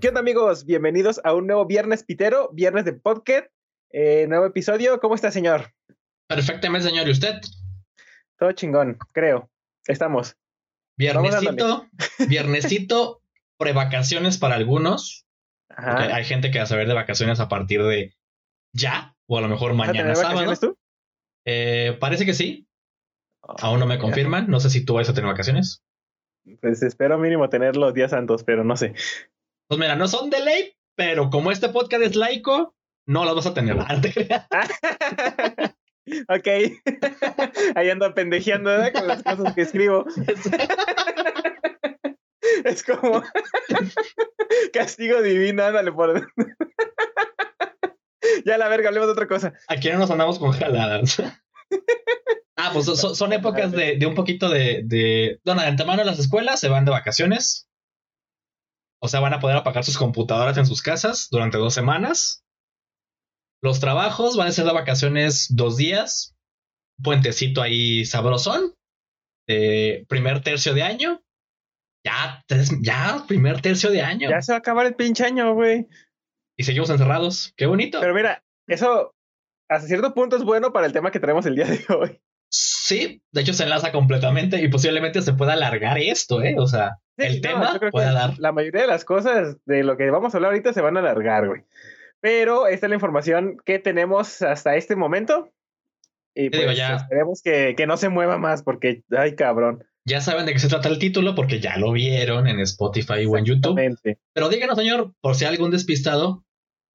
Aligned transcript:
¿Qué 0.00 0.08
onda 0.08 0.20
amigos? 0.20 0.64
Bienvenidos 0.64 1.20
a 1.24 1.34
un 1.34 1.48
nuevo 1.48 1.66
Viernes 1.66 2.04
Pitero, 2.04 2.50
Viernes 2.52 2.84
de 2.84 2.92
Podcast, 2.92 3.48
eh, 3.90 4.26
nuevo 4.28 4.46
episodio. 4.46 5.00
¿Cómo 5.00 5.16
está, 5.16 5.32
señor? 5.32 5.72
Perfectamente, 6.28 6.88
señor. 6.88 7.08
¿Y 7.08 7.10
usted? 7.10 7.40
Todo 8.38 8.52
chingón, 8.52 8.96
creo. 9.10 9.50
Estamos. 9.88 10.36
Viernesito, 10.96 11.88
viernesito, 12.28 13.22
prevacaciones 13.58 14.38
para 14.38 14.54
algunos. 14.54 15.26
Ajá. 15.68 16.14
Hay 16.14 16.24
gente 16.24 16.52
que 16.52 16.58
va 16.58 16.64
a 16.64 16.68
saber 16.68 16.86
de 16.86 16.94
vacaciones 16.94 17.40
a 17.40 17.48
partir 17.48 17.82
de 17.82 18.14
ya, 18.72 19.16
o 19.26 19.38
a 19.38 19.40
lo 19.40 19.48
mejor 19.48 19.76
¿Vas 19.76 19.88
a 19.88 19.92
mañana 19.92 20.14
sábado. 20.14 20.54
tú? 20.54 20.78
Eh, 21.44 21.96
parece 21.98 22.24
que 22.24 22.34
sí. 22.34 22.68
Aún 23.42 23.80
no 23.80 23.86
me 23.86 23.98
confirman. 23.98 24.48
No 24.48 24.60
sé 24.60 24.70
si 24.70 24.84
tú 24.84 24.94
vas 24.94 25.08
a 25.08 25.14
tener 25.14 25.28
vacaciones. 25.28 25.82
Pues 26.60 26.84
espero 26.84 27.18
mínimo 27.18 27.48
tener 27.48 27.76
los 27.76 27.92
días 27.94 28.12
santos, 28.12 28.44
pero 28.44 28.62
no 28.62 28.76
sé. 28.76 28.94
Pues 29.68 29.78
mira, 29.78 29.96
no 29.96 30.08
son 30.08 30.30
de 30.30 30.40
ley, 30.40 30.72
pero 30.96 31.28
como 31.28 31.52
este 31.52 31.68
podcast 31.68 32.02
es 32.02 32.16
laico, 32.16 32.74
no 33.06 33.24
las 33.24 33.34
vas 33.34 33.46
a 33.46 33.54
tener. 33.54 33.76
Ok. 36.28 36.46
Ahí 37.74 37.90
ando 37.90 38.14
pendejeando 38.14 38.70
¿verdad? 38.70 38.94
con 38.94 39.06
las 39.06 39.22
cosas 39.22 39.54
que 39.54 39.60
escribo. 39.60 40.06
Es 42.64 42.82
como 42.82 43.22
castigo 44.72 45.20
divino, 45.20 45.62
ándale 45.62 45.92
por. 45.92 46.28
ya 48.44 48.56
la 48.56 48.68
verga, 48.68 48.88
hablemos 48.88 49.08
de 49.08 49.12
otra 49.12 49.28
cosa. 49.28 49.52
Aquí 49.68 49.90
no 49.90 49.98
nos 49.98 50.10
andamos 50.10 50.38
con 50.38 50.52
jaladas. 50.52 51.22
ah, 52.56 52.70
pues 52.72 52.86
son, 52.86 53.14
son 53.14 53.32
épocas 53.34 53.70
de, 53.70 53.96
de 53.96 54.06
un 54.06 54.14
poquito 54.14 54.48
de, 54.48 54.80
de. 54.84 55.40
Bueno, 55.44 55.60
de 55.60 55.68
antemano 55.68 56.02
las 56.04 56.18
escuelas 56.18 56.58
se 56.58 56.68
van 56.68 56.86
de 56.86 56.90
vacaciones. 56.90 57.67
O 59.00 59.08
sea, 59.08 59.20
van 59.20 59.34
a 59.34 59.40
poder 59.40 59.56
apagar 59.56 59.84
sus 59.84 59.98
computadoras 59.98 60.56
en 60.58 60.66
sus 60.66 60.82
casas 60.82 61.28
durante 61.30 61.58
dos 61.58 61.74
semanas. 61.74 62.44
Los 63.62 63.80
trabajos 63.80 64.36
van 64.36 64.48
a 64.48 64.52
ser 64.52 64.64
de 64.64 64.72
vacaciones 64.72 65.48
dos 65.50 65.76
días. 65.76 66.36
Puentecito 67.02 67.62
ahí 67.62 68.04
sabrosón. 68.04 68.74
Eh, 69.48 70.04
primer 70.08 70.42
tercio 70.42 70.74
de 70.74 70.82
año. 70.82 71.22
Ya, 72.04 72.42
tres, 72.46 72.70
ya, 72.82 73.24
primer 73.26 73.60
tercio 73.60 73.90
de 73.90 74.02
año. 74.02 74.30
Ya 74.30 74.42
se 74.42 74.52
va 74.52 74.56
a 74.56 74.60
acabar 74.60 74.86
el 74.86 74.94
pinche 74.94 75.24
año, 75.24 75.54
güey. 75.54 75.88
Y 76.56 76.64
seguimos 76.64 76.90
encerrados. 76.90 77.52
Qué 77.56 77.66
bonito. 77.66 78.00
Pero 78.00 78.14
mira, 78.14 78.44
eso 78.66 79.14
hasta 79.68 79.86
cierto 79.86 80.14
punto 80.14 80.36
es 80.36 80.44
bueno 80.44 80.72
para 80.72 80.86
el 80.86 80.92
tema 80.92 81.10
que 81.10 81.20
traemos 81.20 81.46
el 81.46 81.56
día 81.56 81.66
de 81.66 81.84
hoy. 81.94 82.20
Sí, 82.50 83.22
de 83.32 83.40
hecho 83.42 83.52
se 83.52 83.64
enlaza 83.64 83.92
completamente 83.92 84.60
y 84.62 84.68
posiblemente 84.68 85.22
se 85.22 85.34
pueda 85.34 85.52
alargar 85.52 85.98
esto, 85.98 86.42
¿eh? 86.42 86.56
O 86.58 86.66
sea, 86.66 86.98
Sí, 87.18 87.26
el 87.26 87.34
no, 87.36 87.40
tema 87.40 87.80
puede 87.90 88.12
dar. 88.12 88.38
La 88.38 88.52
mayoría 88.52 88.82
de 88.82 88.86
las 88.86 89.04
cosas 89.04 89.56
de 89.66 89.82
lo 89.82 89.96
que 89.96 90.08
vamos 90.10 90.32
a 90.32 90.38
hablar 90.38 90.52
ahorita 90.52 90.72
se 90.72 90.80
van 90.80 90.96
a 90.96 91.00
alargar, 91.00 91.48
güey. 91.48 91.62
Pero 92.20 92.68
esta 92.68 92.86
es 92.86 92.90
la 92.90 92.96
información 92.96 93.56
que 93.64 93.80
tenemos 93.80 94.40
hasta 94.42 94.76
este 94.76 94.94
momento. 94.94 95.52
Y 96.34 96.50
digo, 96.50 96.64
pues 96.66 96.76
ya. 96.76 96.96
esperemos 96.96 97.42
que, 97.42 97.74
que 97.76 97.88
no 97.88 97.96
se 97.96 98.08
mueva 98.08 98.38
más 98.38 98.62
porque, 98.62 99.02
ay, 99.10 99.34
cabrón. 99.34 99.84
Ya 100.04 100.20
saben 100.20 100.46
de 100.46 100.52
qué 100.52 100.60
se 100.60 100.68
trata 100.68 100.88
el 100.88 101.00
título 101.00 101.34
porque 101.34 101.58
ya 101.58 101.76
lo 101.76 101.90
vieron 101.90 102.46
en 102.46 102.60
Spotify 102.60 103.26
o 103.26 103.36
en 103.36 103.44
YouTube. 103.44 103.80
Pero 104.32 104.48
díganos, 104.48 104.78
señor, 104.78 105.12
por 105.20 105.34
si 105.34 105.44
hay 105.44 105.52
algún 105.52 105.72
despistado, 105.72 106.44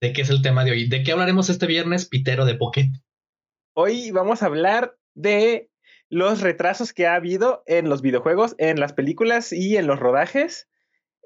de 0.02 0.14
qué 0.14 0.22
es 0.22 0.30
el 0.30 0.42
tema 0.42 0.64
de 0.64 0.72
hoy. 0.72 0.88
¿De 0.88 1.04
qué 1.04 1.12
hablaremos 1.12 1.50
este 1.50 1.68
viernes, 1.68 2.08
Pitero 2.08 2.46
de 2.46 2.56
Pocket? 2.56 2.90
Hoy 3.76 4.12
vamos 4.12 4.42
a 4.42 4.46
hablar 4.46 4.96
de 5.14 5.70
los 6.10 6.42
retrasos 6.42 6.94
que 6.94 7.08
ha 7.08 7.16
habido 7.16 7.64
en 7.66 7.90
los 7.90 8.02
videojuegos, 8.02 8.56
en 8.58 8.80
las 8.80 8.94
películas 8.94 9.52
y 9.52 9.78
en 9.78 9.88
los 9.88 10.00
rodajes. 10.00 10.70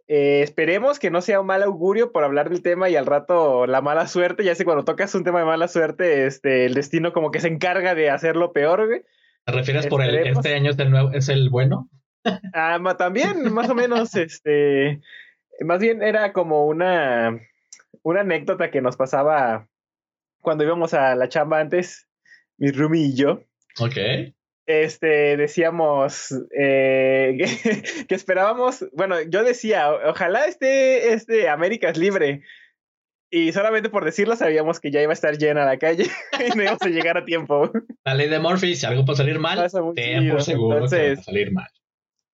Eh, 0.07 0.41
esperemos 0.41 0.99
que 0.99 1.11
no 1.11 1.21
sea 1.21 1.41
un 1.41 1.47
mal 1.47 1.63
augurio 1.63 2.13
por 2.13 2.23
hablar 2.23 2.49
del 2.49 2.61
tema 2.61 2.89
y 2.89 2.95
al 2.95 3.05
rato 3.05 3.67
la 3.67 3.81
mala 3.81 4.07
suerte, 4.07 4.45
ya 4.45 4.55
sé 4.55 4.63
cuando 4.63 4.85
tocas 4.85 5.13
un 5.15 5.25
tema 5.25 5.39
de 5.39 5.45
mala 5.45 5.67
suerte, 5.67 6.25
este, 6.25 6.65
el 6.65 6.73
destino 6.75 7.11
como 7.11 7.29
que 7.31 7.41
se 7.41 7.49
encarga 7.49 7.93
de 7.93 8.09
hacerlo 8.09 8.53
peor, 8.53 8.87
güey. 8.87 9.01
¿Te 9.45 9.51
refieres 9.51 9.87
por 9.87 10.01
el 10.01 10.15
este 10.15 10.55
año 10.55 10.71
es 10.71 10.79
el 10.79 10.91
nuevo, 10.91 11.11
es 11.11 11.27
el 11.27 11.49
bueno? 11.49 11.89
Ah, 12.53 12.77
ma- 12.79 12.95
también, 12.95 13.51
más 13.53 13.69
o 13.69 13.75
menos, 13.75 14.15
este, 14.15 15.01
más 15.61 15.79
bien 15.79 16.01
era 16.01 16.31
como 16.31 16.65
una, 16.65 17.39
una 18.01 18.21
anécdota 18.21 18.71
que 18.71 18.81
nos 18.81 18.95
pasaba 18.95 19.67
cuando 20.41 20.63
íbamos 20.63 20.93
a 20.93 21.15
la 21.15 21.27
chamba 21.27 21.59
antes, 21.59 22.07
mi 22.57 22.71
roomie 22.71 23.07
y 23.07 23.15
yo. 23.15 23.41
Ok. 23.79 23.97
este, 24.65 25.37
decíamos 25.37 26.33
eh, 26.57 27.37
que, 27.37 28.05
que 28.07 28.15
esperábamos, 28.15 28.85
bueno, 28.93 29.15
yo 29.21 29.43
decía, 29.43 29.91
"O- 29.91 30.09
ojalá 30.11 30.45
esté 30.45 31.13
este 31.13 31.47
Américas 31.49 31.97
libre. 31.97 32.41
Y 33.29 33.51
solamente 33.51 33.89
por 33.89 34.05
decirlo 34.05 34.35
sabíamos 34.37 34.79
que 34.79 34.89
ya 34.89 35.01
iba 35.01 35.11
a 35.11 35.13
estar 35.13 35.37
llena 35.37 35.65
la 35.65 35.77
calle 35.77 36.05
y 36.53 36.55
no 36.55 36.63
íbamos 36.63 36.81
a 36.81 36.87
llegar 36.89 37.17
a 37.17 37.25
tiempo. 37.25 37.69
La 38.05 38.13
ley 38.15 38.29
de 38.29 38.39
Murphy, 38.39 38.73
si 38.75 38.85
algo 38.85 39.03
puede 39.03 39.17
salir 39.17 39.37
mal, 39.39 39.69
ten 39.95 40.29
por 40.29 40.41
seguro 40.43 40.69
que 40.69 40.79
va 40.79 40.85
Entonces, 40.85 41.19
a 41.19 41.23
salir 41.23 41.51
mal. 41.51 41.67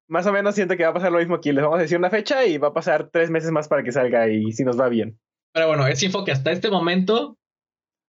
más 0.08 0.26
o 0.28 0.32
menos 0.32 0.54
siento 0.54 0.78
que 0.78 0.84
va 0.84 0.90
a 0.90 0.94
pasar 0.94 1.12
lo 1.12 1.18
mismo 1.18 1.36
aquí. 1.36 1.52
Les 1.52 1.64
vamos 1.64 1.80
a 1.80 1.82
decir 1.82 1.98
una 1.98 2.12
fecha 2.12 2.46
y 2.46 2.60
va 2.60 2.68
a 2.68 2.74
pasar 2.74 3.10
tres 3.12 3.32
meses 3.32 3.50
más 3.52 3.68
para 3.68 3.82
que 3.84 3.92
salga 3.92 4.28
y 4.30 4.52
si 4.52 4.64
nos 4.64 4.80
va 4.80 4.88
bien. 4.88 5.20
Pero 5.52 5.68
bueno, 5.68 5.88
es 5.88 6.02
info 6.04 6.24
que 6.26 6.32
hasta 6.32 6.52
este 6.52 6.70
momento 6.70 7.38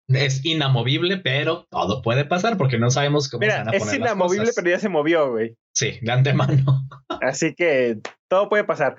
es 0.08 0.44
inamovible, 0.44 1.18
pero 1.18 1.66
todo 1.70 2.02
puede 2.02 2.24
pasar 2.24 2.56
porque 2.56 2.78
no 2.78 2.90
sabemos 2.90 3.28
cómo 3.28 3.42
se 3.42 3.48
van 3.48 3.68
a 3.68 3.72
es 3.72 3.78
poner 3.82 4.00
las 4.00 4.10
inamovible, 4.12 4.46
cosas. 4.46 4.54
pero 4.56 4.70
ya 4.70 4.78
se 4.78 4.88
movió, 4.88 5.30
güey. 5.30 5.56
Sí, 5.74 5.98
de 6.02 6.12
antemano. 6.12 6.86
Así 7.22 7.54
que 7.54 7.98
todo 8.28 8.48
puede 8.48 8.64
pasar. 8.64 8.96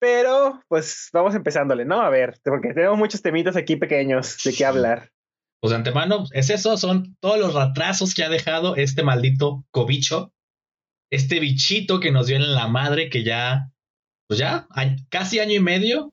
Pero, 0.00 0.62
pues 0.68 1.08
vamos 1.12 1.34
empezándole, 1.34 1.84
¿no? 1.84 2.00
A 2.00 2.08
ver, 2.10 2.38
porque 2.44 2.72
tenemos 2.72 2.98
muchos 2.98 3.20
temitas 3.22 3.56
aquí 3.56 3.76
pequeños 3.76 4.38
de 4.44 4.52
qué 4.52 4.64
hablar. 4.64 5.10
Pues 5.60 5.70
de 5.70 5.76
antemano, 5.76 6.24
es 6.32 6.50
eso, 6.50 6.76
son 6.76 7.16
todos 7.20 7.38
los 7.38 7.52
retrasos 7.54 8.14
que 8.14 8.22
ha 8.22 8.28
dejado 8.28 8.76
este 8.76 9.02
maldito 9.02 9.64
cobicho, 9.72 10.32
este 11.10 11.40
bichito 11.40 11.98
que 11.98 12.12
nos 12.12 12.28
dio 12.28 12.36
en 12.36 12.54
la 12.54 12.68
madre 12.68 13.10
que 13.10 13.24
ya, 13.24 13.72
pues 14.28 14.38
ya, 14.38 14.68
casi 15.08 15.40
año 15.40 15.54
y 15.54 15.60
medio 15.60 16.12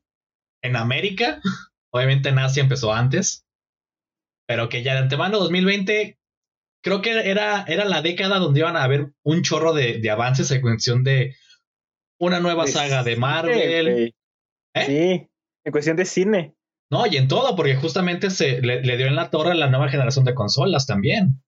en 0.63 0.75
América, 0.75 1.41
obviamente 1.93 2.29
en 2.29 2.39
Asia 2.39 2.63
empezó 2.63 2.91
antes, 2.91 3.44
pero 4.47 4.69
que 4.69 4.83
ya 4.83 4.93
de 4.93 4.99
antemano 4.99 5.39
2020, 5.39 6.17
creo 6.83 7.01
que 7.01 7.11
era, 7.29 7.63
era 7.67 7.85
la 7.85 8.01
década 8.01 8.39
donde 8.39 8.59
iban 8.59 8.75
a 8.75 8.83
haber 8.83 9.11
un 9.23 9.41
chorro 9.41 9.73
de, 9.73 9.99
de 9.99 10.09
avances 10.09 10.51
en 10.51 10.61
cuestión 10.61 11.03
de 11.03 11.35
una 12.19 12.39
nueva 12.39 12.65
De 12.65 12.71
saga 12.71 13.03
de 13.03 13.15
Marvel. 13.15 14.13
¿Eh? 14.75 14.85
Sí, 14.85 15.29
en 15.65 15.71
cuestión 15.71 15.97
de 15.97 16.05
cine. 16.05 16.55
no, 16.91 17.07
y 17.07 17.17
en 17.17 17.27
todo, 17.27 17.55
porque 17.55 17.75
justamente 17.75 18.29
se 18.29 18.61
le, 18.61 18.81
le 18.83 18.97
dio 18.97 19.07
en 19.07 19.15
la 19.15 19.29
torre 19.29 19.51
a 19.51 19.55
la 19.55 19.67
nueva 19.69 19.89
generación 19.89 20.25
de 20.25 20.35
consolas 20.35 20.85
también. 20.85 21.41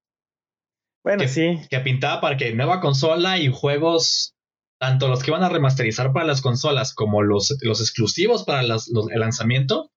Bueno, 1.03 1.21
Que- 1.21 1.27
sí. 1.27 1.59
que 1.69 1.79
pintaba 1.81 2.19
para 2.21 2.37
que 2.37 2.53
nueva 2.53 2.81
consola 2.81 3.37
y 3.37 3.49
juegos, 3.51 4.35
tanto 4.79 5.07
los 5.07 5.23
que 5.23 5.31
van 5.31 5.43
a 5.43 5.49
remasterizar 5.49 6.11
para 6.13 6.25
las 6.25 6.41
consolas 6.41 6.93
como 6.93 7.21
los, 7.21 7.55
los 7.61 7.79
exclusivos 7.81 8.43
para 8.43 8.63
las- 8.63 8.87
los- 8.89 9.09
el 9.11 9.19
lanzamiento, 9.19 9.91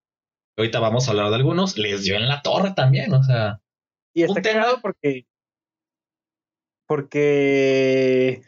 ahorita 0.57 0.81
vamos 0.81 1.07
a 1.07 1.11
hablar 1.13 1.31
de 1.31 1.37
algunos, 1.37 1.79
les 1.79 2.05
dio 2.05 2.17
en 2.17 2.29
la 2.29 2.43
torre 2.43 2.73
también, 2.75 3.13
o 3.13 3.23
sea, 3.23 3.61
Y 4.15 4.23
está 4.23 4.43
cagado 4.43 4.81
porque. 4.81 5.27
Porque. 6.87 8.43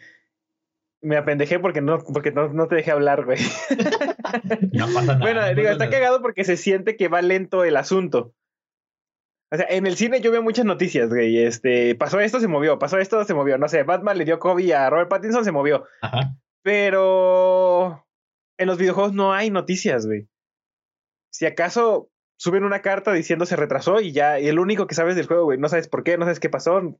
Me 1.04 1.16
apendejé 1.16 1.58
porque 1.58 1.80
no, 1.80 1.98
porque 1.98 2.30
no, 2.30 2.52
no 2.52 2.68
te 2.68 2.76
dejé 2.76 2.92
hablar, 2.92 3.24
güey. 3.24 3.38
no 4.72 4.86
pasa 4.86 5.14
nada. 5.14 5.18
bueno, 5.18 5.40
no 5.40 5.54
digo, 5.54 5.68
está 5.68 5.86
nada. 5.86 5.90
cagado 5.90 6.22
porque 6.22 6.44
se 6.44 6.56
siente 6.56 6.96
que 6.96 7.08
va 7.08 7.22
lento 7.22 7.64
el 7.64 7.76
asunto. 7.76 8.34
O 9.52 9.56
sea, 9.56 9.66
en 9.68 9.86
el 9.86 9.96
cine 9.96 10.20
yo 10.20 10.30
veo 10.30 10.42
muchas 10.42 10.64
noticias, 10.64 11.10
güey. 11.10 11.38
Este, 11.38 11.94
pasó 11.96 12.20
esto, 12.20 12.40
se 12.40 12.48
movió, 12.48 12.78
pasó 12.78 12.98
esto, 12.98 13.22
se 13.24 13.34
movió. 13.34 13.58
No 13.58 13.68
sé, 13.68 13.82
Batman 13.82 14.16
le 14.16 14.24
dio 14.24 14.38
COVID 14.38 14.70
a 14.72 14.90
Robert 14.90 15.10
Pattinson, 15.10 15.44
se 15.44 15.52
movió. 15.52 15.84
Ajá. 16.00 16.36
Pero 16.62 18.06
en 18.58 18.66
los 18.66 18.78
videojuegos 18.78 19.12
no 19.12 19.32
hay 19.32 19.50
noticias, 19.50 20.06
güey. 20.06 20.28
Si 21.32 21.46
acaso 21.46 22.10
suben 22.36 22.64
una 22.64 22.82
carta 22.82 23.12
diciendo 23.12 23.46
se 23.46 23.56
retrasó 23.56 24.00
y 24.00 24.12
ya, 24.12 24.38
y 24.40 24.48
el 24.48 24.58
único 24.58 24.86
que 24.86 24.94
sabes 24.94 25.16
del 25.16 25.26
juego, 25.26 25.44
güey, 25.44 25.58
no 25.58 25.68
sabes 25.68 25.88
por 25.88 26.02
qué, 26.04 26.18
no 26.18 26.24
sabes 26.24 26.40
qué 26.40 26.50
pasó. 26.50 26.76
O 26.76 26.98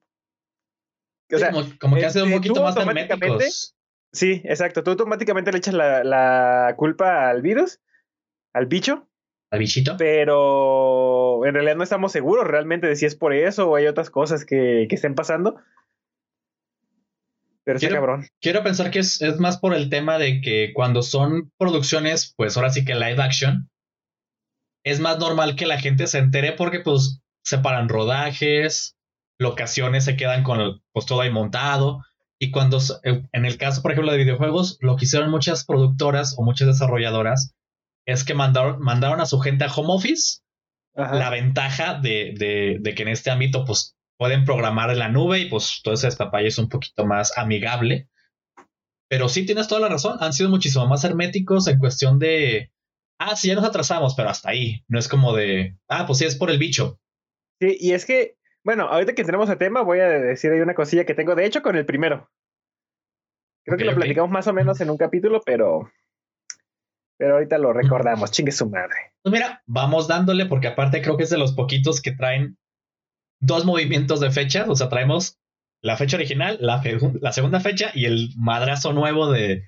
Sí, 1.31 1.39
sea, 1.39 1.51
como, 1.51 1.67
como 1.81 1.97
que 1.97 2.05
han 2.05 2.13
sido 2.13 2.25
un 2.25 2.31
este, 2.33 2.39
poquito 2.49 2.63
más 2.63 2.77
automáticamente- 2.77 3.49
sí, 4.13 4.43
exacto. 4.45 4.83
Tú 4.83 4.91
automáticamente 4.91 5.51
le 5.53 5.59
echas 5.59 5.75
la, 5.75 6.05
la 6.05 6.75
culpa 6.77 7.29
al 7.31 7.43
virus, 7.43 7.81
al 8.53 8.67
bicho, 8.67 9.09
Al 9.51 9.59
bichito. 9.59 9.97
pero 9.99 11.45
en 11.47 11.55
realidad 11.55 11.77
no 11.77 11.83
estamos 11.83 12.13
seguros 12.13 12.47
realmente 12.47 12.87
de 12.87 12.97
si 12.97 13.07
es 13.07 13.17
por 13.17 13.33
eso 13.33 13.69
o 13.71 13.77
hay 13.77 13.87
otras 13.87 14.11
cosas 14.11 14.45
que, 14.45 14.87
que 14.89 14.95
estén 14.95 15.15
pasando. 15.15 15.57
Pero 17.65 17.77
está 17.77 17.89
Quiero- 17.89 18.01
cabrón. 18.03 18.27
Quiero 18.41 18.63
pensar 18.63 18.91
que 18.91 18.99
es, 18.99 19.23
es 19.23 19.39
más 19.39 19.59
por 19.59 19.75
el 19.75 19.89
tema 19.89 20.19
de 20.19 20.41
que 20.41 20.73
cuando 20.75 21.03
son 21.03 21.51
producciones, 21.59 22.35
pues 22.37 22.57
ahora 22.57 22.71
sí 22.71 22.85
que 22.85 22.95
live 22.95 23.23
action, 23.23 23.71
es 24.85 25.01
más 25.01 25.19
normal 25.19 25.57
que 25.57 25.67
la 25.67 25.79
gente 25.79 26.07
se 26.07 26.19
entere 26.19 26.53
porque 26.53 26.81
pues 26.81 27.21
separan 27.45 27.89
rodajes, 27.89 28.97
locaciones 29.39 30.05
se 30.05 30.17
quedan 30.17 30.43
con 30.43 30.83
pues 30.93 31.07
todo 31.07 31.21
ahí 31.21 31.31
montado. 31.31 32.01
Y 32.39 32.51
cuando, 32.51 32.79
eh, 33.05 33.23
en 33.33 33.45
el 33.45 33.57
caso, 33.57 33.83
por 33.83 33.93
ejemplo, 33.93 34.11
de 34.11 34.19
videojuegos, 34.19 34.79
lo 34.81 34.97
que 34.97 35.05
hicieron 35.05 35.31
muchas 35.31 35.65
productoras 35.65 36.35
o 36.37 36.43
muchas 36.43 36.67
desarrolladoras 36.67 37.55
es 38.05 38.25
que 38.25 38.35
mandaron, 38.35 38.81
mandaron 38.81 39.21
a 39.21 39.27
su 39.27 39.39
gente 39.39 39.65
a 39.65 39.73
home 39.73 39.93
office. 39.93 40.41
La 40.95 41.31
ventaja 41.31 41.95
de, 41.95 42.35
de, 42.37 42.77
de, 42.81 42.95
que 42.95 43.03
en 43.03 43.09
este 43.09 43.31
ámbito, 43.31 43.65
pues 43.65 43.97
pueden 44.19 44.45
programar 44.45 44.91
en 44.91 44.99
la 44.99 45.09
nube 45.09 45.39
y 45.39 45.47
pues 45.47 45.81
todo 45.83 45.95
ese 45.95 46.09
destapalle 46.09 46.49
es 46.49 46.59
un 46.59 46.69
poquito 46.69 47.07
más 47.07 47.39
amigable. 47.39 48.09
Pero 49.09 49.29
sí 49.31 49.47
tienes 49.47 49.69
toda 49.69 49.81
la 49.81 49.89
razón, 49.89 50.19
han 50.21 50.35
sido 50.35 50.51
muchísimo 50.51 50.87
más 50.87 51.05
herméticos 51.05 51.67
en 51.69 51.79
cuestión 51.79 52.19
de, 52.19 52.73
ah, 53.29 53.37
sí, 53.37 53.49
ya 53.49 53.55
nos 53.55 53.65
atrasamos, 53.65 54.15
pero 54.15 54.29
hasta 54.29 54.51
ahí. 54.51 54.85
No 54.89 54.99
es 54.99 55.09
como 55.09 55.35
de, 55.35 55.77
ah, 55.89 56.07
pues 56.07 56.19
sí, 56.19 56.25
es 56.25 56.37
por 56.37 56.51
el 56.51 56.59
bicho. 56.59 56.99
Sí, 57.61 57.77
y 57.81 57.93
es 57.93 58.05
que, 58.05 58.37
bueno, 58.65 58.85
ahorita 58.85 59.15
que 59.15 59.25
tenemos 59.25 59.49
el 59.51 59.59
tema, 59.59 59.83
voy 59.83 60.01
a 60.01 60.09
decir 60.09 60.53
ahí 60.53 60.61
una 60.61 60.75
cosilla 60.75 61.05
que 61.05 61.15
tengo, 61.15 61.35
de 61.35 61.47
hecho, 61.47 61.63
con 61.63 61.77
el 61.77 61.87
primero. 61.87 62.31
Creo 63.65 63.79
que 63.79 63.85
lo 63.85 63.95
platicamos 63.95 64.31
más 64.31 64.47
o 64.49 64.53
menos 64.53 64.81
en 64.81 64.91
un 64.91 64.97
capítulo, 64.97 65.41
pero 65.45 65.89
pero 67.17 67.35
ahorita 67.35 67.57
lo 67.59 67.73
recordamos, 67.73 68.33
chingue 68.33 68.51
su 68.51 68.69
madre. 68.69 69.13
Pues 69.23 69.33
mira, 69.33 69.63
vamos 69.67 70.09
dándole, 70.09 70.47
porque 70.47 70.67
aparte 70.67 71.01
creo 71.03 71.17
que 71.17 71.23
es 71.23 71.31
de 71.31 71.39
los 71.39 71.53
poquitos 71.53 72.03
que 72.03 72.11
traen 72.11 72.59
dos 73.39 73.65
movimientos 73.65 74.19
de 74.19 74.33
fechas, 74.33 74.69
o 74.69 74.75
sea, 74.75 74.89
traemos 74.89 75.39
la 75.83 75.97
fecha 75.97 76.17
original, 76.17 76.59
la, 76.61 76.83
la 77.21 77.33
segunda 77.33 77.61
fecha 77.61 77.93
y 77.95 78.07
el 78.07 78.31
madrazo 78.37 78.93
nuevo 78.93 79.31
de 79.31 79.65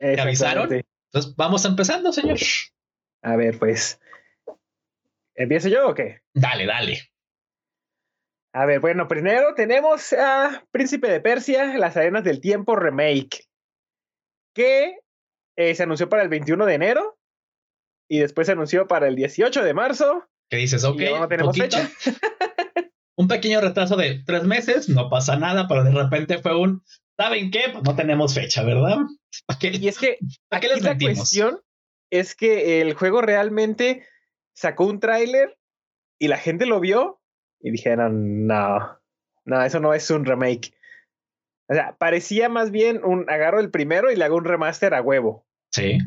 que 0.00 0.20
avisaron. 0.20 0.72
Entonces, 0.72 1.36
vamos 1.36 1.64
empezando, 1.64 2.12
señor. 2.12 2.38
A 3.22 3.36
ver, 3.36 3.58
pues. 3.58 4.00
¿Empiezo 5.34 5.68
yo 5.68 5.88
o 5.88 5.94
qué? 5.94 6.22
Dale, 6.34 6.66
dale. 6.66 7.10
A 8.52 8.66
ver, 8.66 8.80
bueno, 8.80 9.06
primero 9.06 9.54
tenemos 9.54 10.12
a 10.12 10.64
Príncipe 10.72 11.08
de 11.08 11.20
Persia, 11.20 11.76
Las 11.78 11.96
Arenas 11.96 12.24
del 12.24 12.40
Tiempo 12.40 12.74
Remake, 12.74 13.44
que 14.54 14.98
eh, 15.56 15.74
se 15.74 15.82
anunció 15.82 16.08
para 16.08 16.22
el 16.22 16.28
21 16.28 16.66
de 16.66 16.74
enero 16.74 17.18
y 18.08 18.18
después 18.18 18.46
se 18.46 18.52
anunció 18.52 18.88
para 18.88 19.06
el 19.06 19.16
18 19.16 19.62
de 19.62 19.74
marzo. 19.74 20.28
¿Qué 20.50 20.56
dices? 20.56 20.82
Ok, 20.84 21.00
no 21.18 21.28
tenemos 21.28 21.56
fecha. 21.56 21.88
un 23.16 23.28
pequeño 23.28 23.60
retraso 23.60 23.96
de 23.96 24.22
tres 24.24 24.44
meses, 24.44 24.88
no 24.88 25.10
pasa 25.10 25.36
nada, 25.36 25.68
pero 25.68 25.84
de 25.84 25.90
repente 25.90 26.38
fue 26.38 26.56
un, 26.56 26.82
¿saben 27.16 27.50
qué? 27.50 27.64
Pues 27.72 27.84
no 27.84 27.94
tenemos 27.94 28.34
fecha, 28.34 28.62
¿verdad? 28.64 28.98
y 29.60 29.88
es 29.88 29.98
que 29.98 30.18
aquí 30.50 30.66
la 30.80 30.96
cuestión 30.96 31.60
es 32.10 32.34
que 32.34 32.80
el 32.80 32.94
juego 32.94 33.20
realmente 33.20 34.06
sacó 34.54 34.86
un 34.86 35.00
tráiler 35.00 35.58
y 36.18 36.28
la 36.28 36.36
gente 36.36 36.66
lo 36.66 36.80
vio 36.80 37.20
y 37.60 37.70
dijeron, 37.70 38.46
no, 38.46 39.00
no, 39.44 39.62
eso 39.62 39.80
no 39.80 39.94
es 39.94 40.10
un 40.10 40.24
remake. 40.24 40.72
O 41.68 41.74
sea, 41.74 41.96
parecía 41.98 42.48
más 42.48 42.70
bien 42.70 43.00
un 43.04 43.28
agarro 43.28 43.60
el 43.60 43.70
primero 43.70 44.10
y 44.10 44.16
le 44.16 44.24
hago 44.24 44.36
un 44.36 44.44
remaster 44.44 44.94
a 44.94 45.02
huevo. 45.02 45.46
Sí. 45.70 45.98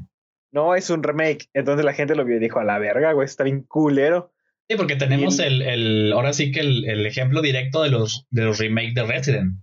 No 0.51 0.75
es 0.75 0.89
un 0.89 1.03
remake. 1.03 1.49
Entonces 1.53 1.85
la 1.85 1.93
gente 1.93 2.15
lo 2.15 2.25
vio 2.25 2.37
y 2.37 2.39
dijo, 2.39 2.59
a 2.59 2.63
la 2.63 2.79
verga, 2.79 3.13
güey, 3.13 3.25
está 3.25 3.43
bien 3.43 3.63
culero. 3.63 4.33
Sí, 4.67 4.75
porque 4.75 4.95
tenemos 4.95 5.39
el, 5.39 5.61
el, 5.61 6.13
ahora 6.13 6.33
sí 6.33 6.51
que 6.51 6.61
el, 6.61 6.85
el, 6.89 7.05
ejemplo 7.05 7.41
directo 7.41 7.83
de 7.83 7.89
los, 7.89 8.27
de 8.31 8.43
los 8.43 8.57
remakes 8.57 8.95
de 8.95 9.03
Resident. 9.03 9.53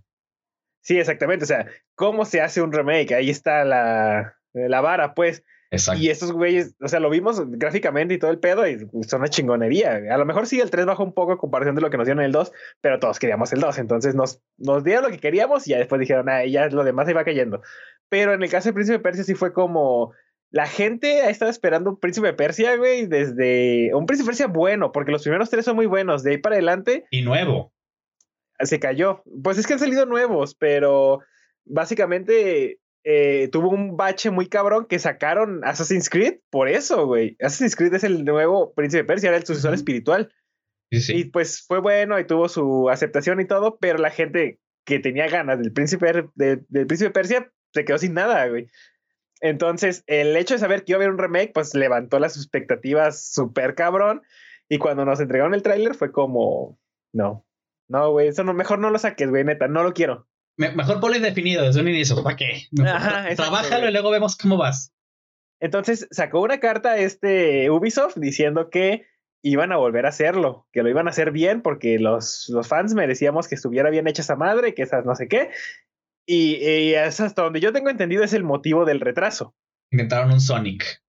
Sí, 0.81 0.97
exactamente. 0.97 1.43
O 1.43 1.47
sea, 1.47 1.67
¿cómo 1.95 2.25
se 2.25 2.41
hace 2.41 2.61
un 2.61 2.71
remake? 2.71 3.13
Ahí 3.13 3.29
está 3.29 3.65
la, 3.65 4.35
la 4.53 4.81
vara, 4.81 5.13
pues. 5.13 5.43
Exacto. 5.71 6.01
Y 6.01 6.09
estos 6.09 6.31
güeyes, 6.31 6.75
o 6.81 6.87
sea, 6.87 6.99
lo 6.99 7.09
vimos 7.09 7.39
gráficamente 7.51 8.15
y 8.15 8.19
todo 8.19 8.31
el 8.31 8.39
pedo 8.39 8.67
y 8.67 8.79
son 9.03 9.21
una 9.21 9.29
chingonería. 9.29 10.01
A 10.11 10.17
lo 10.17 10.25
mejor 10.25 10.47
sí 10.47 10.59
el 10.59 10.71
3 10.71 10.87
bajó 10.87 11.03
un 11.03 11.13
poco 11.13 11.33
en 11.33 11.37
comparación 11.37 11.75
de 11.75 11.81
lo 11.81 11.91
que 11.91 11.97
nos 11.97 12.07
dieron 12.07 12.23
el 12.23 12.31
2, 12.31 12.51
pero 12.81 12.99
todos 12.99 13.19
queríamos 13.19 13.53
el 13.53 13.59
2. 13.59 13.77
Entonces 13.77 14.15
nos, 14.15 14.41
nos 14.57 14.83
dieron 14.83 15.03
lo 15.03 15.11
que 15.11 15.19
queríamos 15.19 15.67
y 15.67 15.71
ya 15.71 15.77
después 15.77 15.99
dijeron, 15.99 16.27
ah, 16.27 16.43
ya 16.45 16.67
lo 16.69 16.83
demás 16.83 17.05
se 17.05 17.11
iba 17.11 17.23
cayendo. 17.23 17.61
Pero 18.09 18.33
en 18.33 18.41
el 18.41 18.49
caso 18.49 18.69
de 18.69 18.73
Príncipe 18.73 18.99
Persia 18.99 19.23
sí 19.23 19.35
fue 19.35 19.53
como, 19.53 20.11
la 20.51 20.65
gente 20.65 21.21
ha 21.21 21.29
estado 21.29 21.51
esperando 21.51 21.91
un 21.91 21.99
príncipe 21.99 22.27
de 22.27 22.33
Persia, 22.33 22.75
güey, 22.75 23.05
desde 23.05 23.93
un 23.93 24.05
príncipe 24.05 24.25
de 24.25 24.29
Persia 24.29 24.47
bueno, 24.47 24.91
porque 24.91 25.11
los 25.11 25.21
primeros 25.21 25.49
tres 25.49 25.65
son 25.65 25.75
muy 25.75 25.85
buenos, 25.85 26.23
de 26.23 26.31
ahí 26.31 26.37
para 26.37 26.55
adelante. 26.55 27.05
Y 27.11 27.21
nuevo. 27.21 27.71
Se 28.59 28.79
cayó. 28.79 29.21
Pues 29.43 29.57
es 29.57 29.67
que 29.67 29.73
han 29.73 29.79
salido 29.79 30.05
nuevos, 30.05 30.55
pero 30.55 31.19
básicamente 31.65 32.79
eh, 33.03 33.49
tuvo 33.51 33.69
un 33.69 33.97
bache 33.97 34.29
muy 34.29 34.47
cabrón 34.47 34.85
que 34.85 34.99
sacaron 34.99 35.61
Assassin's 35.63 36.09
Creed 36.09 36.39
por 36.49 36.67
eso, 36.67 37.05
güey. 37.05 37.37
Assassin's 37.39 37.75
Creed 37.75 37.93
es 37.93 38.03
el 38.03 38.25
nuevo 38.25 38.73
príncipe 38.73 39.03
de 39.03 39.07
Persia, 39.07 39.29
era 39.29 39.37
el 39.37 39.45
sucesor 39.45 39.73
espiritual. 39.73 40.33
Y 40.91 41.25
pues 41.25 41.63
fue 41.67 41.79
bueno 41.79 42.19
y 42.19 42.25
tuvo 42.25 42.49
su 42.49 42.89
aceptación 42.89 43.39
y 43.39 43.45
todo, 43.45 43.77
pero 43.77 43.99
la 43.99 44.09
gente 44.09 44.59
que 44.85 44.97
tenía 44.97 45.27
ganas 45.27 45.59
del 45.59 45.71
príncipe 45.71 46.29
del 46.33 46.61
príncipe 46.65 47.09
de 47.09 47.11
Persia 47.11 47.51
se 47.73 47.85
quedó 47.85 47.99
sin 47.99 48.15
nada, 48.15 48.47
güey. 48.47 48.67
Entonces, 49.41 50.03
el 50.07 50.35
hecho 50.35 50.55
de 50.55 50.59
saber 50.59 50.83
que 50.83 50.93
iba 50.93 50.97
a 50.97 51.01
haber 51.03 51.11
un 51.11 51.19
remake, 51.19 51.51
pues 51.53 51.73
levantó 51.75 52.19
las 52.19 52.35
expectativas 52.37 53.31
súper 53.31 53.75
cabrón. 53.75 54.21
Y 54.67 54.77
cuando 54.77 55.05
nos 55.05 55.19
entregaron 55.19 55.53
el 55.53 55.63
tráiler 55.63 55.95
fue 55.95 56.11
como, 56.11 56.79
no, 57.13 57.45
no, 57.87 58.11
güey, 58.11 58.27
eso 58.27 58.43
no, 58.43 58.53
mejor 58.53 58.79
no 58.79 58.91
lo 58.91 58.99
saques, 58.99 59.29
güey, 59.29 59.43
neta, 59.43 59.67
no 59.67 59.83
lo 59.83 59.93
quiero. 59.93 60.27
Mejor 60.59 60.99
ponlo 60.99 61.19
definido 61.19 61.63
desde 61.63 61.81
un 61.81 61.87
inicio, 61.87 62.21
¿para 62.23 62.35
qué? 62.35 62.67
Ajá, 62.85 63.33
Trabájalo 63.35 63.87
y 63.87 63.91
luego 63.91 64.11
vemos 64.11 64.35
cómo 64.35 64.57
vas. 64.57 64.93
Entonces 65.61 66.07
sacó 66.11 66.41
una 66.41 66.59
carta 66.59 66.97
este 66.97 67.69
Ubisoft 67.69 68.17
diciendo 68.17 68.69
que 68.69 69.05
iban 69.41 69.71
a 69.71 69.77
volver 69.77 70.05
a 70.05 70.09
hacerlo, 70.09 70.67
que 70.71 70.83
lo 70.83 70.89
iban 70.89 71.07
a 71.07 71.11
hacer 71.11 71.31
bien 71.31 71.61
porque 71.61 71.97
los, 71.99 72.47
los 72.49 72.67
fans 72.67 72.93
merecíamos 72.93 73.47
que 73.47 73.55
estuviera 73.55 73.89
bien 73.89 74.07
hecha 74.07 74.21
esa 74.21 74.35
madre, 74.35 74.73
que 74.73 74.83
esas 74.83 75.05
no 75.05 75.15
sé 75.15 75.27
qué, 75.27 75.49
y, 76.31 76.93
es 76.93 77.19
hasta 77.19 77.41
donde 77.41 77.59
yo 77.59 77.73
tengo 77.73 77.89
entendido 77.89 78.23
es 78.23 78.33
el 78.33 78.43
motivo 78.43 78.85
del 78.85 78.99
retraso. 78.99 79.55
Inventaron 79.91 80.31
un 80.31 80.39
Sonic. 80.39 81.01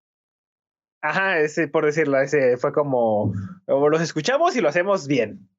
Ajá, 1.02 1.40
ese, 1.40 1.68
por 1.68 1.84
decirlo, 1.84 2.18
ese 2.18 2.56
fue 2.56 2.72
como, 2.72 3.34
los 3.66 4.00
escuchamos 4.00 4.56
y 4.56 4.62
lo 4.62 4.70
hacemos 4.70 5.06
bien. 5.06 5.50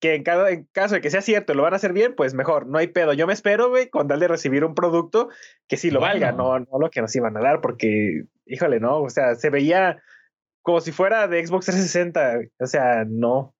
Que 0.00 0.14
en, 0.14 0.24
cada, 0.24 0.50
en 0.50 0.68
caso 0.72 0.94
de 0.94 1.00
que 1.00 1.10
sea 1.10 1.22
cierto, 1.22 1.54
lo 1.54 1.62
van 1.62 1.72
a 1.72 1.76
hacer 1.76 1.92
bien, 1.92 2.14
pues 2.14 2.34
mejor, 2.34 2.66
no 2.66 2.78
hay 2.78 2.88
pedo. 2.88 3.14
Yo 3.14 3.26
me 3.26 3.32
espero, 3.32 3.70
güey, 3.70 3.88
con 3.88 4.08
tal 4.08 4.20
de 4.20 4.28
recibir 4.28 4.64
un 4.64 4.74
producto 4.74 5.30
que 5.68 5.76
sí 5.76 5.90
lo 5.90 6.00
valga, 6.00 6.32
no, 6.32 6.58
no 6.58 6.78
lo 6.78 6.90
que 6.90 7.00
nos 7.00 7.14
iban 7.16 7.36
a 7.36 7.40
dar, 7.40 7.60
porque, 7.60 8.24
híjole, 8.44 8.78
no, 8.78 9.00
o 9.00 9.10
sea, 9.10 9.34
se 9.36 9.48
veía 9.48 10.02
como 10.62 10.80
si 10.80 10.92
fuera 10.92 11.28
de 11.28 11.46
Xbox 11.46 11.66
360, 11.66 12.40
o 12.58 12.66
sea, 12.66 13.04
no. 13.08 13.54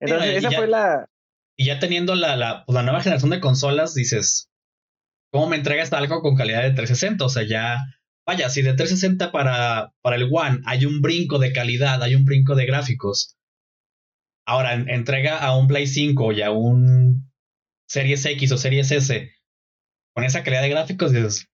Entonces, 0.00 0.36
esa 0.36 0.52
fue 0.52 0.68
la, 0.68 1.06
y 1.58 1.66
ya 1.66 1.80
teniendo 1.80 2.14
la, 2.14 2.62
pues, 2.64 2.74
la, 2.74 2.84
nueva 2.84 3.00
generación 3.00 3.30
de 3.30 3.40
consolas, 3.40 3.92
dices, 3.92 4.48
¿cómo 5.32 5.48
me 5.48 5.56
entregas 5.56 5.92
algo 5.92 6.22
con 6.22 6.36
calidad 6.36 6.62
de 6.62 6.70
360? 6.70 7.24
O 7.24 7.28
sea, 7.28 7.42
ya, 7.42 7.84
vaya, 8.24 8.48
si 8.48 8.62
de 8.62 8.74
360 8.74 9.32
para, 9.32 9.92
para 10.00 10.14
el 10.14 10.30
One 10.32 10.60
hay 10.66 10.86
un 10.86 11.00
brinco 11.00 11.40
de 11.40 11.52
calidad, 11.52 12.00
hay 12.00 12.14
un 12.14 12.24
brinco 12.24 12.54
de 12.54 12.64
gráficos. 12.64 13.36
Ahora, 14.48 14.72
entrega 14.72 15.36
a 15.36 15.54
un 15.54 15.68
Play 15.68 15.86
5 15.86 16.32
y 16.32 16.40
a 16.40 16.50
un 16.50 17.30
Series 17.86 18.24
X 18.24 18.50
o 18.52 18.56
Series 18.56 18.90
S 18.90 19.30
con 20.14 20.24
esa 20.24 20.42
calidad 20.42 20.62
de 20.62 20.70
gráficos, 20.70 21.12
dices, 21.12 21.50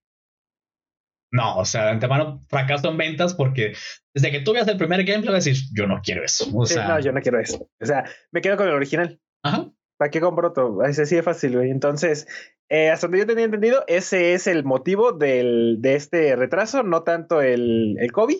no, 1.32 1.58
o 1.58 1.64
sea, 1.64 1.86
de 1.86 1.90
antemano 1.90 2.40
fracaso 2.48 2.88
en 2.88 2.96
ventas 2.96 3.34
porque 3.34 3.74
desde 4.14 4.30
que 4.30 4.42
tú 4.42 4.52
veas 4.52 4.68
el 4.68 4.76
primer 4.76 5.02
gameplay 5.02 5.34
vas 5.34 5.44
a 5.44 5.50
decir, 5.50 5.68
yo 5.74 5.88
no 5.88 6.02
quiero 6.04 6.24
eso. 6.24 6.48
O 6.54 6.66
sea, 6.66 6.86
no, 6.86 7.00
yo 7.00 7.10
no 7.10 7.20
quiero 7.20 7.40
eso. 7.40 7.68
O 7.80 7.84
sea, 7.84 8.04
me 8.30 8.40
quedo 8.40 8.56
con 8.56 8.68
el 8.68 8.74
original. 8.74 9.20
Ajá. 9.42 9.72
¿Para 9.98 10.12
qué 10.12 10.20
compro 10.20 10.50
otro? 10.50 10.84
Ese 10.84 11.04
sí 11.04 11.16
es 11.16 11.24
fácil, 11.24 11.56
güey. 11.56 11.70
Entonces, 11.72 12.28
eh, 12.68 12.90
hasta 12.90 13.08
donde 13.08 13.18
yo 13.18 13.26
tenía 13.26 13.44
entendido, 13.44 13.82
ese 13.88 14.34
es 14.34 14.46
el 14.46 14.62
motivo 14.62 15.10
del, 15.10 15.78
de 15.80 15.96
este 15.96 16.36
retraso, 16.36 16.84
no 16.84 17.02
tanto 17.02 17.42
el, 17.42 17.96
el 17.98 18.12
COVID, 18.12 18.38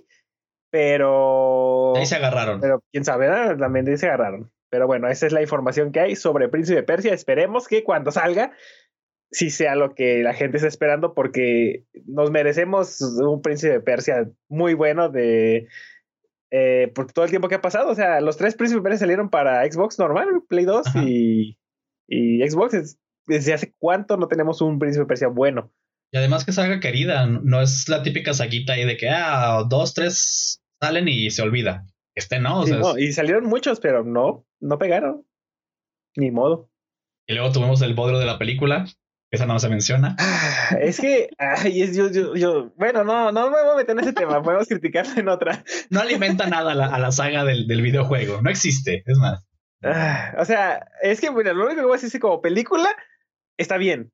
pero... 0.75 1.95
Ahí 1.95 2.05
se 2.05 2.17
agarraron. 2.17 2.61
Pero 2.61 2.83
quién 2.91 3.05
sabe, 3.05 3.29
también 3.57 3.89
ahí 3.89 3.97
se 3.97 4.09
agarraron. 4.09 4.51
Pero 4.71 4.89
bueno, 4.89 5.07
esa 5.09 5.25
es 5.25 5.33
la 5.33 5.41
información 5.41 5.93
que 5.93 6.01
hay 6.01 6.17
sobre 6.17 6.49
Príncipe 6.49 6.81
de 6.81 6.83
Persia. 6.83 7.15
Esperemos 7.15 7.69
que 7.69 7.85
cuando 7.85 8.11
salga, 8.11 8.51
sí 9.31 9.51
sea 9.51 9.77
lo 9.77 9.95
que 9.95 10.25
la 10.25 10.35
gente 10.35 10.57
está 10.57 10.67
esperando, 10.67 11.15
porque 11.15 11.85
nos 12.07 12.33
merecemos 12.33 13.01
un 13.01 13.41
Príncipe 13.41 13.75
de 13.75 13.81
Persia 13.83 14.29
muy 14.49 14.75
bueno 14.75 15.11
de 15.11 15.69
eh, 16.51 16.91
por 16.93 17.13
todo 17.13 17.25
el 17.25 17.31
tiempo 17.31 17.47
que 17.47 17.55
ha 17.55 17.63
pasado. 17.63 17.89
O 17.89 17.95
sea, 17.95 18.21
los 18.21 18.37
tres 18.37 18.57
príncipes 18.57 18.99
salieron 18.99 19.31
para 19.31 19.65
Xbox 19.71 19.97
normal, 20.01 20.27
Play 20.49 20.65
2 20.65 20.87
y, 21.07 21.57
y, 22.09 22.51
Xbox. 22.51 22.99
Desde 23.29 23.55
hace 23.55 23.73
cuánto 23.79 24.17
no 24.17 24.27
tenemos 24.27 24.61
un 24.61 24.81
príncipe 24.81 25.07
Persia 25.07 25.29
bueno. 25.29 25.73
Y 26.11 26.19
además 26.19 26.45
que 26.45 26.51
salga 26.51 26.81
querida, 26.81 27.27
no 27.27 27.63
es 27.63 27.89
la 27.89 28.03
típica 28.03 28.35
saguita 28.35 28.73
ahí 28.73 28.85
de 28.85 28.97
que, 28.97 29.09
ah, 29.09 29.63
dos, 29.69 29.95
tres 29.95 30.64
salen 30.85 31.09
y 31.09 31.31
se 31.31 31.43
olvida. 31.43 31.87
Este 32.15 32.39
no, 32.39 32.61
o 32.61 32.67
sea, 32.67 32.81
Y 32.99 33.13
salieron 33.13 33.45
muchos, 33.47 33.81
pero 33.81 34.05
no, 34.05 34.47
no 34.61 34.79
pegaron. 34.79 35.27
Ni 36.17 36.31
modo. 36.31 36.71
Y 37.27 37.35
luego 37.35 37.53
tuvimos 37.53 37.83
el 37.83 37.95
bodrio 37.95 38.19
de 38.19 38.27
la 38.27 38.39
película, 38.39 38.87
esa 39.31 39.47
no 39.47 39.59
se 39.59 39.69
menciona. 39.69 40.15
Ah, 40.19 40.77
es 40.81 41.01
que, 41.01 41.31
ay, 41.39 41.83
es, 41.83 41.97
yo, 41.97 42.11
yo, 42.11 42.37
yo, 42.37 42.73
bueno, 42.77 43.03
no, 43.03 43.33
no 43.33 43.51
me 43.51 43.63
voy 43.63 43.73
a 43.73 43.77
meter 43.77 43.97
en 43.99 44.05
ese 44.05 44.13
tema, 44.13 44.43
podemos 44.43 44.69
criticarlo 44.69 45.19
en 45.19 45.29
otra. 45.29 45.65
No 45.91 46.01
alimenta 46.01 46.47
nada 46.47 46.73
a 46.73 46.99
la, 46.99 47.13
saga 47.13 47.45
del, 47.45 47.67
del, 47.67 47.83
videojuego, 47.83 48.43
no 48.43 48.51
existe, 48.51 49.03
es 49.07 49.19
más. 49.19 49.45
Ah, 49.83 50.35
o 50.39 50.45
sea, 50.45 50.87
es 51.03 51.21
que, 51.21 51.31
bueno, 51.31 51.53
lo 51.53 51.65
único 51.65 51.81
que 51.81 51.87
voy 51.87 51.93
a 51.93 51.97
decir 51.97 52.07
es 52.09 52.13
que 52.13 52.21
como 52.21 52.41
película 52.41 52.91
está 53.57 53.77
bien. 53.77 54.13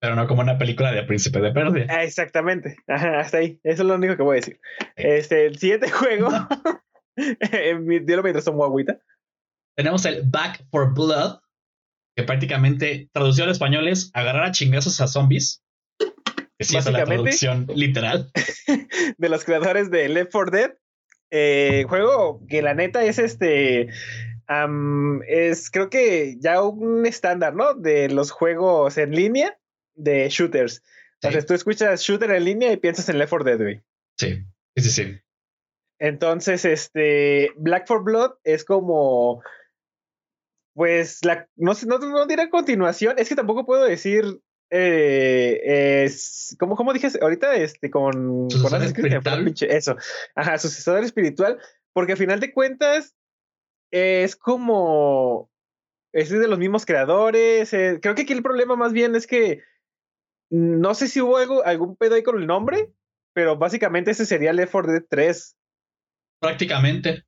Pero 0.00 0.16
no 0.16 0.26
como 0.26 0.40
una 0.40 0.56
película 0.56 0.92
de 0.92 1.02
Príncipe 1.02 1.40
de 1.40 1.52
Persia. 1.52 1.86
Ah, 1.90 2.02
exactamente. 2.02 2.76
Ajá, 2.88 3.20
hasta 3.20 3.38
ahí. 3.38 3.60
Eso 3.62 3.82
es 3.82 3.88
lo 3.88 3.94
único 3.94 4.16
que 4.16 4.22
voy 4.22 4.38
a 4.38 4.40
decir. 4.40 4.60
Este, 4.96 5.44
el 5.46 5.58
siguiente 5.58 5.90
juego. 5.90 6.30
Dilo 7.16 8.22
mientras 8.22 8.46
tomo 8.46 8.64
agüita. 8.64 8.98
Tenemos 9.76 10.04
el 10.06 10.22
Back 10.24 10.64
for 10.70 10.94
Blood, 10.94 11.40
que 12.16 12.22
prácticamente 12.22 13.10
traducido 13.12 13.44
al 13.44 13.50
español 13.50 13.88
es 13.88 14.10
agarrar 14.14 14.44
a 14.44 14.52
chingazos 14.52 15.00
a 15.02 15.06
zombies. 15.06 15.62
Que 16.58 16.64
sí 16.64 16.78
es 16.78 16.90
la 16.90 17.04
traducción 17.04 17.66
literal. 17.74 18.30
de 19.18 19.28
los 19.28 19.44
creadores 19.44 19.90
de 19.90 20.08
Left 20.08 20.32
4 20.32 20.50
Dead. 20.50 20.74
Eh, 21.30 21.84
juego 21.88 22.44
que 22.48 22.62
la 22.62 22.74
neta 22.74 23.04
es 23.04 23.18
este. 23.18 23.90
es 25.28 25.70
creo 25.70 25.90
que 25.90 26.36
ya 26.40 26.62
un 26.62 27.04
estándar, 27.04 27.54
¿no? 27.54 27.74
De 27.74 28.08
los 28.08 28.30
juegos 28.30 28.96
en 28.96 29.14
línea 29.14 29.59
de 29.94 30.28
shooters. 30.28 30.82
Entonces 31.22 31.46
tú 31.46 31.54
escuchas 31.54 32.02
shooter 32.02 32.30
en 32.30 32.44
línea 32.44 32.72
y 32.72 32.78
piensas 32.78 33.08
en 33.08 33.18
Left 33.18 33.30
4 33.30 33.44
Dead, 33.44 33.58
güey. 33.58 33.80
Sí, 34.16 34.44
sí, 34.76 34.90
sí. 34.90 35.20
Entonces, 36.00 36.64
este, 36.64 37.52
Black 37.56 37.86
for 37.86 38.02
Blood 38.02 38.32
es 38.42 38.64
como, 38.64 39.42
pues, 40.74 41.22
la, 41.24 41.46
no 41.56 41.74
sé, 41.74 41.86
no, 41.86 41.98
no 41.98 42.26
diré 42.26 42.48
continuación, 42.48 43.16
es 43.18 43.28
que 43.28 43.34
tampoco 43.34 43.66
puedo 43.66 43.84
decir, 43.84 44.40
eh, 44.70 46.04
es, 46.04 46.56
como, 46.58 46.74
como 46.74 46.94
dije 46.94 47.08
ahorita, 47.20 47.54
este, 47.56 47.90
con, 47.90 48.48
con 48.48 48.82
espiritual. 48.82 49.54
eso, 49.68 49.96
ajá, 50.34 50.56
sucesor 50.56 51.04
espiritual, 51.04 51.58
porque 51.92 52.14
a 52.14 52.16
final 52.16 52.40
de 52.40 52.52
cuentas 52.52 53.14
es 53.90 54.36
como, 54.36 55.50
es 56.14 56.30
de 56.30 56.48
los 56.48 56.58
mismos 56.58 56.86
creadores, 56.86 57.74
eh, 57.74 57.98
creo 58.00 58.14
que 58.14 58.22
aquí 58.22 58.32
el 58.32 58.42
problema 58.42 58.74
más 58.74 58.94
bien 58.94 59.14
es 59.16 59.26
que 59.26 59.60
no 60.50 60.94
sé 60.94 61.08
si 61.08 61.20
hubo 61.20 61.36
algo, 61.36 61.64
algún 61.64 61.96
pedo 61.96 62.16
ahí 62.16 62.22
con 62.22 62.38
el 62.38 62.46
nombre, 62.46 62.92
pero 63.32 63.56
básicamente 63.56 64.10
ese 64.10 64.26
sería 64.26 64.52
Left 64.52 64.72
4 64.72 64.92
Dead 64.92 65.04
3. 65.08 65.56
Prácticamente. 66.40 67.24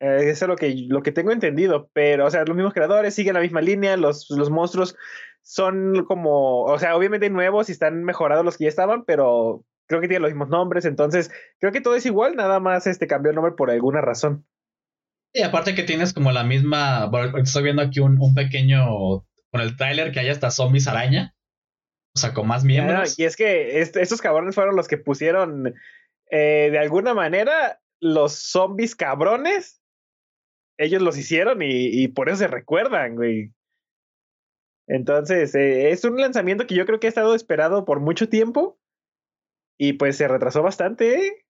Eh, 0.00 0.30
eso 0.30 0.44
es 0.44 0.48
lo 0.48 0.56
que, 0.56 0.74
lo 0.88 1.02
que 1.02 1.12
tengo 1.12 1.32
entendido, 1.32 1.88
pero, 1.92 2.26
o 2.26 2.30
sea, 2.30 2.44
los 2.44 2.56
mismos 2.56 2.74
creadores 2.74 3.14
siguen 3.14 3.34
la 3.34 3.40
misma 3.40 3.62
línea, 3.62 3.96
los, 3.96 4.28
los 4.30 4.50
monstruos 4.50 4.96
son 5.42 6.04
como, 6.06 6.64
o 6.64 6.78
sea, 6.78 6.96
obviamente 6.96 7.30
nuevos 7.30 7.68
y 7.68 7.72
están 7.72 8.02
mejorados 8.02 8.44
los 8.44 8.58
que 8.58 8.64
ya 8.64 8.68
estaban, 8.68 9.04
pero 9.04 9.64
creo 9.86 10.00
que 10.00 10.08
tienen 10.08 10.22
los 10.22 10.32
mismos 10.32 10.48
nombres, 10.48 10.84
entonces 10.84 11.30
creo 11.60 11.72
que 11.72 11.80
todo 11.80 11.94
es 11.94 12.04
igual, 12.04 12.34
nada 12.34 12.58
más 12.58 12.86
este 12.86 13.06
cambió 13.06 13.30
el 13.30 13.36
nombre 13.36 13.54
por 13.54 13.70
alguna 13.70 14.00
razón. 14.00 14.44
Y 15.32 15.42
aparte 15.42 15.74
que 15.74 15.84
tienes 15.84 16.12
como 16.12 16.32
la 16.32 16.44
misma, 16.44 17.10
estoy 17.36 17.62
viendo 17.62 17.82
aquí 17.82 18.00
un, 18.00 18.20
un 18.20 18.34
pequeño, 18.34 18.86
con 19.50 19.60
el 19.60 19.76
tráiler 19.76 20.10
que 20.10 20.20
hay 20.20 20.28
hasta 20.28 20.50
zombies 20.50 20.88
araña, 20.88 21.35
o 22.16 22.18
sea, 22.18 22.32
con 22.32 22.48
más 22.48 22.64
miembros. 22.64 23.18
y 23.18 23.24
es 23.24 23.36
que 23.36 23.78
estos 23.80 24.22
cabrones 24.22 24.54
fueron 24.54 24.74
los 24.74 24.88
que 24.88 24.96
pusieron, 24.96 25.74
eh, 26.30 26.70
de 26.72 26.78
alguna 26.78 27.12
manera, 27.12 27.78
los 28.00 28.32
zombies 28.32 28.96
cabrones. 28.96 29.82
Ellos 30.78 31.02
los 31.02 31.18
hicieron 31.18 31.58
y, 31.60 32.08
por 32.08 32.30
eso 32.30 32.38
se 32.38 32.46
recuerdan, 32.46 33.16
güey. 33.16 33.52
Entonces, 34.88 35.54
eh, 35.54 35.90
es 35.90 36.04
un 36.04 36.18
lanzamiento 36.18 36.66
que 36.66 36.74
yo 36.74 36.86
creo 36.86 37.00
que 37.00 37.06
ha 37.06 37.10
estado 37.10 37.34
esperado 37.34 37.84
por 37.84 38.00
mucho 38.00 38.30
tiempo. 38.30 38.78
Y 39.78 39.94
pues 39.94 40.16
se 40.16 40.26
retrasó 40.26 40.62
bastante, 40.62 41.16
¿eh? 41.16 41.44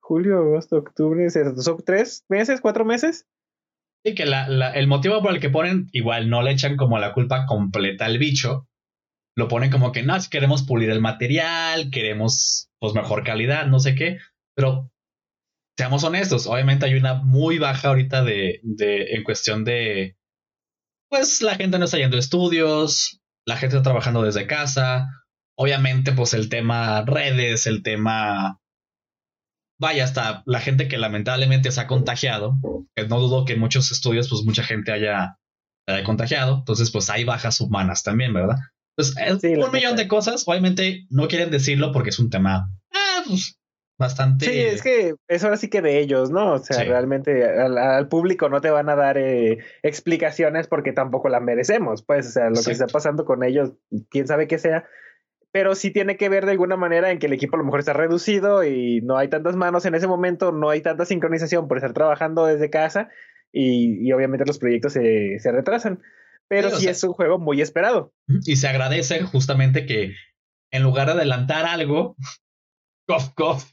Julio, 0.00 0.38
agosto, 0.38 0.78
octubre, 0.78 1.30
se 1.30 1.44
retrasó 1.44 1.76
tres 1.76 2.24
meses, 2.28 2.60
cuatro 2.60 2.84
meses. 2.84 3.28
Y 4.02 4.16
que 4.16 4.24
el 4.24 4.86
motivo 4.88 5.22
por 5.22 5.32
el 5.32 5.40
que 5.40 5.50
ponen, 5.50 5.86
igual 5.92 6.28
no 6.28 6.42
le 6.42 6.50
echan 6.50 6.76
como 6.76 6.98
la 6.98 7.12
culpa 7.12 7.46
completa 7.46 8.06
al 8.06 8.18
bicho, 8.18 8.67
lo 9.38 9.46
ponen 9.46 9.70
como 9.70 9.92
que 9.92 10.02
no, 10.02 10.16
queremos 10.28 10.64
pulir 10.64 10.90
el 10.90 11.00
material, 11.00 11.90
queremos 11.92 12.70
pues 12.80 12.92
mejor 12.92 13.22
calidad, 13.22 13.68
no 13.68 13.78
sé 13.78 13.94
qué, 13.94 14.18
pero 14.56 14.90
seamos 15.78 16.02
honestos, 16.02 16.48
obviamente 16.48 16.86
hay 16.86 16.94
una 16.94 17.14
muy 17.14 17.58
baja 17.58 17.86
ahorita 17.86 18.24
de, 18.24 18.58
de 18.64 19.12
en 19.12 19.22
cuestión 19.22 19.64
de 19.64 20.16
pues 21.08 21.40
la 21.40 21.54
gente 21.54 21.78
no 21.78 21.84
está 21.84 21.98
yendo 21.98 22.16
a 22.16 22.20
estudios, 22.20 23.20
la 23.46 23.56
gente 23.56 23.76
está 23.76 23.84
trabajando 23.84 24.22
desde 24.22 24.48
casa, 24.48 25.06
obviamente 25.56 26.10
pues 26.10 26.34
el 26.34 26.48
tema 26.48 27.02
redes, 27.02 27.68
el 27.68 27.84
tema 27.84 28.58
vaya 29.80 30.02
hasta 30.02 30.42
la 30.46 30.58
gente 30.58 30.88
que 30.88 30.98
lamentablemente 30.98 31.70
se 31.70 31.80
ha 31.80 31.86
contagiado, 31.86 32.56
no 33.08 33.20
dudo 33.20 33.44
que 33.44 33.52
en 33.52 33.60
muchos 33.60 33.92
estudios 33.92 34.28
pues 34.28 34.42
mucha 34.44 34.64
gente 34.64 34.90
haya, 34.90 35.38
haya 35.86 36.02
contagiado, 36.02 36.56
entonces 36.56 36.90
pues 36.90 37.08
hay 37.08 37.22
bajas 37.22 37.60
humanas 37.60 38.02
también, 38.02 38.34
¿verdad? 38.34 38.56
Pues 38.98 39.14
es 39.16 39.44
un 39.44 39.70
millón 39.70 39.94
de 39.94 40.08
cosas. 40.08 40.42
Obviamente 40.48 41.06
no 41.08 41.28
quieren 41.28 41.52
decirlo 41.52 41.92
porque 41.92 42.10
es 42.10 42.18
un 42.18 42.30
tema 42.30 42.68
ah, 42.92 43.22
pues, 43.28 43.56
bastante. 43.96 44.46
Sí, 44.46 44.58
es 44.58 44.82
que 44.82 45.14
es 45.28 45.44
ahora 45.44 45.56
sí 45.56 45.70
que 45.70 45.82
de 45.82 46.00
ellos, 46.00 46.32
¿no? 46.32 46.54
O 46.54 46.58
sea, 46.58 46.82
realmente 46.82 47.44
al, 47.44 48.08
público 48.08 48.48
no 48.48 48.60
te 48.60 48.70
van 48.70 48.88
a 48.88 48.96
dar 48.96 49.16
eh, 49.16 49.58
explicaciones 49.84 50.66
porque 50.66 50.92
tampoco 50.92 51.28
la 51.28 51.38
merecemos. 51.38 52.02
Pues, 52.02 52.26
o 52.26 52.30
sea, 52.32 52.50
lo 52.50 52.60
que 52.60 52.72
está 52.72 52.88
pasando 52.88 53.24
con 53.24 53.44
ellos, 53.44 53.70
quién 54.10 54.26
sabe 54.26 54.48
qué 54.48 54.58
sea. 54.58 54.84
Pero 55.52 55.76
sí 55.76 55.92
tiene 55.92 56.16
que 56.16 56.28
ver 56.28 56.44
de 56.44 56.50
alguna 56.50 56.76
manera 56.76 57.12
en 57.12 57.20
que 57.20 57.26
el 57.26 57.32
equipo 57.34 57.54
a 57.54 57.60
lo 57.60 57.64
mejor 57.64 57.78
está 57.78 57.92
reducido 57.92 58.64
y 58.64 59.00
no 59.02 59.16
hay 59.16 59.28
tantas 59.28 59.54
manos 59.54 59.86
en 59.86 59.94
ese 59.94 60.08
momento, 60.08 60.50
no 60.50 60.70
hay 60.70 60.80
tanta 60.80 61.04
sincronización 61.04 61.68
por 61.68 61.76
estar 61.76 61.92
trabajando 61.92 62.46
desde 62.46 62.68
casa 62.68 63.10
y, 63.52 64.10
obviamente 64.10 64.44
los 64.44 64.58
proyectos 64.58 64.92
se, 64.92 65.38
se 65.38 65.52
retrasan 65.52 66.02
pero 66.48 66.70
sí, 66.76 66.88
es 66.88 67.02
un 67.04 67.12
juego 67.12 67.38
muy 67.38 67.60
esperado. 67.60 68.12
Y 68.44 68.56
se 68.56 68.68
agradece 68.68 69.22
justamente 69.22 69.86
que 69.86 70.14
en 70.72 70.82
lugar 70.82 71.06
de 71.06 71.12
adelantar 71.14 71.66
algo, 71.66 72.16
Cof 73.06 73.30
Cof, 73.34 73.72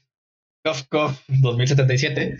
Cof 0.64 0.82
Cof 0.88 1.20
2077, 1.28 2.38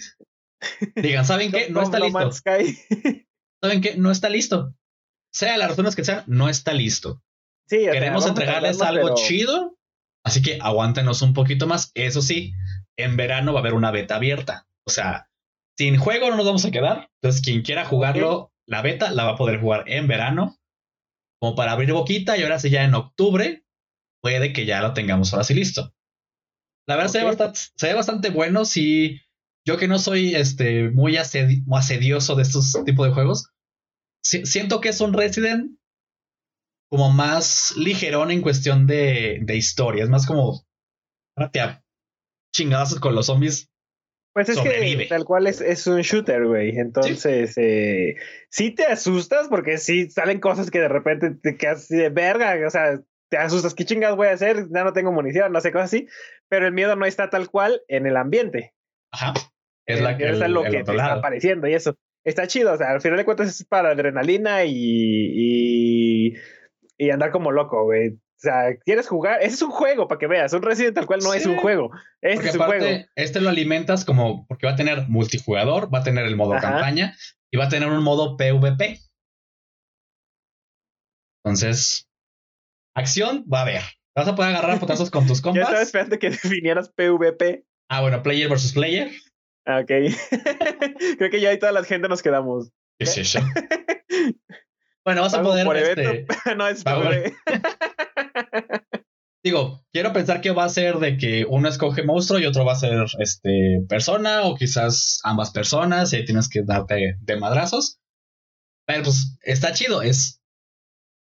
digan, 0.97 1.25
¿saben 1.25 1.51
qué? 1.53 1.71
No 1.71 1.83
está 1.83 1.99
listo. 1.99 2.31
¿Saben 3.63 3.81
qué? 3.81 3.97
No 3.97 4.11
está 4.11 4.29
listo. 4.29 4.75
Sea 5.33 5.57
las 5.59 5.71
razones 5.71 5.97
que 5.97 6.05
sean, 6.05 6.25
no 6.27 6.49
está 6.49 6.73
listo. 6.73 7.23
Sí, 7.69 7.79
Queremos 7.79 8.27
entregarles 8.27 8.81
algo 8.81 9.15
chido, 9.15 9.77
así 10.25 10.41
que 10.41 10.59
aguántenos 10.63 11.21
un 11.23 11.35
poquito 11.35 11.67
más. 11.67 11.91
Eso 11.95 12.23
sí, 12.23 12.53
en 12.97 13.17
verano 13.17 13.53
va 13.53 13.59
a 13.59 13.63
haber 13.63 13.75
una 13.75 13.91
beta 13.91 14.17
abierta. 14.17 14.67
O 14.87 14.91
sea, 14.91 15.29
sin 15.77 15.97
juego 15.99 16.31
no 16.31 16.37
nos 16.37 16.47
vamos 16.47 16.65
a 16.65 16.71
quedar. 16.71 17.11
Entonces, 17.21 17.43
quien 17.43 17.63
quiera 17.63 17.85
jugarlo, 17.85 18.53
la 18.67 18.83
beta 18.83 19.11
la 19.13 19.25
va 19.25 19.33
a 19.33 19.37
poder 19.37 19.61
jugar 19.61 19.85
en 19.87 20.09
verano, 20.09 20.59
como 21.41 21.55
para 21.55 21.73
abrir 21.73 21.93
boquita, 21.93 22.37
y 22.37 22.43
ahora 22.43 22.59
sí 22.59 22.71
ya 22.71 22.85
en 22.85 22.95
octubre 22.95 23.65
puede 24.23 24.53
que 24.53 24.67
ya 24.67 24.83
lo 24.83 24.93
tengamos 24.93 25.33
ahora 25.33 25.45
sí 25.45 25.55
listo. 25.55 25.95
La 26.89 26.97
verdad 26.97 27.11
se, 27.11 27.19
ve 27.19 27.25
bastante, 27.25 27.61
se, 27.75 27.87
ve 27.89 27.95
bastante, 27.95 28.31
bueno. 28.31 28.65
Si 28.65 29.21
yo 29.67 29.77
que 29.77 29.89
no 29.89 29.99
soy 29.99 30.35
este, 30.35 30.91
muy, 30.91 31.17
asedioso 31.17 32.37
de 32.37 32.43
estos 32.43 32.73
tipos 32.85 33.07
de 33.07 33.15
juegos, 33.15 33.51
siento 34.23 34.81
que 34.81 34.91
es 34.91 35.01
un 35.01 35.13
Resident 35.13 35.79
como 36.89 37.11
más 37.11 37.75
ligerón 37.77 38.31
en 38.31 38.43
cuestión 38.43 38.87
de, 38.87 39.41
de 39.43 39.57
historia. 39.57 40.05
Es 40.05 40.11
más 40.11 40.27
como, 40.27 40.65
te 41.53 41.61
chingadazos 42.55 43.01
con 43.01 43.15
los 43.15 43.27
zombies 43.27 43.71
pues 44.37 44.51
es 44.51 44.61
que 44.61 45.07
tal 45.09 45.25
cual 45.25 45.47
es, 45.47 45.87
un 45.87 46.03
shooter, 46.03 46.47
güey. 46.47 46.77
Entonces, 46.77 47.55
¿Sí? 47.55 47.61
Eh, 47.63 48.17
sí 48.51 48.71
te 48.71 48.85
asustas 48.85 49.49
porque 49.49 49.79
sí 49.79 50.11
salen 50.11 50.41
cosas 50.41 50.71
que 50.71 50.79
de 50.79 50.89
repente 50.89 51.31
te 51.31 51.57
quedas 51.57 51.89
de 51.89 52.11
verga, 52.11 52.55
o 52.67 52.69
sea, 52.69 53.01
te 53.31 53.39
asustas, 53.39 53.73
¿qué 53.73 53.87
chingas 53.87 54.15
voy 54.15 54.29
a 54.29 54.33
hacer? 54.33 54.67
Ya 54.69 54.85
no 54.85 54.93
tengo 54.93 55.11
munición, 55.11 55.53
no 55.53 55.61
sé, 55.63 55.73
cosas 55.73 55.87
así. 55.87 56.07
Pero 56.51 56.67
el 56.67 56.75
miedo 56.75 56.97
no 56.97 57.07
está 57.07 57.31
tal 57.31 57.49
cual 57.49 57.81
en 57.89 58.05
el 58.05 58.19
ambiente. 58.19 58.75
Ajá. 59.11 59.33
Es 59.87 60.03
la 60.03 60.19
que, 60.19 60.29
es 60.29 60.39
lo 60.39 60.65
que 60.65 60.85
te 60.85 60.93
está 60.93 61.15
apareciendo 61.15 61.67
y 61.67 61.73
eso. 61.73 61.97
Está 62.23 62.47
chido, 62.47 62.75
o 62.75 62.77
sea, 62.77 62.91
al 62.91 63.01
final 63.01 63.17
de 63.17 63.25
cuentas 63.25 63.49
es 63.49 63.65
para 63.65 63.93
adrenalina 63.93 64.67
y, 64.67 64.75
y, 64.75 66.35
y 66.99 67.09
andar 67.11 67.31
como 67.31 67.53
loco, 67.53 67.85
güey. 67.85 68.19
O 68.37 68.39
sea, 68.39 68.77
¿quieres 68.85 69.09
jugar? 69.09 69.41
Ese 69.41 69.55
es 69.55 69.63
un 69.63 69.71
juego 69.71 70.09
para 70.09 70.19
que 70.19 70.27
veas. 70.27 70.53
Un 70.53 70.61
Resident 70.61 70.95
tal 70.95 71.07
cual 71.07 71.21
no 71.23 71.33
es 71.33 71.47
un 71.47 71.57
juego. 71.57 71.91
Este 72.21 72.51
es 72.51 72.55
un 72.55 72.67
juego. 72.67 72.85
Este 73.15 73.41
lo 73.41 73.49
alimentas 73.49 74.05
como 74.05 74.47
porque 74.47 74.67
va 74.67 74.73
a 74.73 74.77
tener 74.77 75.09
multijugador, 75.09 75.93
va 75.93 76.01
a 76.01 76.03
tener 76.03 76.27
el 76.27 76.37
modo 76.37 76.53
campaña 76.61 77.17
y 77.51 77.57
va 77.57 77.65
a 77.65 77.69
tener 77.71 77.89
un 77.89 78.03
modo 78.03 78.37
PvP. 78.37 79.01
Entonces, 81.43 82.11
acción 82.95 83.47
va 83.53 83.61
a 83.61 83.63
haber. 83.63 83.83
Vas 84.15 84.29
a 84.29 84.35
poder 84.35 84.55
agarrar 84.55 84.81
potazos 84.81 85.11
con 85.11 85.27
tus 85.27 85.41
compas. 85.41 85.61
Yo 85.63 85.63
estaba 85.63 85.83
esperando 85.83 86.19
que 86.19 86.31
definieras 86.31 86.91
PvP. 86.91 87.65
Ah, 87.89 88.03
bueno, 88.03 88.23
player 88.23 88.51
versus 88.51 88.73
player. 88.73 89.11
Ah, 89.65 89.81
ok. 89.81 89.89
Creo 91.19 91.31
que 91.31 91.41
ya 91.41 91.51
ahí 91.51 91.59
toda 91.59 91.73
la 91.73 91.85
gente 91.85 92.09
nos 92.09 92.23
quedamos. 92.23 92.71
¿Qué 92.99 93.05
es 93.05 93.17
eso? 93.17 93.41
bueno, 95.05 95.23
vas 95.23 95.35
a 95.35 95.43
poder. 95.43 95.67
este, 95.77 96.27
no, 96.57 96.69
es 96.69 96.85
Digo, 99.45 99.85
quiero 99.93 100.13
pensar 100.13 100.41
que 100.41 100.51
va 100.51 100.65
a 100.65 100.69
ser 100.69 100.97
de 100.97 101.17
que 101.17 101.47
uno 101.49 101.69
escoge 101.69 102.03
monstruo 102.03 102.41
y 102.41 102.47
otro 102.47 102.65
va 102.65 102.73
a 102.73 102.77
ser 102.77 103.07
este 103.21 103.81
persona, 103.89 104.43
o 104.43 104.57
quizás 104.57 105.21
ambas 105.23 105.53
personas, 105.53 106.13
y 106.13 106.17
ahí 106.17 106.25
tienes 106.25 106.49
que 106.49 106.63
darte 106.65 107.17
de 107.21 107.37
madrazos. 107.37 108.01
Pero 108.87 109.05
pues 109.05 109.39
está 109.43 109.73
chido, 109.73 110.03
es. 110.03 110.41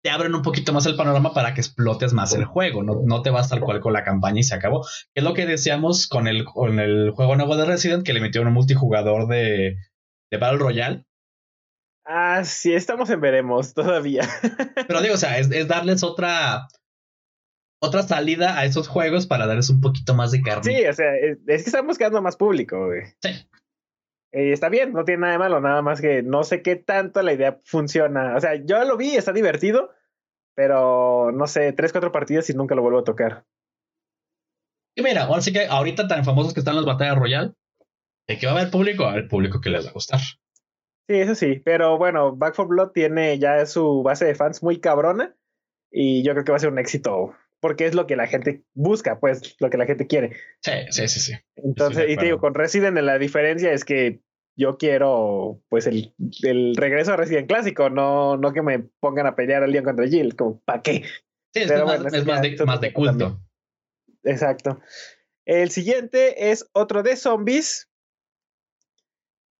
te 0.02 0.10
abren 0.10 0.34
un 0.34 0.42
poquito 0.42 0.72
más 0.72 0.86
el 0.86 0.96
panorama 0.96 1.34
para 1.34 1.54
que 1.54 1.60
explotes 1.60 2.12
más 2.12 2.32
el 2.34 2.44
juego. 2.44 2.82
No, 2.82 3.00
no 3.04 3.22
te 3.22 3.30
vas 3.30 3.48
tal 3.48 3.60
cual 3.60 3.80
con 3.80 3.92
la 3.92 4.02
campaña 4.02 4.40
y 4.40 4.42
se 4.44 4.56
acabó. 4.56 4.84
Es 5.14 5.22
lo 5.22 5.32
que 5.34 5.46
decíamos 5.46 6.08
con 6.08 6.26
el, 6.26 6.44
con 6.44 6.80
el 6.80 7.10
juego 7.10 7.36
nuevo 7.36 7.56
de 7.56 7.64
Resident, 7.64 8.04
que 8.04 8.12
le 8.12 8.20
metieron 8.20 8.48
un 8.48 8.54
multijugador 8.54 9.28
de, 9.28 9.76
de 10.32 10.36
Battle 10.38 10.58
Royale. 10.58 11.04
Ah, 12.04 12.42
sí, 12.44 12.72
estamos 12.72 13.08
en 13.10 13.20
veremos 13.20 13.72
todavía. 13.74 14.28
Pero 14.88 15.00
digo, 15.00 15.14
o 15.14 15.18
sea, 15.18 15.38
es, 15.38 15.50
es 15.50 15.68
darles 15.68 16.02
otra 16.02 16.66
otra 17.80 18.02
salida 18.02 18.58
a 18.58 18.64
esos 18.64 18.88
juegos 18.88 19.26
para 19.26 19.46
darles 19.46 19.70
un 19.70 19.80
poquito 19.80 20.14
más 20.14 20.30
de 20.30 20.42
carne. 20.42 20.62
Sí, 20.64 20.86
o 20.86 20.92
sea, 20.92 21.14
es, 21.16 21.38
es 21.46 21.62
que 21.62 21.68
están 21.70 21.86
buscando 21.86 22.22
más 22.22 22.36
público, 22.36 22.86
güey. 22.86 23.02
Sí. 23.22 23.30
Eh, 24.32 24.52
está 24.52 24.68
bien, 24.68 24.92
no 24.92 25.04
tiene 25.04 25.22
nada 25.22 25.32
de 25.32 25.38
malo, 25.38 25.60
nada 25.60 25.82
más 25.82 26.00
que 26.00 26.22
no 26.22 26.44
sé 26.44 26.62
qué 26.62 26.76
tanto 26.76 27.22
la 27.22 27.32
idea 27.32 27.60
funciona. 27.64 28.36
O 28.36 28.40
sea, 28.40 28.54
yo 28.54 28.84
lo 28.84 28.96
vi, 28.96 29.16
está 29.16 29.32
divertido, 29.32 29.90
pero 30.54 31.32
no 31.32 31.46
sé, 31.46 31.72
tres, 31.72 31.92
cuatro 31.92 32.12
partidas 32.12 32.50
y 32.50 32.54
nunca 32.54 32.74
lo 32.74 32.82
vuelvo 32.82 32.98
a 32.98 33.04
tocar. 33.04 33.44
Y 34.94 35.02
mira, 35.02 35.24
ahora 35.24 35.42
sí 35.42 35.52
que 35.52 35.66
ahorita 35.66 36.08
tan 36.08 36.24
famosos 36.24 36.54
que 36.54 36.60
están 36.60 36.76
las 36.76 36.86
batallas 36.86 37.18
royal, 37.18 37.54
de 38.26 38.38
que 38.38 38.46
va 38.46 38.52
a 38.52 38.56
haber 38.56 38.70
público, 38.70 39.04
va 39.04 39.10
a 39.10 39.12
haber 39.12 39.28
público 39.28 39.60
que 39.60 39.70
les 39.70 39.84
va 39.86 39.90
a 39.90 39.94
gustar. 39.94 40.20
Sí, 41.08 41.14
eso 41.14 41.34
sí, 41.34 41.62
pero 41.64 41.98
bueno, 41.98 42.34
Back 42.34 42.56
4 42.56 42.68
Blood 42.68 42.90
tiene 42.90 43.38
ya 43.38 43.64
su 43.66 44.02
base 44.02 44.24
de 44.24 44.34
fans 44.34 44.62
muy 44.62 44.80
cabrona 44.80 45.36
y 45.90 46.24
yo 46.24 46.32
creo 46.32 46.44
que 46.44 46.52
va 46.52 46.56
a 46.56 46.60
ser 46.60 46.72
un 46.72 46.78
éxito 46.78 47.34
porque 47.66 47.84
es 47.86 47.96
lo 47.96 48.06
que 48.06 48.14
la 48.14 48.28
gente 48.28 48.62
busca, 48.74 49.18
pues 49.18 49.56
lo 49.58 49.70
que 49.70 49.76
la 49.76 49.86
gente 49.86 50.06
quiere. 50.06 50.36
Sí, 50.62 50.70
sí, 50.90 51.08
sí, 51.08 51.18
sí. 51.18 51.32
Entonces, 51.56 52.08
y 52.08 52.16
te 52.16 52.26
digo, 52.26 52.38
con 52.38 52.54
Resident 52.54 52.96
la 52.98 53.18
diferencia 53.18 53.72
es 53.72 53.84
que 53.84 54.20
yo 54.56 54.78
quiero 54.78 55.60
pues 55.68 55.88
el, 55.88 56.14
el 56.44 56.76
regreso 56.76 57.12
a 57.12 57.16
Resident 57.16 57.48
clásico, 57.48 57.90
no, 57.90 58.36
no 58.36 58.52
que 58.52 58.62
me 58.62 58.78
pongan 59.00 59.26
a 59.26 59.34
pelear 59.34 59.64
al 59.64 59.72
Leon 59.72 59.84
contra 59.84 60.06
Jill, 60.06 60.36
como 60.36 60.60
¿para 60.60 60.80
qué? 60.80 61.02
Sí, 61.52 61.62
es, 61.62 61.66
Pero 61.66 61.86
más, 61.86 62.00
bueno, 62.02 62.16
es 62.16 62.24
más 62.24 62.40
de, 62.42 62.48
eso 62.54 62.66
más 62.66 62.80
de 62.80 62.92
también. 62.92 63.30
culto. 63.30 63.40
Exacto. 64.22 64.80
El 65.44 65.70
siguiente 65.70 66.50
es 66.52 66.68
otro 66.72 67.02
de 67.02 67.16
zombies. 67.16 67.88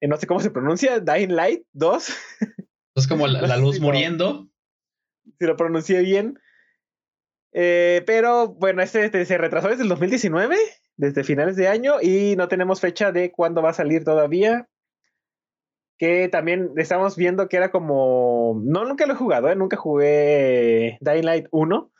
Eh, 0.01 0.07
No 0.07 0.17
sé 0.17 0.29
cómo 0.29 0.39
se 0.39 0.51
pronuncia, 0.53 1.01
Dying 1.01 1.35
Light 1.35 1.65
2, 1.73 2.09
Es 2.95 3.09
como 3.09 3.27
la, 3.27 3.57
luz 3.57 3.75
si 3.77 3.81
lo- 3.81 3.87
muriendo. 3.89 4.49
si 5.41 5.47
lo 5.47 5.57
pronuncié 5.57 6.03
bien. 6.03 6.39
Eh, 7.59 8.03
pero 8.07 8.49
bueno, 8.49 8.83
este, 8.83 9.07
este 9.07 9.25
se 9.25 9.39
retrasó 9.39 9.69
desde 9.69 9.83
el 9.83 9.89
2019, 9.89 10.57
desde 10.99 11.25
finales 11.25 11.57
de 11.57 11.69
año, 11.69 12.03
y 12.03 12.37
no 12.37 12.49
tenemos 12.49 12.83
fecha 12.83 13.13
de 13.13 13.33
cuándo 13.33 13.63
va 13.63 13.71
a 13.71 13.75
salir 13.75 14.05
todavía. 14.05 14.69
Que 15.99 16.29
también 16.29 16.73
estamos 16.77 17.17
viendo 17.17 17.49
que 17.49 17.57
era 17.57 17.71
como. 17.71 18.61
No, 18.63 18.85
nunca 18.85 19.07
lo 19.07 19.15
he 19.15 19.17
jugado, 19.17 19.49
¿eh? 19.49 19.57
nunca 19.57 19.79
jugué 19.79 20.99
Dying 21.01 21.25
Light 21.25 21.47
1. 21.51 21.91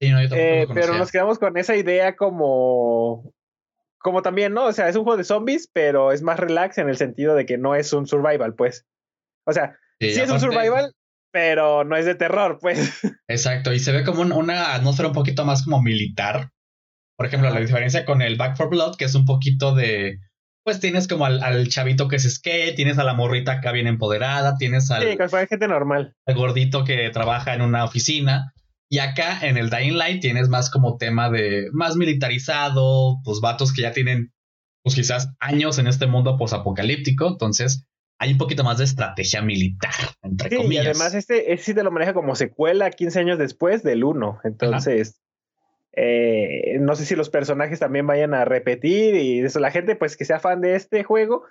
Sí, 0.00 0.10
no, 0.10 0.22
yo 0.22 0.34
Eh, 0.34 0.66
pero 0.72 0.94
nos 0.96 1.12
quedamos 1.12 1.38
con 1.38 1.58
esa 1.58 1.76
idea 1.76 2.16
como. 2.16 3.34
Como 3.98 4.22
también, 4.22 4.54
¿no? 4.54 4.64
O 4.64 4.72
sea, 4.72 4.88
es 4.88 4.96
un 4.96 5.04
juego 5.04 5.18
de 5.18 5.24
zombies, 5.24 5.68
pero 5.70 6.12
es 6.12 6.22
más 6.22 6.40
relax 6.40 6.78
en 6.78 6.88
el 6.88 6.96
sentido 6.96 7.34
de 7.34 7.44
que 7.44 7.58
no 7.58 7.74
es 7.74 7.92
un 7.92 8.06
survival, 8.06 8.54
pues. 8.54 8.86
O 9.44 9.52
sea, 9.52 9.78
Sí, 10.00 10.12
sí 10.12 10.20
es 10.20 10.30
un 10.30 10.40
survival, 10.40 10.94
pero 11.36 11.84
no 11.84 11.96
es 11.96 12.06
de 12.06 12.14
terror, 12.14 12.56
pues. 12.62 12.78
Exacto, 13.28 13.74
y 13.74 13.78
se 13.78 13.92
ve 13.92 14.04
como 14.04 14.22
un- 14.22 14.32
una 14.32 14.72
atmósfera 14.74 15.08
un 15.10 15.14
poquito 15.14 15.44
más 15.44 15.62
como 15.64 15.82
militar. 15.82 16.48
Por 17.18 17.26
ejemplo, 17.26 17.50
la 17.50 17.60
diferencia 17.60 18.06
con 18.06 18.22
el 18.22 18.36
Back 18.36 18.56
for 18.56 18.70
Blood, 18.70 18.96
que 18.96 19.04
es 19.04 19.14
un 19.14 19.26
poquito 19.26 19.74
de. 19.74 20.18
Pues 20.64 20.80
tienes 20.80 21.06
como 21.06 21.26
al, 21.26 21.42
al 21.42 21.68
chavito 21.68 22.08
que 22.08 22.16
es 22.16 22.22
skate, 22.36 22.74
tienes 22.74 22.96
a 22.98 23.04
la 23.04 23.12
morrita 23.12 23.52
acá 23.52 23.70
bien 23.72 23.86
empoderada, 23.86 24.56
tienes 24.56 24.90
al, 24.90 25.02
Sí, 25.02 25.16
que 25.18 25.46
gente 25.46 25.68
normal. 25.68 26.14
al 26.26 26.34
gordito 26.34 26.84
que 26.84 27.10
trabaja 27.10 27.52
en 27.54 27.60
una 27.60 27.84
oficina. 27.84 28.52
Y 28.88 28.98
acá 29.00 29.40
en 29.46 29.58
el 29.58 29.68
Dying 29.68 29.98
Light 29.98 30.22
tienes 30.22 30.48
más 30.48 30.70
como 30.70 30.96
tema 30.96 31.28
de 31.28 31.66
más 31.72 31.96
militarizado, 31.96 33.18
pues 33.24 33.40
vatos 33.40 33.72
que 33.74 33.82
ya 33.82 33.92
tienen, 33.92 34.32
pues 34.82 34.94
quizás 34.94 35.28
años 35.40 35.78
en 35.78 35.86
este 35.86 36.06
mundo 36.06 36.36
posapocalíptico. 36.38 37.28
Entonces 37.28 37.84
hay 38.18 38.32
un 38.32 38.38
poquito 38.38 38.64
más 38.64 38.78
de 38.78 38.84
estrategia 38.84 39.42
militar, 39.42 39.92
entre 40.22 40.48
Sí, 40.48 40.54
y 40.54 40.58
comillas. 40.58 40.86
además 40.86 41.14
este, 41.14 41.52
este 41.52 41.64
sí 41.66 41.74
te 41.74 41.82
lo 41.82 41.90
maneja 41.90 42.14
como 42.14 42.34
secuela 42.34 42.90
15 42.90 43.20
años 43.20 43.38
después 43.38 43.82
del 43.82 44.04
1. 44.04 44.40
Entonces, 44.44 45.20
eh, 45.92 46.78
no 46.80 46.94
sé 46.94 47.04
si 47.04 47.16
los 47.16 47.30
personajes 47.30 47.78
también 47.78 48.06
vayan 48.06 48.34
a 48.34 48.44
repetir 48.44 49.14
y 49.16 49.40
eso, 49.40 49.60
la 49.60 49.70
gente 49.70 49.96
pues 49.96 50.16
que 50.16 50.24
sea 50.24 50.40
fan 50.40 50.60
de 50.60 50.76
este 50.76 51.04
juego, 51.04 51.44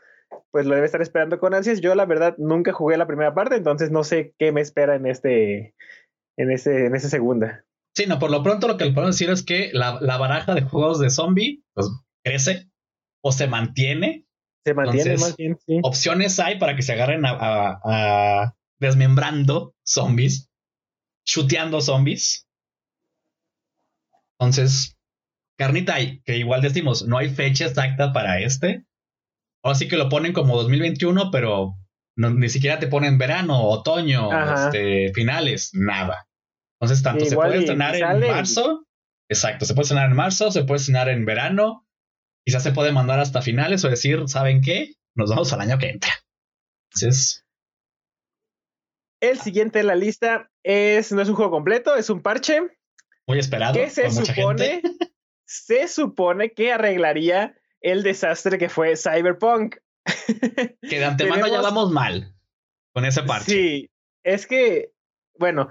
pues 0.51 0.65
lo 0.65 0.75
debe 0.75 0.85
estar 0.85 1.01
esperando 1.01 1.39
con 1.39 1.53
ansias. 1.53 1.81
Yo 1.81 1.93
la 1.95 2.05
verdad 2.05 2.35
nunca 2.37 2.71
jugué 2.73 2.97
la 2.97 3.07
primera 3.07 3.33
parte, 3.33 3.55
entonces 3.55 3.91
no 3.91 4.03
sé 4.03 4.33
qué 4.37 4.51
me 4.51 4.61
espera 4.61 4.95
en 4.95 5.05
este, 5.05 5.75
en 6.37 6.51
este, 6.51 6.87
en 6.87 6.95
esta 6.95 7.09
segunda. 7.09 7.63
Sí, 7.95 8.07
no, 8.07 8.19
por 8.19 8.29
lo 8.29 8.43
pronto 8.43 8.67
lo 8.67 8.75
que 8.77 8.85
le 8.85 8.91
podemos 8.91 9.15
decir 9.15 9.29
es 9.31 9.43
que 9.43 9.69
la, 9.71 9.99
la 10.01 10.17
baraja 10.17 10.53
de 10.53 10.61
juegos 10.63 10.99
de 10.99 11.09
zombie 11.09 11.63
pues, 11.73 11.89
crece 12.23 12.69
o 13.21 13.31
se 13.31 13.47
mantiene. 13.47 14.25
Se 14.65 14.73
mantiene 14.73 15.11
Entonces, 15.11 15.29
más 15.29 15.37
bien, 15.37 15.57
sí. 15.65 15.79
Opciones 15.83 16.39
hay 16.39 16.57
para 16.59 16.75
que 16.75 16.81
se 16.81 16.91
agarren 16.93 17.25
a, 17.25 17.31
a- 17.31 17.79
a 17.85 18.55
desmembrando 18.79 19.73
zombies, 19.85 20.49
chuteando 21.25 21.79
zombies. 21.81 22.47
Entonces, 24.39 24.97
carnita 25.57 25.95
hay, 25.95 26.21
que 26.23 26.37
igual 26.37 26.61
decimos, 26.61 27.05
no 27.07 27.17
hay 27.17 27.29
fecha 27.29 27.65
exacta 27.67 28.11
para 28.11 28.39
este. 28.41 28.85
Ahora 29.63 29.77
sí 29.77 29.87
que 29.87 29.97
lo 29.97 30.09
ponen 30.09 30.33
como 30.33 30.55
2021, 30.57 31.31
pero 31.31 31.75
no- 32.17 32.31
ni 32.31 32.49
siquiera 32.49 32.79
te 32.79 32.87
ponen 32.87 33.17
verano, 33.17 33.63
otoño, 33.63 34.29
este, 34.67 35.13
finales, 35.13 35.71
nada. 35.73 36.27
Entonces, 36.79 37.03
tanto 37.03 37.23
se 37.29 37.35
puede 37.35 37.59
estrenar 37.59 37.95
en 37.95 38.01
marzo. 38.31 38.85
Exacto, 39.29 39.65
se 39.65 39.73
puede 39.73 39.83
estrenar 39.83 40.09
en 40.09 40.15
marzo, 40.15 40.51
se 40.51 40.63
puede 40.65 40.79
estrenar 40.79 41.09
en 41.09 41.25
verano. 41.25 41.84
Quizás 42.45 42.63
se 42.63 42.71
puede 42.71 42.91
mandar 42.91 43.19
hasta 43.19 43.41
finales 43.41 43.83
o 43.83 43.89
decir, 43.89 44.27
¿saben 44.27 44.61
qué? 44.61 44.93
Nos 45.15 45.29
vamos 45.29 45.51
al 45.51 45.61
año 45.61 45.77
que 45.77 45.89
entra. 45.89 46.11
Entonces, 46.93 47.45
El 49.19 49.39
siguiente 49.39 49.79
en 49.79 49.87
la 49.87 49.95
lista 49.95 50.51
es, 50.63 51.11
no 51.11 51.21
es 51.21 51.29
un 51.29 51.35
juego 51.35 51.51
completo, 51.51 51.95
es 51.95 52.09
un 52.09 52.21
parche 52.21 52.61
muy 53.27 53.39
esperado 53.39 53.73
que 53.73 53.89
se 53.89 54.11
supone, 54.11 54.81
se 55.45 55.87
supone 55.87 56.51
que 56.51 56.71
arreglaría 56.71 57.55
el 57.81 58.03
desastre 58.03 58.57
que 58.57 58.69
fue 58.69 58.95
Cyberpunk. 58.95 59.77
Que 60.81 60.99
de 60.99 61.05
antemano 61.05 61.47
ya 61.47 61.61
vamos 61.61 61.91
mal 61.91 62.35
con 62.93 63.05
ese 63.05 63.23
parche. 63.23 63.51
Sí, 63.51 63.89
es 64.23 64.45
que, 64.45 64.91
bueno, 65.39 65.69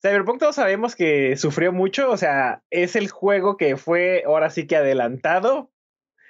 Cyberpunk 0.00 0.38
todos 0.38 0.54
sabemos 0.54 0.94
que 0.94 1.36
sufrió 1.36 1.72
mucho, 1.72 2.10
o 2.10 2.16
sea, 2.16 2.62
es 2.70 2.94
el 2.94 3.10
juego 3.10 3.56
que 3.56 3.76
fue 3.76 4.22
ahora 4.24 4.50
sí 4.50 4.66
que 4.66 4.76
adelantado. 4.76 5.71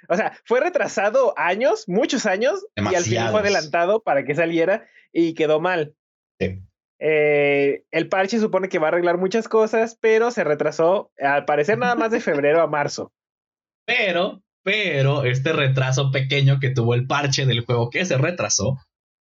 O 0.09 0.17
sea, 0.17 0.37
fue 0.45 0.61
retrasado 0.61 1.35
años, 1.37 1.85
muchos 1.89 2.27
años, 2.27 2.65
y 2.77 2.81
al 2.81 2.85
final 2.87 2.93
Demasiados. 2.95 3.31
fue 3.33 3.41
adelantado 3.41 4.03
para 4.03 4.25
que 4.25 4.35
saliera 4.35 4.87
y 5.13 5.35
quedó 5.35 5.61
mal. 5.61 5.95
Sí. 6.41 6.61
Eh, 6.99 7.85
el 7.91 8.09
parche 8.09 8.39
supone 8.39 8.69
que 8.69 8.79
va 8.79 8.87
a 8.87 8.89
arreglar 8.91 9.19
muchas 9.19 9.49
cosas, 9.49 9.99
pero 10.01 10.31
se 10.31 10.45
retrasó, 10.45 11.11
al 11.19 11.45
parecer, 11.45 11.77
nada 11.79 11.95
más 11.97 12.11
de 12.13 12.21
febrero 12.21 12.63
a 12.63 12.67
marzo. 12.69 13.13
Pero, 13.87 14.41
pero 14.63 15.25
este 15.25 15.53
retraso 15.53 16.13
pequeño 16.13 16.61
que 16.61 16.71
tuvo 16.71 16.95
el 16.95 17.09
parche 17.09 17.47
del 17.47 17.65
juego 17.65 17.91
que 17.91 18.05
se 18.05 18.17
retrasó, 18.17 18.79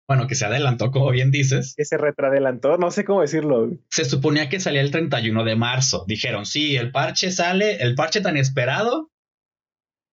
bueno, 0.09 0.27
que 0.27 0.35
se 0.35 0.45
adelantó, 0.47 0.91
como 0.91 1.11
bien 1.12 1.31
dices, 1.31 1.75
Que 1.77 1.85
se 1.85 1.97
retradelantó, 1.97 2.77
no 2.77 2.91
sé 2.91 3.05
cómo 3.05 3.21
decirlo. 3.21 3.71
se 3.88 4.05
suponía 4.05 4.49
que 4.49 4.59
salía 4.59 4.81
el 4.81 4.91
31 4.91 5.45
de 5.45 5.55
marzo. 5.55 6.05
Dijeron, 6.09 6.45
sí, 6.45 6.75
el 6.77 6.91
parche 6.91 7.31
sale, 7.31 7.77
el 7.85 7.95
parche 7.95 8.21
tan 8.21 8.37
esperado, 8.37 9.11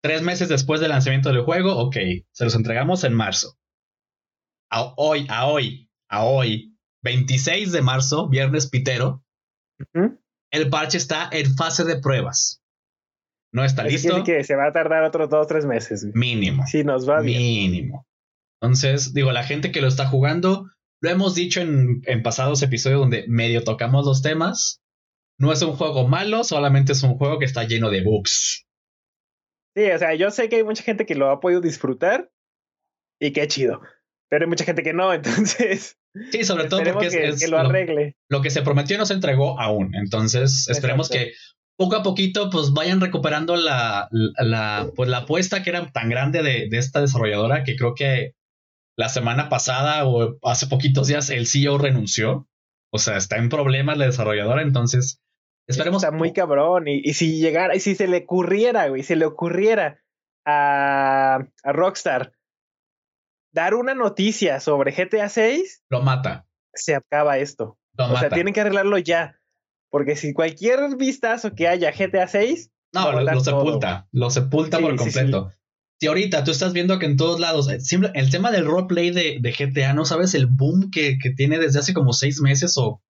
tres 0.03 0.23
meses 0.23 0.49
después 0.49 0.81
del 0.81 0.91
lanzamiento 0.91 1.31
del 1.31 1.43
juego, 1.43 1.77
ok, 1.77 1.97
se 2.33 2.45
los 2.45 2.55
entregamos 2.55 3.05
en 3.05 3.15
marzo. 3.15 3.59
A 4.71 4.95
hoy, 4.97 5.27
a 5.29 5.47
hoy, 5.47 5.91
a 6.09 6.25
hoy, 6.25 6.77
26 7.03 7.73
de 7.73 7.83
marzo, 7.83 8.29
viernes 8.29 8.69
pitero, 8.69 9.25
el 10.51 10.71
parche 10.71 10.99
está 10.99 11.29
en 11.33 11.55
fase 11.57 11.85
de 11.85 12.01
pruebas. 12.01 12.63
No 13.53 13.65
está 13.65 13.83
Así 13.83 13.93
listo, 13.93 14.25
que, 14.25 14.37
que 14.39 14.45
se 14.45 14.57
va 14.57 14.67
a 14.69 14.73
tardar 14.73 15.05
otros 15.05 15.31
dos, 15.31 15.47
tres 15.47 15.65
meses. 15.65 16.03
güey. 16.03 16.13
mínimo. 16.15 16.67
Si 16.67 16.85
nos 16.85 17.09
va 17.09 17.21
bien. 17.21 17.39
mínimo. 17.39 18.07
Entonces, 18.61 19.15
digo, 19.15 19.33
la 19.33 19.45
gente 19.45 19.73
que 19.73 19.81
lo 19.81 19.89
está 19.89 20.07
jugando, 20.07 20.71
lo 21.01 21.11
hemos 21.11 21.35
dicho 21.35 21.61
en, 21.61 22.03
en 22.05 22.23
pasados 22.23 22.63
episodios 22.63 23.01
donde 23.01 23.25
medio 23.29 23.65
tocamos 23.65 24.05
los 24.05 24.21
temas. 24.21 24.83
No 25.39 25.53
es 25.53 25.63
un 25.63 25.77
juego 25.77 26.09
malo, 26.09 26.45
solamente 26.45 26.93
es 26.93 27.03
un 27.03 27.17
juego 27.17 27.39
que 27.39 27.45
está 27.45 27.65
lleno 27.65 27.91
de 27.91 28.03
bugs. 28.03 28.67
Sí, 29.79 29.91
o 29.93 29.99
sea, 29.99 30.15
yo 30.15 30.33
sé 30.33 30.49
que 30.49 30.57
hay 30.57 30.65
mucha 30.65 30.83
gente 30.83 31.07
que 31.07 31.15
lo 31.15 31.31
ha 31.31 31.39
podido 31.39 31.61
disfrutar 31.61 32.33
y 33.21 33.33
qué 33.33 33.47
chido. 33.47 33.81
Pero 34.29 34.45
hay 34.45 34.49
mucha 34.49 34.65
gente 34.65 34.83
que 34.83 34.93
no, 34.93 35.13
entonces 35.15 35.97
Sí, 36.33 36.43
sobre 36.43 36.65
todo 36.65 36.83
porque 36.83 37.07
es, 37.07 37.15
que, 37.15 37.29
es 37.29 37.41
que 37.41 37.47
lo 37.47 37.63
lo, 37.63 37.69
arregle. 37.69 38.17
lo 38.29 38.43
que 38.43 38.51
se 38.51 38.63
prometió 38.63 38.99
no 38.99 39.07
se 39.07 39.15
entregó 39.15 39.61
aún. 39.61 39.95
Entonces, 39.95 40.67
esperemos 40.69 41.11
Exacto. 41.13 41.31
que 41.31 41.35
poco 41.77 41.95
a 41.95 42.03
poquito 42.03 42.51
pues 42.51 42.73
vayan 42.73 43.01
recuperando 43.01 43.55
la, 43.55 44.09
la, 44.11 44.45
la, 44.45 44.91
pues, 44.97 45.09
la 45.09 45.19
apuesta 45.19 45.63
que 45.63 45.71
era 45.71 45.93
tan 45.93 46.09
grande 46.09 46.43
de, 46.43 46.67
de 46.69 46.79
esta 46.79 47.01
desarrolladora 47.01 47.63
que 47.63 47.77
creo 47.77 47.95
que 47.95 48.33
la 48.97 49.09
semana 49.09 49.49
pasada 49.49 50.09
o 50.09 50.39
hace 50.43 50.67
poquitos 50.67 51.07
días 51.07 51.31
el 51.31 51.47
CEO 51.47 51.79
renunció. 51.79 52.49
O 52.91 52.99
sea, 52.99 53.17
está 53.17 53.37
en 53.37 53.49
problemas 53.49 53.97
la 53.97 54.07
desarrolladora, 54.07 54.63
entonces 54.63 55.21
esperemos. 55.69 56.03
Está 56.03 56.17
muy 56.17 56.33
cabrón. 56.33 56.89
Y, 56.89 57.01
y 57.05 57.15
si 57.15 57.39
llegara, 57.39 57.77
y 57.77 57.81
si 57.81 57.95
se 57.95 58.09
le 58.09 58.19
ocurriera, 58.19 58.89
güey, 58.89 59.03
se 59.03 59.17
le 59.17 59.27
ocurriera 59.27 60.01
a, 60.45 61.39
a 61.63 61.73
Rockstar 61.73 62.33
dar 63.53 63.75
una 63.75 63.95
noticia 63.95 64.61
sobre 64.61 64.93
GTA 64.93 65.29
6, 65.29 65.85
lo 65.91 66.03
mata. 66.03 66.47
Se 66.75 66.95
acaba 66.95 67.39
esto. 67.39 67.79
o 67.97 68.19
sea, 68.19 68.31
tienen 68.31 68.55
que 68.55 68.61
arreglarlo 68.61 68.99
ya. 68.99 69.41
Porque 69.91 70.17
si 70.17 70.33
cualquier 70.35 70.97
vistazo 70.97 71.55
que 71.55 71.67
haya 71.67 71.93
GTA 71.93 72.29
6. 72.29 72.71
No, 72.93 73.13
lo, 73.13 73.41
sepulta. 73.41 74.07
Lo 74.13 74.31
sepulta 74.31 74.79
por 74.79 74.97
completo. 74.97 75.51
Si 76.01 76.07
ahorita 76.07 76.45
tú 76.45 76.53
estás 76.53 76.73
viendo 76.73 76.99
que 76.99 77.07
en 77.07 77.17
todos 77.17 77.41
lados, 77.41 77.69
eh, 77.69 77.81
siempre, 77.81 78.13
el 78.15 78.31
tema 78.31 78.53
del 78.53 78.67
roleplay 78.67 79.11
de, 79.11 79.39
de 79.41 79.53
GTA, 79.53 79.95
¿no 79.95 80.05
sabes 80.05 80.35
el 80.35 80.47
boom 80.47 80.91
que, 80.93 81.19
que, 81.21 81.31
tiene 81.31 81.59
desde 81.59 81.81
hace 81.81 81.93
como 81.93 82.13
seis 82.13 82.41
meses 82.41 82.79
o 82.79 83.03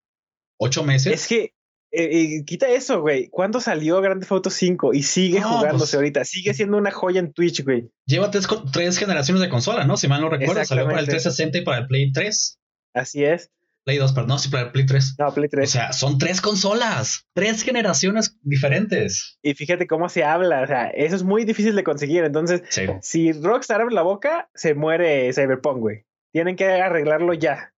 ocho 0.57 0.85
meses? 0.85 1.13
Es 1.13 1.27
que, 1.27 1.53
eh, 1.91 2.45
quita 2.45 2.69
eso, 2.69 3.01
güey. 3.01 3.29
¿Cuándo 3.29 3.61
salió 3.61 4.01
Grand 4.01 4.21
Theft 4.21 4.33
Auto 4.33 4.51
5? 4.51 4.95
Y 4.95 5.03
sigue 5.03 5.41
jugándose 5.41 5.79
pues 5.79 5.95
ahorita. 5.95 6.25
Sigue 6.25 6.55
siendo 6.55 6.77
una 6.77 6.91
joya 6.91 7.21
en 7.21 7.33
Twitch, 7.33 7.65
güey. 7.65 7.91
Lleva 8.07 8.31
tres, 8.31 8.47
tres, 8.73 8.99
generaciones 8.99 9.41
de 9.43 9.49
consola, 9.49 9.85
¿no? 9.85 9.97
Si 9.97 10.09
mal 10.09 10.21
no 10.21 10.29
recuerdo, 10.29 10.65
salió 10.65 10.85
para 10.85 11.01
el 11.01 11.07
360 11.07 11.59
y 11.59 11.63
para 11.63 11.79
el 11.79 11.87
Play 11.87 12.13
3. 12.13 12.59
Así 12.95 13.25
es. 13.25 13.51
Play 13.85 13.97
2, 13.97 14.13
perdón, 14.13 14.29
no, 14.29 14.39
sí, 14.39 14.51
para 14.51 14.65
el 14.65 14.73
Play 14.73 14.85
3. 14.85 15.17
No, 15.19 15.33
Play 15.33 15.49
3. 15.49 15.67
O 15.67 15.73
sea, 15.73 15.93
son 15.93 16.19
tres 16.19 16.43
consolas, 16.43 17.27
tres 17.33 17.63
generaciones 17.63 18.37
diferentes. 18.43 19.39
Y 19.43 19.55
fíjate 19.55 19.87
cómo 19.87 20.11
se 20.11 20.25
habla, 20.25 20.63
o 20.63 20.67
sea, 20.67 20.89
eso 20.89 21.17
es 21.17 21.23
muy 21.23 21.47
difícil 21.47 21.75
de 21.75 21.85
conseguir. 21.85 22.25
Entonces, 22.25 22.63
si 23.01 23.33
Rockstar 23.33 23.81
abre 23.81 23.95
la 23.95 24.03
boca, 24.03 24.51
se 24.55 24.75
muere 24.75 25.33
Cyberpunk, 25.33 25.79
güey. 25.79 26.05
Tienen 26.33 26.57
que 26.57 26.67
arreglarlo 26.67 27.33
ya. 27.33 27.73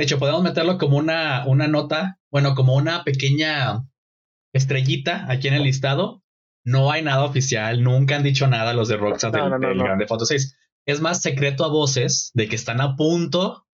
De 0.00 0.04
hecho, 0.04 0.18
podemos 0.18 0.42
meterlo 0.42 0.78
como 0.78 0.96
una, 0.96 1.44
una 1.46 1.68
nota, 1.68 2.18
bueno, 2.30 2.54
como 2.54 2.74
una 2.74 3.04
pequeña 3.04 3.84
estrellita 4.54 5.30
aquí 5.30 5.48
en 5.48 5.52
el 5.52 5.64
listado. 5.64 6.22
No 6.64 6.90
hay 6.90 7.02
nada 7.02 7.22
oficial, 7.22 7.82
nunca 7.82 8.16
han 8.16 8.22
dicho 8.22 8.46
nada 8.46 8.72
los 8.72 8.88
de 8.88 8.96
Rockstar 8.96 9.30
del, 9.30 9.78
Grande 9.78 10.06
Foto 10.06 10.24
6. 10.24 10.56
Es 10.86 11.02
más 11.02 11.20
secreto 11.20 11.66
a 11.66 11.68
voces 11.68 12.30
de 12.32 12.48
que 12.48 12.56
están 12.56 12.80
a 12.80 12.96
punto 12.96 13.66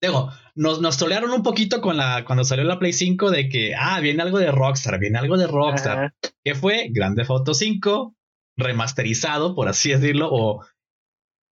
Digo, 0.00 0.30
nos, 0.54 0.80
nos 0.80 0.96
tolearon 0.98 1.32
un 1.32 1.42
poquito 1.42 1.80
con 1.80 1.96
la, 1.96 2.24
cuando 2.24 2.44
salió 2.44 2.62
la 2.62 2.78
Play 2.78 2.92
5 2.92 3.32
de 3.32 3.48
que, 3.48 3.74
ah, 3.76 3.98
viene 3.98 4.22
algo 4.22 4.38
de 4.38 4.52
Rockstar, 4.52 5.00
viene 5.00 5.18
algo 5.18 5.36
de 5.36 5.48
Rockstar. 5.48 6.14
¿Qué 6.44 6.54
fue? 6.54 6.90
Grande 6.90 7.24
Foto 7.24 7.54
5, 7.54 8.14
remasterizado, 8.56 9.56
por 9.56 9.66
así 9.66 9.90
decirlo, 9.90 10.28
o... 10.30 10.64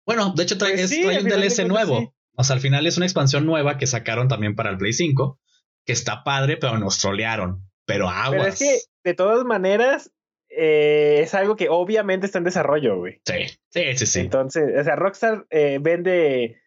Bueno, 0.06 0.34
de 0.36 0.44
hecho 0.44 0.58
trae, 0.58 0.74
pues 0.74 0.92
un 0.92 1.30
DLC 1.30 1.66
nuevo. 1.66 2.14
O 2.36 2.44
sea, 2.44 2.56
al 2.56 2.62
final 2.62 2.86
es 2.88 2.98
una 2.98 3.06
expansión 3.06 3.46
nueva 3.46 3.78
que 3.78 3.88
sacaron 3.88 4.28
también 4.28 4.56
para 4.56 4.72
el 4.72 4.78
Play 4.78 4.94
5, 4.94 5.40
que 5.86 5.94
está 5.94 6.24
padre, 6.24 6.58
pero 6.58 6.78
nos 6.78 7.00
trolearon. 7.00 7.70
Pero 7.86 8.10
aguas. 8.10 8.32
Pero 8.32 8.44
es 8.46 8.60
que, 8.60 8.80
de 9.04 9.14
todas 9.14 9.44
maneras, 9.46 10.12
eh, 10.50 11.20
es 11.22 11.34
algo 11.34 11.56
que 11.56 11.70
obviamente 11.70 12.26
está 12.26 12.38
en 12.38 12.46
desarrollo, 12.46 12.98
güey. 12.98 13.22
Sí, 13.26 13.58
sí, 13.70 13.98
sí, 13.98 14.06
sí. 14.06 14.20
Entonces, 14.22 14.64
o 14.80 14.84
sea, 14.84 14.96
Rockstar 14.96 15.46
eh, 15.50 15.80
vende 15.82 16.64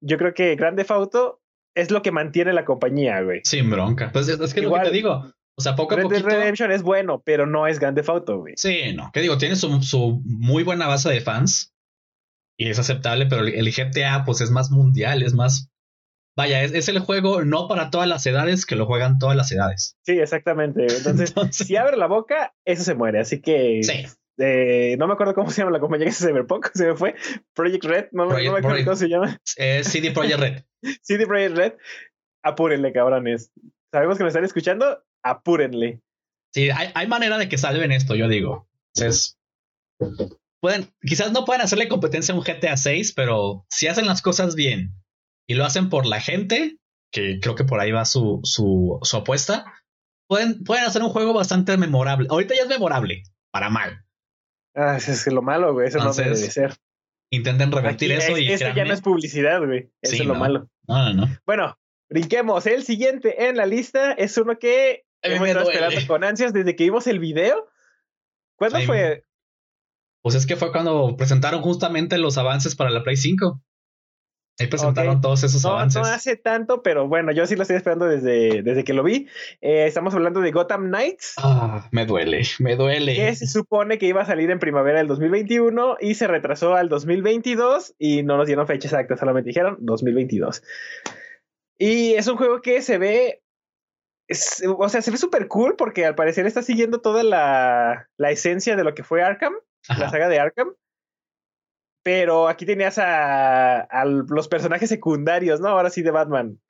yo 0.00 0.18
creo 0.18 0.34
que 0.34 0.56
Grande 0.56 0.84
Fauto 0.84 1.40
es 1.74 1.90
lo 1.90 2.02
que 2.02 2.10
mantiene 2.10 2.52
la 2.52 2.64
compañía, 2.64 3.20
güey. 3.22 3.40
Sin 3.44 3.70
bronca. 3.70 4.10
Pues 4.12 4.28
es, 4.28 4.54
que 4.54 4.62
lo 4.62 4.72
que 4.74 4.80
te 4.80 4.90
digo. 4.90 5.32
O 5.54 5.62
sea, 5.62 5.76
poco 5.76 5.94
a 5.94 5.98
poco. 5.98 6.14
Redemption 6.18 6.72
es 6.72 6.82
bueno, 6.82 7.22
pero 7.24 7.46
no 7.46 7.66
es 7.66 7.78
Grande 7.78 8.02
Fauto, 8.02 8.38
güey. 8.38 8.54
Sí, 8.56 8.92
no. 8.94 9.10
¿Qué 9.12 9.20
digo? 9.20 9.38
Tiene 9.38 9.56
su, 9.56 9.82
su, 9.82 10.22
muy 10.24 10.62
buena 10.62 10.86
base 10.86 11.10
de 11.10 11.20
fans 11.20 11.74
y 12.60 12.68
es 12.68 12.78
aceptable, 12.78 13.26
pero 13.26 13.46
el 13.46 13.72
GTA, 13.72 14.24
pues 14.24 14.40
es 14.40 14.50
más 14.50 14.70
mundial, 14.70 15.22
es 15.22 15.34
más. 15.34 15.70
Vaya, 16.36 16.62
es, 16.62 16.72
es, 16.72 16.88
el 16.88 17.00
juego 17.00 17.42
no 17.44 17.68
para 17.68 17.90
todas 17.90 18.08
las 18.08 18.24
edades 18.26 18.66
que 18.66 18.76
lo 18.76 18.86
juegan 18.86 19.18
todas 19.18 19.36
las 19.36 19.50
edades. 19.50 19.96
Sí, 20.04 20.18
exactamente. 20.18 20.86
Entonces, 20.86 21.34
si 21.50 21.76
abre 21.76 21.96
la 21.96 22.06
boca, 22.06 22.54
eso 22.64 22.84
se 22.84 22.94
muere. 22.94 23.20
Así 23.20 23.40
que. 23.40 23.80
Sí 23.82 24.06
no 24.98 25.06
me 25.06 25.12
acuerdo 25.12 25.34
cómo 25.34 25.50
se 25.50 25.60
llama 25.60 25.72
la 25.72 25.80
compañía 25.80 26.06
que 26.06 26.12
se 26.12 26.28
Cyberpunk, 26.28 26.70
se 26.74 26.86
me 26.86 26.96
fue. 26.96 27.14
Project 27.54 27.84
Red, 27.84 28.08
no, 28.12 28.26
me 28.26 28.48
acuerdo 28.48 28.84
cómo 28.84 28.96
se 28.96 29.08
llama. 29.08 29.38
Eh, 29.56 29.84
CD 29.84 30.10
Projekt 30.14 30.40
Red. 30.40 30.64
CD 31.02 31.26
Projekt 31.26 31.56
Red. 31.56 31.72
Apúrenle, 32.42 32.92
cabrones. 32.92 33.52
Sabemos 33.92 34.16
que 34.16 34.24
me 34.24 34.28
están 34.28 34.44
escuchando, 34.44 35.02
apúrenle. 35.22 36.00
Sí, 36.54 36.70
hay, 36.70 36.90
hay 36.94 37.06
manera 37.06 37.38
de 37.38 37.48
que 37.48 37.58
salven 37.58 37.92
esto, 37.92 38.14
yo 38.14 38.28
digo. 38.28 38.68
Entonces, 38.94 39.38
pueden, 40.60 40.92
quizás 41.02 41.32
no 41.32 41.44
puedan 41.44 41.62
hacerle 41.62 41.88
competencia 41.88 42.34
a 42.34 42.38
un 42.38 42.44
GTA 42.44 42.76
6, 42.76 43.12
pero 43.14 43.66
si 43.68 43.88
hacen 43.88 44.06
las 44.06 44.22
cosas 44.22 44.54
bien 44.54 44.94
y 45.46 45.54
lo 45.54 45.64
hacen 45.64 45.88
por 45.88 46.06
la 46.06 46.20
gente, 46.20 46.78
que 47.10 47.40
creo 47.40 47.54
que 47.54 47.64
por 47.64 47.80
ahí 47.80 47.90
va 47.90 48.04
su, 48.04 48.40
su, 48.44 48.98
su 49.02 49.16
apuesta, 49.16 49.64
pueden, 50.28 50.62
pueden 50.62 50.84
hacer 50.84 51.02
un 51.02 51.10
juego 51.10 51.32
bastante 51.32 51.76
memorable. 51.76 52.28
Ahorita 52.30 52.54
ya 52.54 52.62
es 52.62 52.68
memorable, 52.68 53.22
para 53.50 53.70
mal. 53.70 54.04
Ah, 54.74 54.96
es 54.96 55.24
que 55.24 55.30
lo 55.30 55.42
malo, 55.42 55.72
güey. 55.72 55.88
Eso 55.88 55.98
no 55.98 56.12
debe 56.12 56.30
de 56.30 56.36
ser. 56.36 56.76
Intenten 57.30 57.72
revertir 57.72 58.12
eso 58.12 58.38
y. 58.38 58.50
Eso 58.50 58.72
ya 58.74 58.84
no 58.84 58.94
es 58.94 59.00
publicidad, 59.00 59.64
güey. 59.64 59.90
Eso 60.00 60.16
es 60.16 60.24
lo 60.24 60.34
malo. 60.34 60.68
No, 60.86 61.12
no, 61.12 61.28
Bueno, 61.46 61.78
brinquemos. 62.08 62.66
El 62.66 62.84
siguiente 62.84 63.48
en 63.48 63.56
la 63.56 63.66
lista 63.66 64.12
es 64.12 64.36
uno 64.36 64.58
que 64.58 65.04
hemos 65.22 65.48
estado 65.48 65.70
esperando 65.70 66.06
con 66.06 66.24
ansias 66.24 66.52
desde 66.52 66.76
que 66.76 66.84
vimos 66.84 67.06
el 67.06 67.18
video. 67.18 67.68
¿Cuándo 68.56 68.80
fue? 68.82 69.24
Pues 70.22 70.34
es 70.34 70.46
que 70.46 70.56
fue 70.56 70.72
cuando 70.72 71.16
presentaron 71.16 71.62
justamente 71.62 72.18
los 72.18 72.38
avances 72.38 72.76
para 72.76 72.90
la 72.90 73.02
Play 73.02 73.16
5. 73.16 73.62
Ahí 74.60 74.66
presentaron 74.66 75.22
todos 75.22 75.42
esos 75.42 75.64
avances. 75.64 76.02
No 76.02 76.06
hace 76.06 76.36
tanto, 76.36 76.82
pero 76.82 77.08
bueno, 77.08 77.32
yo 77.32 77.46
sí 77.46 77.56
lo 77.56 77.62
estoy 77.62 77.76
esperando 77.76 78.04
desde, 78.04 78.62
desde 78.62 78.84
que 78.84 78.92
lo 78.92 79.02
vi. 79.02 79.26
Eh, 79.62 79.86
estamos 79.86 80.14
hablando 80.14 80.40
de 80.40 80.50
Gotham 80.50 80.88
Knights. 80.88 81.34
Ah, 81.38 81.88
me 81.92 82.04
duele, 82.04 82.42
me 82.58 82.76
duele. 82.76 83.14
Que 83.14 83.34
se 83.34 83.46
supone 83.46 83.96
que 83.96 84.06
iba 84.06 84.20
a 84.20 84.26
salir 84.26 84.50
en 84.50 84.58
primavera 84.58 84.98
del 84.98 85.08
2021 85.08 85.96
y 86.00 86.14
se 86.14 86.26
retrasó 86.26 86.74
al 86.74 86.90
2022 86.90 87.94
y 87.98 88.22
no 88.22 88.36
nos 88.36 88.46
dieron 88.46 88.66
fecha 88.66 88.88
exacta, 88.88 89.16
solamente 89.16 89.48
dijeron 89.48 89.78
2022. 89.80 90.62
Y 91.78 92.12
es 92.12 92.28
un 92.28 92.36
juego 92.36 92.60
que 92.60 92.82
se 92.82 92.98
ve 92.98 93.40
o 94.66 94.88
sea, 94.88 95.02
se 95.02 95.10
ve 95.10 95.16
súper 95.16 95.48
cool 95.48 95.74
porque 95.76 96.06
al 96.06 96.14
parecer 96.14 96.46
está 96.46 96.62
siguiendo 96.62 97.00
toda 97.00 97.24
la, 97.24 98.08
la, 98.16 98.30
esencia 98.30 98.76
de 98.76 98.84
lo 98.84 98.94
que 98.94 99.02
fue 99.02 99.22
Arkham, 99.22 99.54
la 99.88 100.10
saga 100.10 100.28
de 100.28 100.38
Arkham. 100.38 100.74
Pero 102.02 102.48
aquí 102.48 102.64
tenías 102.64 102.98
a, 102.98 103.86
los 104.04 104.48
personajes 104.48 104.88
secundarios, 104.88 105.60
¿no? 105.60 105.68
Ahora 105.68 105.90
sí 105.90 106.02
de 106.02 106.10
Batman. 106.10 106.60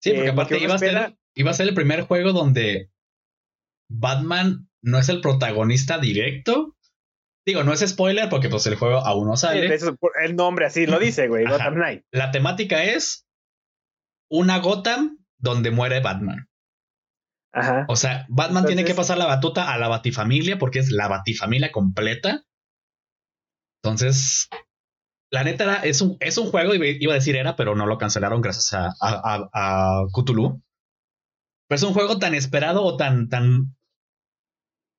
Sí, 0.00 0.12
porque 0.12 0.28
eh, 0.28 0.30
aparte 0.30 0.58
iba, 0.58 0.74
a 0.74 0.78
ser, 0.78 1.16
iba 1.34 1.50
a 1.50 1.54
ser 1.54 1.68
el 1.68 1.74
primer 1.74 2.02
juego 2.02 2.32
donde 2.32 2.90
Batman 3.90 4.68
no 4.82 4.98
es 4.98 5.08
el 5.08 5.20
protagonista 5.20 5.98
directo. 5.98 6.76
Digo, 7.46 7.64
no 7.64 7.72
es 7.72 7.80
spoiler 7.80 8.28
porque 8.28 8.48
pues 8.48 8.66
el 8.66 8.76
juego 8.76 8.98
aún 8.98 9.26
no 9.26 9.36
sale. 9.36 9.74
el 10.22 10.36
nombre 10.36 10.66
así 10.66 10.86
lo 10.86 10.98
dice, 10.98 11.28
güey, 11.28 11.46
Gotham 11.46 11.74
Knight. 11.74 12.04
La 12.10 12.30
temática 12.30 12.84
es 12.84 13.26
una 14.30 14.58
Gotham 14.58 15.18
donde 15.38 15.70
muere 15.70 16.00
Batman. 16.00 16.48
Ajá. 17.52 17.86
O 17.88 17.96
sea, 17.96 18.26
Batman 18.28 18.66
tiene 18.66 18.84
que 18.84 18.94
pasar 18.94 19.16
la 19.16 19.26
batuta 19.26 19.72
a 19.72 19.78
la 19.78 19.88
Batifamilia 19.88 20.58
porque 20.58 20.78
es 20.78 20.90
la 20.90 21.08
Batifamilia 21.08 21.72
completa. 21.72 22.44
Entonces, 23.82 24.48
la 25.30 25.44
neta 25.44 25.64
era, 25.64 25.74
es 25.76 26.00
un, 26.00 26.16
es 26.20 26.38
un 26.38 26.46
juego, 26.50 26.74
iba 26.74 27.12
a 27.12 27.16
decir 27.16 27.36
era, 27.36 27.56
pero 27.56 27.74
no 27.74 27.86
lo 27.86 27.98
cancelaron 27.98 28.40
gracias 28.40 28.72
a, 28.72 28.94
a, 29.00 29.50
a, 29.52 30.06
Cthulhu. 30.12 30.62
Pero 31.68 31.76
es 31.76 31.82
un 31.82 31.92
juego 31.92 32.18
tan 32.18 32.34
esperado 32.34 32.82
o 32.82 32.96
tan, 32.96 33.28
tan, 33.28 33.76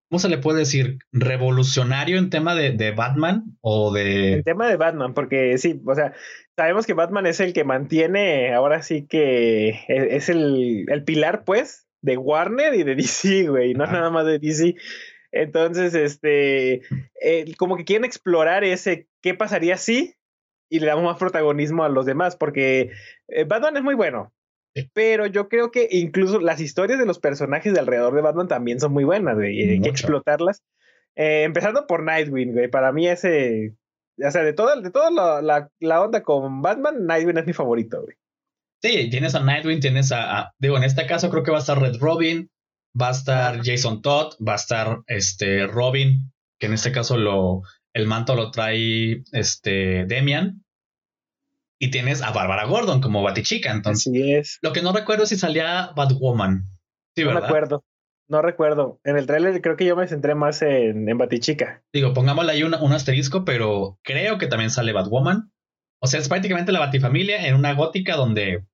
¿cómo 0.10 0.20
se 0.20 0.30
le 0.30 0.38
puede 0.38 0.60
decir? 0.60 1.00
Revolucionario 1.12 2.20
en 2.20 2.30
tema 2.30 2.54
de, 2.54 2.72
de, 2.74 2.92
Batman 2.92 3.58
o 3.62 3.92
de... 3.92 4.34
En 4.34 4.44
tema 4.44 4.68
de 4.68 4.78
Batman, 4.78 5.16
porque 5.16 5.58
sí, 5.58 5.82
o 5.86 5.96
sea, 5.96 6.14
sabemos 6.56 6.86
que 6.86 6.94
Batman 6.94 7.26
es 7.26 7.40
el 7.40 7.54
que 7.54 7.64
mantiene, 7.64 8.54
ahora 8.54 8.84
sí 8.84 9.08
que 9.08 9.70
e, 9.70 10.16
es 10.16 10.30
el, 10.30 10.86
el 10.90 11.04
pilar, 11.04 11.44
pues, 11.44 11.88
de 12.02 12.18
Warner 12.18 12.76
y 12.76 12.84
de 12.84 12.96
DC, 12.96 13.48
güey, 13.48 13.74
no 13.74 13.86
es 13.86 13.92
nada 13.92 14.12
más 14.12 14.26
de 14.28 14.38
DC. 14.38 14.76
Entonces, 15.32 15.94
este, 15.94 16.82
eh, 17.22 17.56
como 17.58 17.78
que 17.78 17.86
quieren 17.86 18.06
explorar 18.06 18.64
ese, 18.64 19.08
¿qué 19.22 19.34
pasaría 19.34 19.78
si? 19.78 20.16
y 20.70 20.80
le 20.80 20.88
damos 20.88 21.04
más 21.04 21.18
protagonismo 21.18 21.84
a 21.84 21.90
los 21.90 22.06
demás, 22.06 22.36
porque 22.36 22.92
eh, 23.28 23.44
Batman 23.46 23.78
es 23.78 23.84
muy 23.84 23.96
bueno. 23.96 24.32
Pero 24.94 25.26
yo 25.26 25.50
creo 25.50 25.72
que 25.72 25.90
incluso 25.92 26.40
las 26.40 26.62
historias 26.62 27.00
de 27.00 27.06
los 27.06 27.20
personajes 27.20 27.74
de 27.74 27.80
alrededor 27.80 28.14
de 28.14 28.22
Batman 28.22 28.48
también 28.48 28.80
son 28.80 28.94
muy 28.94 29.04
buenas, 29.04 29.36
güey. 29.36 29.60
Y 29.60 29.70
hay 29.72 29.82
que 29.82 29.90
explotarlas. 29.90 30.64
Eh, 31.16 31.44
empezando 31.44 31.86
por 31.88 32.04
Nightwing, 32.04 32.54
güey. 32.54 32.70
Para 32.70 32.92
mí 32.94 33.08
ese. 33.08 33.74
O 34.24 34.32
sea, 34.32 34.44
de 34.44 34.54
toda, 34.54 34.80
de 34.80 34.92
toda 34.92 35.10
la, 35.10 35.70
la, 35.80 36.02
onda 36.02 36.22
con 36.22 36.62
Batman, 36.62 37.06
Nightwing 37.08 37.40
es 37.40 37.48
mi 37.48 37.54
favorito, 37.54 38.04
güey. 38.04 38.16
Sí, 38.82 39.10
tienes 39.10 39.36
a 39.36 39.42
Nightwing, 39.42 39.82
tienes 39.82 40.12
a, 40.14 40.54
Digo, 40.60 40.78
en 40.78 40.84
este 40.84 41.06
caso 41.08 41.30
creo 41.30 41.44
que 41.44 41.52
va 41.52 41.58
a 41.58 41.62
estar 41.62 41.82
Red 41.82 41.98
Robin, 42.00 42.50
va 43.00 43.10
a 43.10 43.12
estar 43.12 43.62
Jason 43.64 44.02
Todd, 44.02 44.34
va 44.46 44.54
a 44.54 44.58
estar 44.58 45.00
este 45.08 45.68
Robin, 45.68 46.32
que 46.60 46.68
en 46.68 46.74
este 46.74 46.92
caso 46.92 47.18
lo, 47.18 47.62
el 47.94 48.08
manto 48.08 48.36
lo 48.36 48.52
trae 48.52 49.24
este 49.32 50.06
Demian. 50.06 50.64
y 51.82 51.92
tienes 51.92 52.22
a 52.22 52.32
Bárbara 52.32 52.66
Gordon 52.66 53.00
como 53.02 53.24
Batichica. 53.24 53.72
Entonces, 53.72 54.08
Así 54.12 54.34
es. 54.34 54.60
lo 54.62 54.74
que 54.74 54.82
no 54.82 54.92
recuerdo 54.92 55.24
es 55.24 55.30
si 55.30 55.38
salía 55.38 55.92
Batwoman. 55.96 56.66
Sí, 57.16 57.24
no 57.24 57.32
acuerdo. 57.38 57.84
No 58.28 58.42
recuerdo. 58.44 59.00
En 59.04 59.18
el 59.18 59.26
tráiler 59.26 59.60
creo 59.62 59.76
que 59.76 59.86
yo 59.86 59.96
me 59.96 60.08
centré 60.08 60.36
más 60.36 60.62
en, 60.62 61.08
en 61.10 61.18
Batichica. 61.18 61.82
Digo, 61.94 62.14
pongámosle 62.14 62.52
ahí 62.52 62.64
una- 62.64 62.82
un 62.82 62.94
asterisco, 62.94 63.44
pero 63.46 63.98
creo 64.04 64.38
que 64.38 64.46
también 64.48 64.70
sale 64.70 64.94
Batwoman. 64.94 65.52
O 66.02 66.08
sea, 66.08 66.20
es 66.20 66.30
prácticamente 66.30 66.72
la 66.72 66.80
Batifamilia 66.80 67.48
en 67.48 67.56
una 67.56 67.74
gótica 67.74 68.16
donde. 68.16 68.66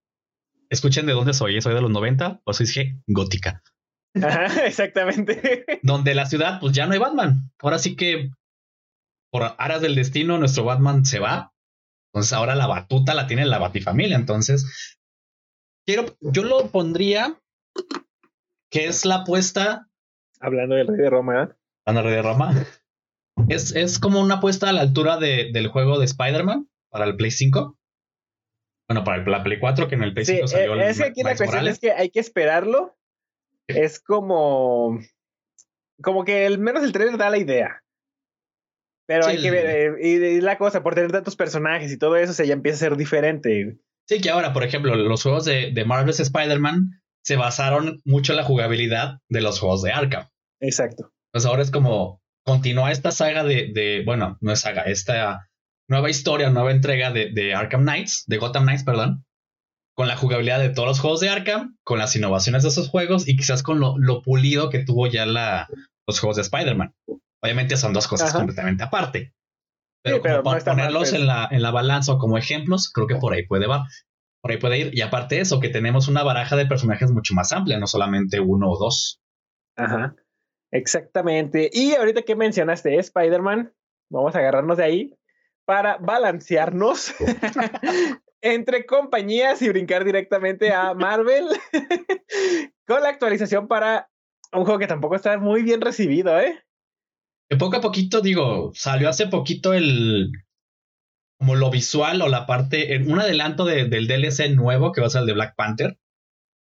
Escuchen 0.70 1.06
de 1.06 1.14
dónde 1.14 1.34
soy, 1.36 1.58
¿eh? 1.58 1.62
soy 1.62 1.76
de 1.76 1.82
los 1.82 1.92
90, 1.92 2.42
por 2.44 2.54
eso 2.56 2.64
dije 2.64 2.98
gótica. 3.08 3.62
Ajá, 4.24 4.46
exactamente. 4.66 5.66
Donde 5.84 6.16
la 6.16 6.26
ciudad, 6.26 6.60
pues 6.60 6.74
ya 6.74 6.86
no 6.86 6.94
hay 6.94 7.00
Batman. 7.00 7.52
Ahora 7.60 7.80
sí 7.80 7.96
que, 7.96 8.30
por 9.32 9.44
aras 9.58 9.82
del 9.82 9.96
destino, 9.96 10.38
nuestro 10.38 10.64
Batman 10.64 11.06
se 11.06 11.20
va. 11.20 11.54
Entonces 12.14 12.34
ahora 12.34 12.56
la 12.56 12.68
batuta 12.68 13.14
la 13.14 13.28
tiene 13.28 13.46
la 13.46 13.60
Batifamilia. 13.60 14.16
Entonces, 14.16 14.98
quiero, 15.86 16.06
yo 16.22 16.44
lo 16.44 16.68
pondría 16.72 17.40
que 18.72 18.86
es 18.88 19.06
la 19.06 19.16
apuesta 19.18 19.88
Hablando 20.40 20.76
del 20.76 20.88
rey 20.88 20.98
de 20.98 21.10
Roma, 21.10 21.44
¿eh? 21.44 21.48
a 21.86 21.94
la 21.94 22.02
de 22.02 22.22
Roma. 22.22 22.54
Es, 23.50 23.76
es 23.76 24.00
como 24.00 24.22
una 24.22 24.36
apuesta 24.36 24.70
a 24.70 24.74
la 24.74 24.82
altura 24.82 25.18
de- 25.18 25.50
del 25.52 25.68
juego 25.68 25.98
de 26.00 26.06
Spider-Man 26.06 26.70
para 26.90 27.06
el 27.06 27.16
Play 27.16 27.32
5. 27.32 27.78
Bueno, 28.90 29.04
para 29.04 29.22
el, 29.24 29.30
la 29.32 29.44
Play 29.44 29.60
4, 29.60 29.88
que 29.88 29.96
en 29.96 30.04
el 30.04 30.14
Play 30.14 30.26
Sí, 30.26 30.34
5 30.36 30.48
salió 30.48 30.72
eh, 30.72 30.74
el 30.76 30.82
es 30.82 30.98
que 30.98 31.04
aquí 31.06 31.22
la 31.24 31.30
cuestión 31.32 31.48
Morales. 31.50 31.74
es 31.74 31.80
que 31.80 31.92
hay 31.92 32.10
que 32.10 32.20
esperarlo. 32.20 32.96
Es 33.68 34.00
como. 34.00 35.00
Como 36.02 36.26
que 36.26 36.46
el 36.46 36.60
menos 36.60 36.84
el 36.84 36.92
trailer 36.92 37.18
da 37.18 37.30
la 37.30 37.38
idea. 37.38 37.82
Pero 39.08 39.24
Sí, 39.24 39.32
hay 39.32 39.42
que 39.42 39.52
ver. 39.52 39.66
eh, 39.66 39.94
y, 40.02 40.16
y 40.38 40.42
la 40.42 40.58
cosa, 40.58 40.82
por 40.84 40.96
tener 40.96 41.12
tantos 41.12 41.36
personajes 41.36 41.92
y 41.92 41.98
todo 41.98 42.16
eso, 42.18 42.32
o 42.32 42.36
sea, 42.36 42.46
ya 42.46 42.54
empieza 42.54 42.76
a 42.78 42.90
ser 42.90 42.98
diferente. 42.98 43.78
Sí, 44.08 44.20
que 44.20 44.30
ahora, 44.30 44.52
por 44.52 44.64
ejemplo, 44.64 44.96
los 44.96 45.24
juegos 45.24 45.46
de, 45.46 45.72
de 45.72 45.86
Marvel's 45.86 46.20
Spider-Man 46.20 47.02
se 47.24 47.36
basaron 47.38 48.02
mucho 48.04 48.34
en 48.34 48.38
la 48.38 48.44
jugabilidad 48.44 49.20
de 49.30 49.42
los 49.42 49.60
juegos 49.60 49.82
de 49.84 49.92
Arkham. 49.92 50.28
Exacto. 50.60 51.12
Pues 51.32 51.46
ahora 51.46 51.62
es 51.62 51.72
como 51.72 52.22
continúa 52.46 52.92
esta 52.92 53.12
saga 53.12 53.44
de, 53.44 53.72
de- 53.74 54.04
bueno, 54.06 54.38
no 54.42 54.52
es 54.52 54.60
saga, 54.62 54.84
esta 54.84 55.50
nueva 55.90 56.10
historia, 56.10 56.50
nueva 56.50 56.72
entrega 56.72 57.12
de, 57.12 57.32
de 57.32 57.54
Arkham 57.56 57.82
Knights, 57.82 58.24
de 58.28 58.38
Gotham 58.38 58.64
Knights, 58.64 58.84
perdón, 58.84 59.26
con 59.96 60.08
la 60.08 60.18
jugabilidad 60.18 60.60
de 60.60 60.70
todos 60.70 60.88
los 60.88 61.00
juegos 61.00 61.22
de 61.22 61.30
Arkham, 61.30 61.78
con 61.84 61.98
las 61.98 62.16
innovaciones 62.16 62.64
de 62.64 62.70
esos 62.70 62.90
juegos 62.90 63.28
y 63.28 63.36
quizás 63.38 63.64
con 63.64 63.80
lo, 63.80 63.98
lo 63.98 64.22
pulido 64.22 64.70
que 64.70 64.80
tuvo 64.80 65.08
ya 65.08 65.26
la, 65.26 65.68
los 66.06 66.20
juegos 66.20 66.36
de 66.36 66.44
Spider-Man. 66.44 66.94
Obviamente 67.42 67.78
son 67.78 67.94
dos 67.94 68.08
cosas 68.08 68.30
Ajá. 68.30 68.40
completamente 68.40 68.84
aparte. 68.84 69.34
Pero, 70.04 70.18
Sí, 70.18 70.22
como 70.22 70.44
para 70.44 70.64
ponerlos 70.64 71.10
pues. 71.10 71.14
en, 71.14 71.26
la, 71.26 71.48
en 71.50 71.62
la 71.62 71.72
balanza 71.72 72.14
o 72.14 72.18
como 72.20 72.38
ejemplos, 72.38 72.92
creo 72.92 73.08
que 73.08 73.16
por 73.16 73.34
ahí 73.34 73.48
puede 73.48 73.68
va. 73.68 73.88
Por 74.42 74.52
ahí 74.52 74.58
puede 74.58 74.78
ir. 74.78 74.92
Y 74.94 75.02
aparte 75.02 75.36
de 75.36 75.42
eso, 75.42 75.60
que 75.60 75.70
tenemos 75.70 76.08
una 76.08 76.24
baraja 76.24 76.56
de 76.56 76.68
personajes 76.68 77.12
mucho 77.12 77.34
más 77.34 77.52
amplia, 77.54 77.80
no 77.80 77.88
solamente 77.88 78.40
uno 78.40 78.70
o 78.70 78.78
dos. 78.78 79.20
Ajá. 79.78 80.16
Exactamente. 80.72 81.70
Y 81.72 81.96
ahorita 81.96 82.24
que 82.24 82.36
mencionaste 82.36 82.98
Spider-Man, 82.98 83.74
vamos 84.12 84.36
a 84.36 84.40
agarrarnos 84.40 84.78
de 84.78 84.84
ahí 84.84 85.14
para 85.66 85.98
balancearnos 85.98 87.16
entre 88.42 88.86
compañías 88.86 89.62
y 89.62 89.70
brincar 89.70 90.04
directamente 90.06 90.72
a 90.74 90.94
Marvel 90.94 91.48
con 92.88 93.02
la 93.02 93.10
actualización 93.10 93.68
para 93.68 94.10
un 94.52 94.64
juego 94.66 94.80
que 94.80 94.88
tampoco 94.88 95.16
está 95.16 95.38
muy 95.38 95.64
bien 95.64 95.82
recibido, 95.82 96.40
¿eh? 96.40 96.64
Que 97.50 97.58
poco 97.58 97.78
a 97.78 97.82
poquito, 97.82 98.22
digo, 98.22 98.72
salió 98.74 99.10
hace 99.10 99.28
poquito 99.28 99.74
el. 99.74 100.32
Como 101.38 101.56
lo 101.56 101.70
visual 101.70 102.22
o 102.22 102.28
la 102.30 102.46
parte. 102.46 102.98
Un 103.06 103.20
adelanto 103.20 103.66
de- 103.66 103.86
del 103.86 104.08
DLC 104.08 104.50
nuevo 104.56 104.92
que 104.92 105.02
va 105.02 105.08
a 105.08 105.10
ser 105.10 105.22
el 105.22 105.28
de 105.28 105.34
Black 105.34 105.54
Panther. 105.56 105.98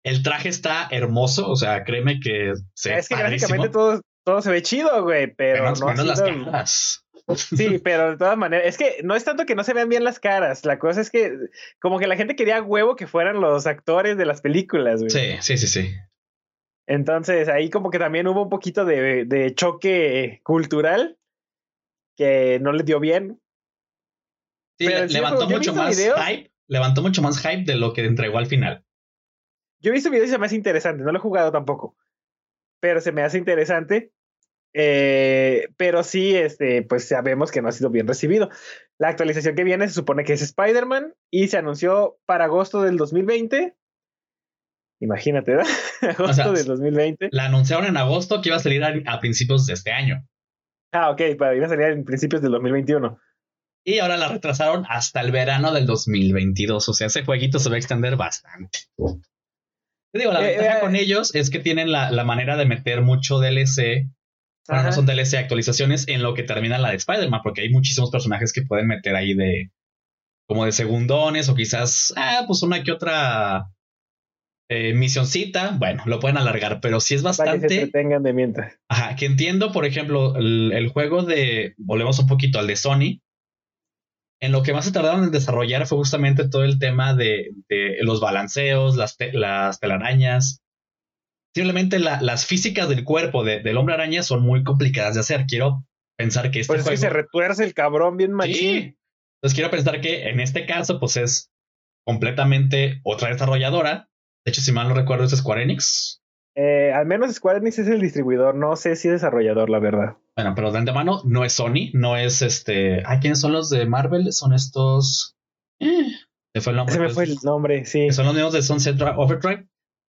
El 0.05 0.23
traje 0.23 0.49
está 0.49 0.89
hermoso, 0.91 1.49
o 1.51 1.57
sea, 1.57 1.85
créeme 1.85 2.19
que 2.21 2.55
se 2.75 2.97
es 2.97 3.09
que 3.09 3.15
padrísimo, 3.15 3.49
gráficamente 3.51 3.69
todo, 3.71 4.01
todo 4.25 4.43
se 4.43 4.51
ve 4.51 4.63
chido, 4.63 5.03
güey, 5.03 5.33
pero 5.35 5.63
menos, 5.65 5.81
no 5.81 5.87
menos 5.87 6.07
las 6.07 6.21
caras. 6.23 7.04
Sí, 7.37 7.79
pero 7.79 8.11
de 8.11 8.17
todas 8.19 8.37
maneras, 8.37 8.67
es 8.67 8.77
que 8.77 9.01
no 9.03 9.15
es 9.15 9.25
tanto 9.25 9.47
que 9.47 9.55
no 9.55 9.65
se 9.65 9.73
vean 9.73 9.89
bien 9.89 10.05
las 10.05 10.21
caras, 10.21 10.65
la 10.67 10.79
cosa 10.79 11.01
es 11.01 11.11
que 11.11 11.33
como 11.81 11.99
que 11.99 12.07
la 12.07 12.17
gente 12.17 12.37
quería 12.37 12.63
huevo 12.63 12.97
que 12.97 13.07
fueran 13.07 13.41
los 13.41 13.67
actores 13.67 14.17
de 14.19 14.27
las 14.27 14.43
películas, 14.43 15.01
güey. 15.01 15.11
Sí, 15.11 15.37
sí, 15.41 15.57
sí, 15.57 15.67
sí. 15.67 15.95
Entonces 16.87 17.49
ahí 17.49 17.71
como 17.71 17.91
que 17.91 17.99
también 17.99 18.27
hubo 18.29 18.43
un 18.43 18.51
poquito 18.51 18.85
de, 18.85 19.25
de 19.25 19.55
choque 19.55 20.41
cultural 20.45 21.19
que 22.17 22.59
no 22.61 22.73
les 22.73 22.85
dio 22.85 23.01
bien. 23.01 23.41
Sí, 24.79 24.87
Pero 24.87 25.01
le- 25.01 25.09
sí, 25.09 25.15
levantó 25.15 25.49
mucho 25.49 25.75
más 25.75 25.97
videos. 25.97 26.21
hype. 26.27 26.51
Levantó 26.67 27.03
mucho 27.03 27.23
más 27.23 27.39
hype 27.41 27.65
de 27.65 27.77
lo 27.77 27.93
que 27.93 28.05
entregó 28.05 28.39
al 28.39 28.47
final. 28.47 28.85
Yo 29.81 29.91
he 29.91 29.95
visto 29.95 30.11
videos 30.11 30.29
y 30.29 30.33
se 30.33 30.39
me 30.39 30.47
hace 30.47 30.57
interesante, 30.57 31.03
no 31.05 31.13
lo 31.13 31.19
he 31.19 31.23
jugado 31.23 31.53
tampoco, 31.53 31.95
pero 32.81 33.01
se 33.03 33.13
me 33.13 33.23
hace 33.23 33.37
interesante. 33.39 34.13
Eh, 34.77 35.69
pero 35.77 36.03
sí, 36.03 36.35
este, 36.35 36.83
pues 36.83 37.09
sabemos 37.09 37.53
que 37.53 37.63
no 37.63 37.69
ha 37.69 37.73
sido 37.73 37.91
bien 37.91 38.09
recibido. 38.09 38.51
La 38.99 39.09
actualización 39.09 39.55
que 39.55 39.65
viene 39.65 39.87
se 39.89 39.95
supone 39.95 40.25
que 40.25 40.33
es 40.33 40.43
Spider-Man 40.43 41.15
y 41.31 41.49
se 41.49 41.59
anunció 41.59 42.19
para 42.27 42.45
agosto 42.47 42.83
del 42.83 42.97
2020. 42.97 43.75
Imagínate, 45.01 45.53
¿verdad? 45.53 45.73
agosto 46.03 46.33
sea, 46.33 46.53
del 46.53 46.67
2020. 46.67 47.29
La 47.31 47.47
anunciaron 47.47 47.87
en 47.87 47.97
agosto 47.97 48.41
que 48.41 48.49
iba 48.49 48.57
a 48.57 48.61
salir 48.61 48.83
a, 48.85 48.95
a 49.07 49.21
principios 49.21 49.67
de 49.67 49.75
este 49.75 49.93
año. 49.93 50.27
Ah, 50.93 51.11
ok, 51.11 51.21
iba 51.21 51.67
a 51.67 51.69
salir 51.69 51.87
en 51.87 52.05
principios 52.05 52.43
del 52.43 52.53
2021. 52.53 53.19
Y 53.87 53.99
ahora 53.99 54.17
la 54.17 54.29
retrasaron 54.29 54.87
hasta 54.89 55.21
el 55.21 55.31
verano 55.31 55.73
del 55.73 55.87
2022. 55.87 56.89
O 56.89 56.93
sea, 56.95 57.09
ese 57.09 57.25
jueguito 57.25 57.59
se 57.59 57.69
va 57.69 57.75
a 57.75 57.79
extender 57.79 58.17
bastante. 58.17 58.79
Te 58.97 60.19
digo, 60.19 60.33
la 60.33 60.43
Eh, 60.43 60.57
ventaja 60.57 60.79
eh, 60.79 60.81
con 60.81 60.97
ellos 60.97 61.35
es 61.35 61.51
que 61.51 61.59
tienen 61.59 61.93
la, 61.93 62.11
la 62.11 62.25
manera 62.25 62.57
de 62.57 62.65
meter 62.65 63.03
mucho 63.03 63.41
DLC. 63.41 64.09
Bueno, 64.67 64.81
Ajá. 64.81 64.89
no 64.91 64.95
son 64.95 65.07
DLC 65.07 65.35
actualizaciones 65.39 66.09
en 66.09 66.23
lo 66.23 66.35
que 66.35 66.43
termina 66.43 66.79
la 66.79 66.91
de 66.91 66.97
Spider-Man, 66.97 67.41
porque 67.43 67.63
hay 67.63 67.71
muchísimos 67.71 68.11
personajes 68.11 68.53
que 68.53 68.63
pueden 68.63 68.87
meter 68.87 69.15
ahí 69.17 69.35
de 69.35 69.71
como 70.49 70.65
de 70.67 70.73
segundones 70.73 71.49
o 71.49 71.55
quizás, 71.55 72.13
ah, 72.17 72.45
pues 72.47 72.63
una 72.63 72.83
que 72.83 72.93
otra 72.93 73.67
eh, 74.71 74.95
misioncita. 74.95 75.77
Bueno, 75.79 76.03
lo 76.07 76.19
pueden 76.21 76.37
alargar, 76.39 76.81
pero 76.81 77.01
sí 77.01 77.15
es 77.15 77.23
Para 77.23 77.33
que 77.33 77.37
se 77.37 77.45
bastante. 77.53 77.75
entretengan 77.77 78.23
de 78.23 78.33
mientras. 78.33 78.79
Ajá, 78.89 79.17
que 79.17 79.27
entiendo, 79.27 79.73
por 79.73 79.85
ejemplo, 79.87 80.37
el, 80.37 80.73
el 80.73 80.89
juego 80.89 81.23
de, 81.23 81.75
volvemos 81.79 82.19
un 82.19 82.27
poquito 82.27 82.59
al 82.59 82.67
de 82.67 82.77
Sony, 82.77 83.21
en 84.41 84.53
lo 84.53 84.63
que 84.63 84.73
más 84.75 84.85
se 84.85 84.93
tardaron 84.93 85.25
en 85.25 85.31
desarrollar 85.31 85.87
fue 85.87 85.99
justamente 85.99 86.49
todo 86.49 86.65
el 86.65 86.79
tema 86.79 87.15
de, 87.15 87.51
de 87.69 87.97
los 88.03 88.21
balanceos, 88.21 88.97
las, 88.97 89.17
te- 89.17 89.33
las 89.33 89.81
telarañas. 89.81 90.61
Simplemente 91.55 91.99
la- 91.99 92.21
las 92.21 92.47
físicas 92.47 92.89
del 92.89 93.05
cuerpo 93.05 93.45
de- 93.45 93.61
del 93.61 93.77
hombre 93.77 93.95
araña 93.95 94.23
son 94.23 94.43
muy 94.43 94.65
complicadas 94.65 95.15
de 95.15 95.21
hacer. 95.21 95.47
Quiero 95.47 95.85
pensar 96.19 96.51
que 96.51 96.61
este 96.61 96.73
Pues 96.73 96.81
es 96.81 96.85
que 96.89 96.97
juego... 96.97 97.01
se 97.03 97.11
retuerce 97.11 97.65
el 97.65 97.75
cabrón 97.75 98.17
bien 98.17 98.33
machín. 98.33 98.55
Sí. 98.55 98.99
Entonces 99.43 99.55
quiero 99.55 99.71
pensar 99.71 100.01
que 100.01 100.29
en 100.29 100.41
este 100.41 100.67
caso, 100.67 100.99
pues 100.99 101.17
es 101.17 101.51
completamente 102.07 103.01
otra 103.05 103.29
desarrolladora. 103.31 104.09
De 104.45 104.51
hecho, 104.51 104.61
si 104.61 104.73
mal 104.73 104.89
no 104.89 104.95
recuerdo, 104.95 105.25
es 105.25 105.31
Square 105.31 105.63
Enix. 105.63 106.21
Eh, 106.57 106.93
al 106.95 107.07
menos 107.07 107.35
Square 107.35 107.59
Enix 107.59 107.79
es 107.79 107.89
el 107.89 108.01
distribuidor, 108.01 108.55
no 108.55 108.77
sé 108.77 108.95
si 108.97 109.09
es 109.09 109.15
desarrollador, 109.15 109.71
la 109.71 109.79
verdad. 109.81 110.17
Bueno, 110.37 110.53
pero 110.55 110.71
de 110.73 110.79
antemano 110.79 111.23
no 111.25 111.45
es 111.45 111.53
Sony, 111.53 111.91
no 111.95 112.17
es 112.17 112.43
este. 112.43 113.03
Ah, 113.07 113.21
¿quiénes 113.21 113.41
son 113.41 113.53
los 113.53 113.71
de 113.71 113.87
Marvel? 113.87 114.33
Son 114.33 114.53
estos. 114.53 115.37
Eh, 115.81 116.07
se 116.55 116.61
fue 116.61 116.73
el 116.73 116.77
nombre. 116.77 116.93
Se 116.95 117.01
me 117.01 117.07
pues, 117.07 117.15
fue 117.15 117.25
el 117.25 117.37
nombre, 117.43 117.85
sí. 117.85 118.11
son 118.13 118.27
los 118.27 118.35
mismos 118.35 118.53
de 118.53 118.63
Sunset 118.63 118.97
Dri- 118.97 119.15
Overdrive. 119.17 119.67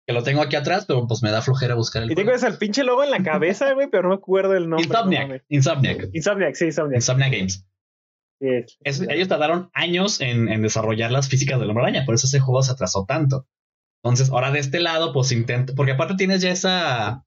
Que 0.07 0.12
lo 0.12 0.23
tengo 0.25 0.43
aquí 0.43 0.57
atrás, 0.57 0.85
pero 0.87 1.07
pues 1.07 1.23
me 1.23 1.31
da 1.31 1.43
flojera 1.43 1.75
buscar 1.75 2.03
el. 2.03 2.11
Y 2.11 2.15
tengo 2.15 2.31
juego. 2.31 2.37
ese 2.38 2.49
el 2.49 2.59
pinche 2.59 2.83
logo 2.83 3.05
en 3.05 3.11
la 3.12 3.23
cabeza, 3.23 3.73
güey, 3.73 3.88
pero 3.88 4.03
no 4.05 4.09
me 4.11 4.15
acuerdo 4.17 4.55
el 4.57 4.69
nombre. 4.69 4.87
no 4.88 4.95
Insomniac. 4.95 5.23
mames. 5.29 5.43
Insomniac. 5.49 6.09
Insomniac, 6.12 6.55
sí, 6.55 6.65
Insomniac. 6.67 6.97
Insomniac 6.97 7.33
Games. 7.33 7.67
Sí, 8.41 8.49
es- 8.83 9.01
ellos 9.09 9.29
tardaron 9.29 9.71
años 9.75 10.21
en, 10.21 10.49
en 10.49 10.62
desarrollar 10.62 11.12
las 11.12 11.29
físicas 11.29 11.61
del 11.61 11.69
hombre 11.69 11.85
araña, 11.85 12.05
por 12.05 12.17
eso 12.17 12.27
ese 12.27 12.41
juego 12.41 12.62
se 12.62 12.73
atrasó 12.73 13.05
tanto. 13.07 13.47
Entonces, 14.03 14.31
ahora 14.31 14.51
de 14.51 14.59
este 14.59 14.81
lado, 14.81 15.12
pues 15.12 15.31
intento. 15.31 15.75
Porque 15.77 15.93
aparte 15.93 16.15
tienes 16.17 16.41
ya 16.43 16.51
esa. 16.51 17.25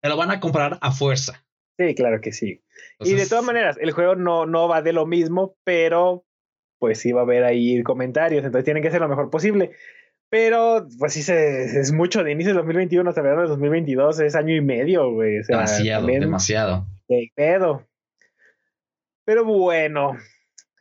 Te 0.00 0.08
lo 0.08 0.16
van 0.16 0.30
a 0.30 0.38
comprar 0.38 0.78
a 0.80 0.92
fuerza. 0.92 1.44
sí, 1.76 1.94
claro 1.96 2.20
que 2.20 2.30
sí. 2.32 2.62
y 3.00 3.14
de 3.14 3.26
todas 3.26 3.44
maneras, 3.44 3.76
el 3.80 3.90
juego 3.90 4.14
no, 4.14 4.46
no 4.46 4.68
va 4.68 4.82
de 4.82 4.92
lo 4.92 5.06
mismo, 5.06 5.56
pero 5.64 6.24
pues 6.78 7.00
sí 7.00 7.10
va 7.10 7.22
a 7.22 7.24
haber 7.24 7.42
ahí 7.42 7.82
comentarios, 7.82 8.44
entonces 8.44 8.64
tienen 8.64 8.82
que 8.84 8.88
hacer 8.90 9.00
lo 9.00 9.08
mejor 9.08 9.30
posible. 9.30 9.72
Pero 10.30 10.86
pues 10.98 11.14
sí, 11.14 11.22
se, 11.22 11.64
es 11.80 11.90
mucho 11.92 12.22
de 12.22 12.32
inicio 12.32 12.52
de 12.52 12.58
2021 12.58 13.08
hasta 13.08 13.22
verano 13.22 13.42
de 13.42 13.48
2022, 13.48 14.20
es 14.20 14.34
año 14.34 14.54
y 14.54 14.60
medio, 14.60 15.10
güey. 15.12 15.38
O 15.40 15.44
sea, 15.44 15.56
Demasiado, 15.56 16.00
también, 16.02 16.20
demasiado. 16.20 16.86
qué 17.08 17.28
pedo. 17.34 17.86
Pero 19.24 19.44
bueno, 19.44 20.16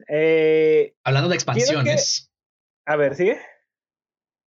eh, 0.10 0.94
Hablando 1.04 1.30
de 1.30 1.34
que- 1.34 1.38
expansiones. 1.38 2.32
a 2.86 2.96
ver, 2.96 3.16
sigue. 3.16 3.38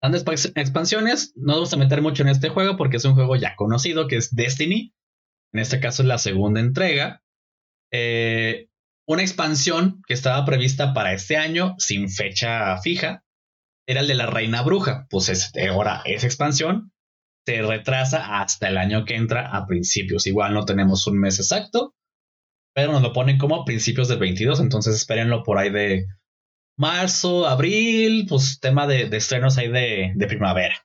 Hablando 0.02 0.24
de 0.24 0.36
expa- 0.38 0.62
expansiones, 0.62 1.34
no 1.36 1.54
vamos 1.54 1.74
a 1.74 1.78
meter 1.78 2.02
mucho 2.02 2.24
en 2.24 2.30
este 2.30 2.50
juego 2.50 2.76
porque 2.78 2.98
es 2.98 3.06
un 3.06 3.14
juego 3.16 3.36
ya 3.36 3.56
conocido 3.56 4.08
que 4.08 4.18
es 4.18 4.36
Destiny. 4.36 4.94
En 5.54 5.60
este 5.60 5.80
caso 5.80 6.02
es 6.04 6.08
la 6.08 6.18
segunda 6.18 6.60
entrega. 6.60 7.22
Eh, 7.92 8.68
una 9.08 9.22
expansión 9.22 10.02
que 10.08 10.14
estaba 10.14 10.44
prevista 10.46 10.94
para 10.94 11.14
este 11.14 11.38
año 11.38 11.76
sin 11.78 12.10
fecha 12.10 12.78
fija 12.80 13.24
era 13.88 14.02
el 14.02 14.08
de 14.08 14.16
la 14.16 14.28
Reina 14.28 14.62
Bruja. 14.62 15.08
Pues 15.10 15.30
es, 15.30 15.52
ahora 15.70 16.02
esa 16.06 16.28
expansión 16.28 16.92
se 17.46 17.62
retrasa 17.62 18.40
hasta 18.42 18.70
el 18.70 18.78
año 18.78 19.06
que 19.06 19.16
entra 19.16 19.56
a 19.56 19.68
principios. 19.68 20.28
Igual 20.28 20.54
no 20.54 20.66
tenemos 20.66 21.08
un 21.08 21.20
mes 21.20 21.40
exacto, 21.40 21.94
pero 22.74 22.92
nos 22.92 23.02
lo 23.02 23.14
ponen 23.14 23.38
como 23.38 23.56
a 23.56 23.66
principios 23.66 24.08
del 24.08 24.20
22, 24.20 24.60
entonces 24.60 24.96
espérenlo 24.96 25.44
por 25.44 25.58
ahí 25.58 25.70
de 25.70 26.06
marzo, 26.78 27.46
abril, 27.46 28.26
pues 28.28 28.60
tema 28.60 28.88
de, 28.88 29.04
estrenos 29.16 29.58
ahí 29.58 29.70
de, 29.70 30.14
de 30.16 30.28
primavera. 30.28 30.76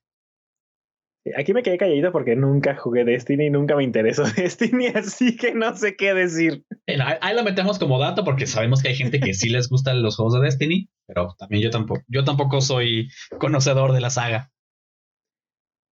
Aquí 1.36 1.52
me 1.52 1.62
quedé 1.62 1.78
calladito 1.78 2.10
porque 2.12 2.36
nunca 2.36 2.76
jugué 2.76 3.04
Destiny 3.04 3.46
y 3.46 3.50
nunca 3.50 3.76
me 3.76 3.84
interesó 3.84 4.24
Destiny, 4.36 4.88
así 4.88 5.36
que 5.36 5.54
no 5.54 5.76
sé 5.76 5.96
qué 5.96 6.14
decir. 6.14 6.64
ahí 6.86 7.36
lo 7.36 7.44
metemos 7.44 7.78
como 7.78 7.98
dato 7.98 8.24
porque 8.24 8.46
sabemos 8.46 8.82
que 8.82 8.88
hay 8.88 8.96
gente 8.96 9.20
que 9.20 9.34
sí 9.34 9.48
les 9.48 9.68
gustan 9.68 10.02
los 10.02 10.16
juegos 10.16 10.34
de 10.34 10.40
Destiny, 10.40 10.88
pero 11.08 11.34
también 11.36 11.64
yo 11.64 11.70
tampoco, 11.70 12.02
yo 12.06 12.22
tampoco 12.22 12.60
soy 12.60 13.10
conocedor 13.40 13.92
de 13.92 14.00
la 14.00 14.10
saga. 14.10 14.52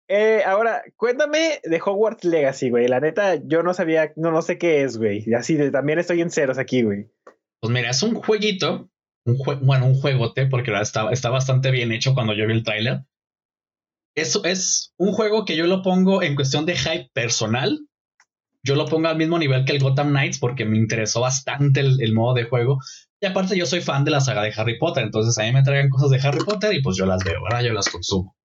Eh, 0.08 0.42
ahora, 0.44 0.82
cuéntame 0.96 1.60
de 1.64 1.80
Hogwarts 1.80 2.24
Legacy, 2.24 2.72
güey. 2.72 2.88
La 2.88 3.00
neta, 3.00 3.36
yo 3.46 3.62
no 3.62 3.76
sabía, 3.76 4.12
no, 4.16 4.32
no 4.32 4.42
sé 4.42 4.58
qué 4.58 4.82
es, 4.82 4.98
güey. 4.98 5.32
Así 5.36 5.56
de, 5.56 5.70
también 5.70 6.00
estoy 6.00 6.22
en 6.22 6.32
ceros 6.32 6.58
aquí, 6.58 6.82
güey. 6.82 7.12
Pues 7.60 7.72
mira, 7.72 7.92
es 7.92 8.02
un 8.02 8.16
jueguito, 8.16 8.90
un 9.26 9.38
bueno, 9.62 9.86
un 9.86 10.02
juegote, 10.02 10.48
porque 10.48 10.74
está, 10.82 11.12
está 11.12 11.30
bastante 11.30 11.70
bien 11.70 11.92
hecho 11.92 12.16
cuando 12.16 12.34
yo 12.34 12.48
vi 12.48 12.54
el 12.54 12.64
tráiler 12.64 13.06
eso 14.16 14.44
es 14.44 14.94
un 14.98 15.14
juego 15.14 15.46
que 15.46 15.56
yo 15.56 15.68
lo 15.68 15.82
pongo 15.82 16.22
en 16.22 16.36
cuestión 16.36 16.66
de 16.66 16.76
hype 16.76 17.10
personal. 17.14 17.80
Yo 18.64 18.76
lo 18.76 18.86
pongo 18.86 19.08
al 19.08 19.18
mismo 19.18 19.40
nivel 19.40 19.66
que 19.66 19.72
el 19.72 19.82
Gotham 19.82 20.10
Knights 20.10 20.38
porque 20.38 20.66
me 20.66 20.78
interesó 20.78 21.22
bastante 21.22 21.80
el, 21.80 22.14
modo 22.14 22.34
de 22.34 22.44
juego. 22.44 22.80
Y 23.22 23.28
aparte 23.28 23.56
yo 23.56 23.66
soy 23.68 23.82
fan 23.82 24.04
de 24.04 24.12
la 24.12 24.20
saga 24.20 24.42
de 24.42 24.54
Harry 24.58 24.80
Potter, 24.80 25.04
entonces 25.04 25.38
a 25.38 25.44
mí 25.44 25.54
me 25.54 25.62
traigan 25.62 25.90
cosas 25.90 26.10
de 26.10 26.28
Harry 26.28 26.44
Potter 26.44 26.74
y 26.74 26.82
pues 26.82 26.98
yo 26.98 27.06
las 27.06 27.24
veo, 27.24 27.44
¿verdad? 27.44 27.62
Yo 27.62 27.74
las 27.74 27.88
consumo. 27.88 28.36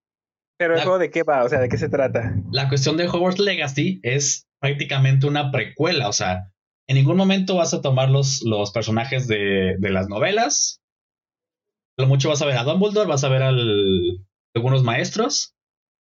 Pero 0.59 0.75
el 0.75 0.83
juego 0.83 0.99
de 0.99 1.11
qué 1.11 1.23
va, 1.23 1.45
o 1.45 1.49
sea, 1.49 1.61
¿de 1.61 1.69
qué 1.69 1.79
se 1.79 1.89
trata? 1.89 2.35
La 2.51 2.69
cuestión 2.69 2.97
de 2.97 3.09
Hogwarts 3.09 3.39
Legacy 3.39 4.01
es 4.03 4.47
prácticamente 4.61 5.27
una 5.27 5.51
precuela, 5.51 6.09
o 6.09 6.13
sea, 6.13 6.53
en 6.89 6.97
ningún 6.97 7.17
momento 7.17 7.57
vas 7.57 7.75
a 7.75 7.81
tomar 7.81 8.11
los, 8.11 8.43
los 8.43 8.71
personajes 8.71 9.27
de, 9.29 9.77
de 9.79 9.91
las 9.91 10.09
novelas. 10.09 10.81
lo 11.99 12.07
mucho 12.07 12.29
vas 12.29 12.43
a 12.43 12.47
ver 12.47 12.59
a 12.59 12.65
Dumbledore, 12.65 13.09
vas 13.09 13.25
a 13.25 13.29
ver 13.29 13.43
al, 13.43 14.25
algunos 14.55 14.83
maestros, 14.83 15.55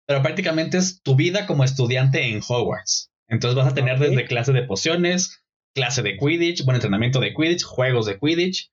pero 0.08 0.22
prácticamente 0.22 0.78
es 0.78 1.02
tu 1.02 1.16
vida 1.16 1.46
como 1.46 1.64
estudiante 1.64 2.28
en 2.28 2.42
Hogwarts. 2.48 3.12
Entonces 3.30 3.56
vas 3.56 3.72
a 3.72 3.76
tener 3.76 4.00
desde 4.00 4.26
clase 4.26 4.52
de 4.52 4.64
pociones, 4.64 5.43
clase 5.74 6.02
de 6.02 6.18
Quidditch, 6.18 6.64
buen 6.66 6.76
entrenamiento 6.76 7.20
de 7.20 7.34
Quidditch, 7.34 7.64
juegos 7.64 8.06
de 8.06 8.20
Quidditch. 8.20 8.72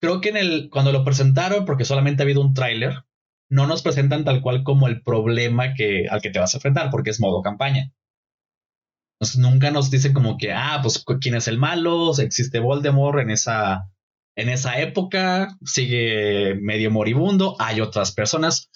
Creo 0.00 0.20
que 0.20 0.30
en 0.30 0.36
el, 0.36 0.68
cuando 0.70 0.92
lo 0.92 1.04
presentaron, 1.04 1.64
porque 1.64 1.84
solamente 1.84 2.22
ha 2.22 2.24
habido 2.24 2.40
un 2.40 2.54
tráiler, 2.54 3.04
no 3.48 3.66
nos 3.66 3.82
presentan 3.82 4.24
tal 4.24 4.40
cual 4.40 4.64
como 4.64 4.88
el 4.88 5.02
problema 5.02 5.74
que, 5.74 6.06
al 6.08 6.20
que 6.20 6.30
te 6.30 6.38
vas 6.38 6.54
a 6.54 6.58
enfrentar, 6.58 6.90
porque 6.90 7.10
es 7.10 7.20
modo 7.20 7.42
campaña. 7.42 7.92
Entonces 9.20 9.40
nunca 9.40 9.70
nos 9.70 9.90
dicen 9.90 10.14
como 10.14 10.36
que, 10.36 10.52
ah, 10.52 10.80
pues 10.82 11.04
quién 11.20 11.36
es 11.36 11.46
el 11.46 11.58
malo, 11.58 12.12
existe 12.18 12.58
Voldemort 12.58 13.20
en 13.20 13.30
esa, 13.30 13.88
en 14.36 14.48
esa 14.48 14.80
época, 14.80 15.56
sigue 15.64 16.56
medio 16.60 16.90
moribundo, 16.90 17.54
hay 17.60 17.80
otras 17.80 18.12
personas. 18.12 18.70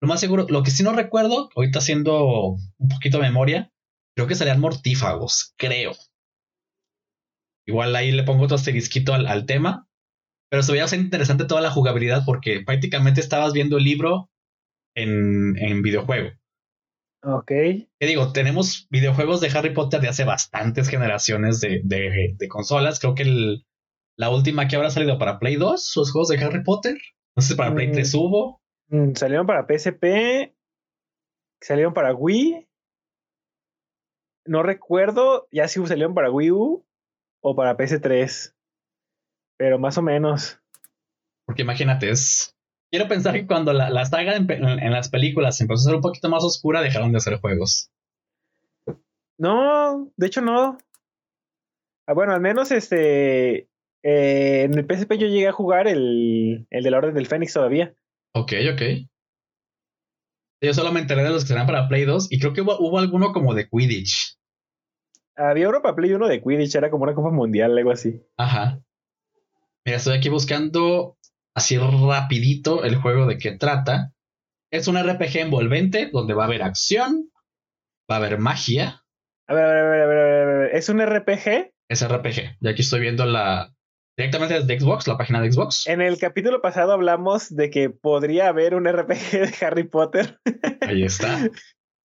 Lo 0.00 0.08
más 0.08 0.18
seguro, 0.18 0.46
lo 0.48 0.62
que 0.64 0.72
sí 0.72 0.82
no 0.82 0.92
recuerdo, 0.92 1.50
ahorita 1.54 1.78
haciendo 1.78 2.56
un 2.78 2.88
poquito 2.88 3.18
de 3.18 3.24
memoria, 3.24 3.70
creo 4.16 4.26
que 4.26 4.34
serían 4.34 4.60
mortífagos, 4.60 5.54
creo. 5.56 5.92
Igual 7.66 7.94
ahí 7.94 8.12
le 8.12 8.24
pongo 8.24 8.44
otro 8.44 8.56
asterisquito 8.56 9.14
al, 9.14 9.46
tema, 9.46 9.88
pero 10.50 10.62
se 10.62 10.72
veía 10.72 10.86
interesante 10.94 11.44
toda 11.44 11.60
la 11.60 11.70
jugabilidad 11.70 12.22
porque 12.26 12.60
prácticamente 12.64 13.20
estabas 13.20 13.52
viendo 13.52 13.78
el 13.78 13.84
libro 13.84 14.30
en, 14.94 15.56
en 15.58 15.82
videojuego. 15.82 16.30
Ok. 17.24 17.46
¿Qué 17.46 17.88
digo? 18.00 18.32
Tenemos 18.32 18.88
videojuegos 18.90 19.40
de 19.40 19.48
Harry 19.56 19.72
Potter 19.72 20.00
de 20.00 20.08
hace 20.08 20.24
bastantes 20.24 20.88
generaciones 20.88 21.60
de, 21.60 21.80
de, 21.84 22.48
consolas. 22.48 22.98
Creo 22.98 23.14
que 23.14 23.62
la 24.16 24.30
última 24.30 24.66
que 24.66 24.74
habrá 24.74 24.90
salido 24.90 25.18
para 25.18 25.38
Play 25.38 25.54
2, 25.56 25.92
los 25.96 26.10
juegos 26.10 26.28
de 26.28 26.44
Harry 26.44 26.64
Potter. 26.64 26.98
No 27.36 27.42
sé 27.42 27.50
si 27.50 27.54
para 27.54 27.72
Play 27.74 27.92
3 27.92 28.12
mm. 28.12 28.18
hubo. 28.18 28.60
Mm, 28.88 29.12
salieron 29.14 29.46
para 29.46 29.66
PSP, 29.66 30.52
salieron 31.60 31.94
para 31.94 32.12
Wii. 32.12 32.68
No 34.44 34.64
recuerdo 34.64 35.46
ya 35.52 35.68
si 35.68 35.84
salieron 35.86 36.14
para 36.14 36.30
Wii 36.30 36.50
U 36.50 36.84
o 37.42 37.54
para 37.54 37.76
PS3, 37.76 38.54
pero 39.58 39.78
más 39.78 39.98
o 39.98 40.02
menos. 40.02 40.58
Porque 41.46 41.62
imagínate, 41.62 42.10
es... 42.10 42.56
Quiero 42.90 43.08
pensar 43.08 43.34
que 43.34 43.46
cuando 43.46 43.72
la, 43.72 43.88
la 43.88 44.04
saga 44.04 44.36
en, 44.36 44.92
las 44.92 45.08
películas 45.08 45.60
empezó 45.60 45.80
a 45.80 45.84
ser 45.84 45.94
un 45.94 46.02
poquito 46.02 46.28
más 46.28 46.44
oscura, 46.44 46.82
dejaron 46.82 47.10
de 47.10 47.18
hacer 47.18 47.40
juegos. 47.40 47.90
No, 49.38 50.12
de 50.16 50.26
hecho 50.26 50.42
no. 50.42 50.76
Ah, 52.06 52.12
bueno, 52.12 52.34
al 52.34 52.42
menos 52.42 52.70
este. 52.70 53.68
Eh, 54.04 54.64
en 54.64 54.78
el 54.78 54.84
PSP 54.84 55.12
yo 55.12 55.26
llegué 55.26 55.48
a 55.48 55.52
jugar 55.52 55.88
el, 55.88 56.66
el 56.68 56.82
de 56.82 56.90
la 56.90 56.98
Orden 56.98 57.14
del 57.14 57.26
Fénix 57.26 57.54
todavía. 57.54 57.94
Ok, 58.34 58.52
ok. 58.74 58.82
Yo 60.62 60.72
solo 60.74 60.92
me 60.92 61.00
enteré 61.00 61.24
de 61.24 61.30
los 61.30 61.42
que 61.42 61.48
serán 61.48 61.66
para 61.66 61.88
Play 61.88 62.04
2 62.04 62.30
y 62.30 62.38
creo 62.38 62.52
que 62.52 62.60
hubo, 62.60 62.98
alguno 62.98 63.32
como 63.32 63.52
de 63.52 63.68
Quidditch. 63.68 64.38
Había 65.36 65.68
uno 65.68 65.82
para 65.82 65.94
Play 65.94 66.12
1 66.12 66.28
de 66.28 66.42
Quidditch, 66.42 66.74
era 66.74 66.90
como 66.90 67.04
una 67.04 67.14
Copa 67.14 67.30
Mundial, 67.30 67.76
algo 67.76 67.90
así. 67.90 68.20
Ajá. 68.36 68.80
Mira, 69.84 69.96
estoy 69.96 70.16
aquí 70.16 70.28
buscando 70.28 71.16
así 71.54 71.78
rapidito 71.78 72.84
el 72.84 72.96
juego 72.96 73.26
de 73.26 73.38
qué 73.38 73.52
trata. 73.52 74.12
Es 74.70 74.88
un 74.88 74.96
RPG 74.96 75.38
envolvente 75.38 76.10
donde 76.12 76.34
va 76.34 76.44
a 76.44 76.46
haber 76.46 76.62
acción, 76.62 77.30
va 78.10 78.16
a 78.16 78.18
haber 78.18 78.38
magia. 78.38 79.02
A 79.46 79.54
ver, 79.54 79.64
a 79.64 79.68
ver, 79.68 79.84
a 79.84 79.88
ver, 79.88 80.00
a 80.00 80.06
ver, 80.06 80.18
a 80.18 80.58
ver. 80.58 80.76
¿es 80.76 80.88
un 80.88 81.00
RPG? 81.00 81.72
Es 81.88 82.08
RPG. 82.08 82.58
Y 82.60 82.68
aquí 82.68 82.82
estoy 82.82 83.00
viendo 83.00 83.26
la, 83.26 83.74
Directamente 84.16 84.60
desde 84.60 84.78
Xbox, 84.78 85.08
la 85.08 85.16
página 85.16 85.40
de 85.40 85.50
Xbox. 85.50 85.86
En 85.86 86.02
el 86.02 86.18
capítulo 86.18 86.60
pasado 86.60 86.92
hablamos 86.92 87.54
de 87.54 87.70
que 87.70 87.88
podría 87.88 88.48
haber 88.48 88.74
un 88.74 88.86
RPG 88.86 89.30
de 89.32 89.66
Harry 89.66 89.84
Potter. 89.84 90.38
Ahí 90.82 91.02
está. 91.02 91.48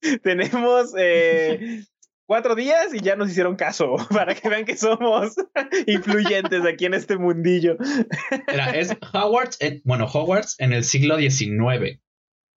Tenemos 0.24 0.94
eh, 0.98 1.84
cuatro 2.28 2.54
días 2.54 2.94
y 2.94 3.00
ya 3.00 3.16
nos 3.16 3.30
hicieron 3.30 3.56
caso 3.56 3.96
para 4.12 4.36
que 4.36 4.48
vean 4.48 4.66
que 4.66 4.78
somos 4.78 5.36
influyentes 5.88 6.64
aquí 6.66 6.86
en 6.86 6.94
este 6.94 7.18
mundillo. 7.18 7.78
Era, 8.48 8.72
es 8.72 8.96
Hogwarts, 9.14 9.58
bueno, 9.84 10.06
Hogwarts 10.06 10.60
en 10.60 10.74
el 10.74 10.84
siglo 10.84 11.18
XIX. 11.18 12.00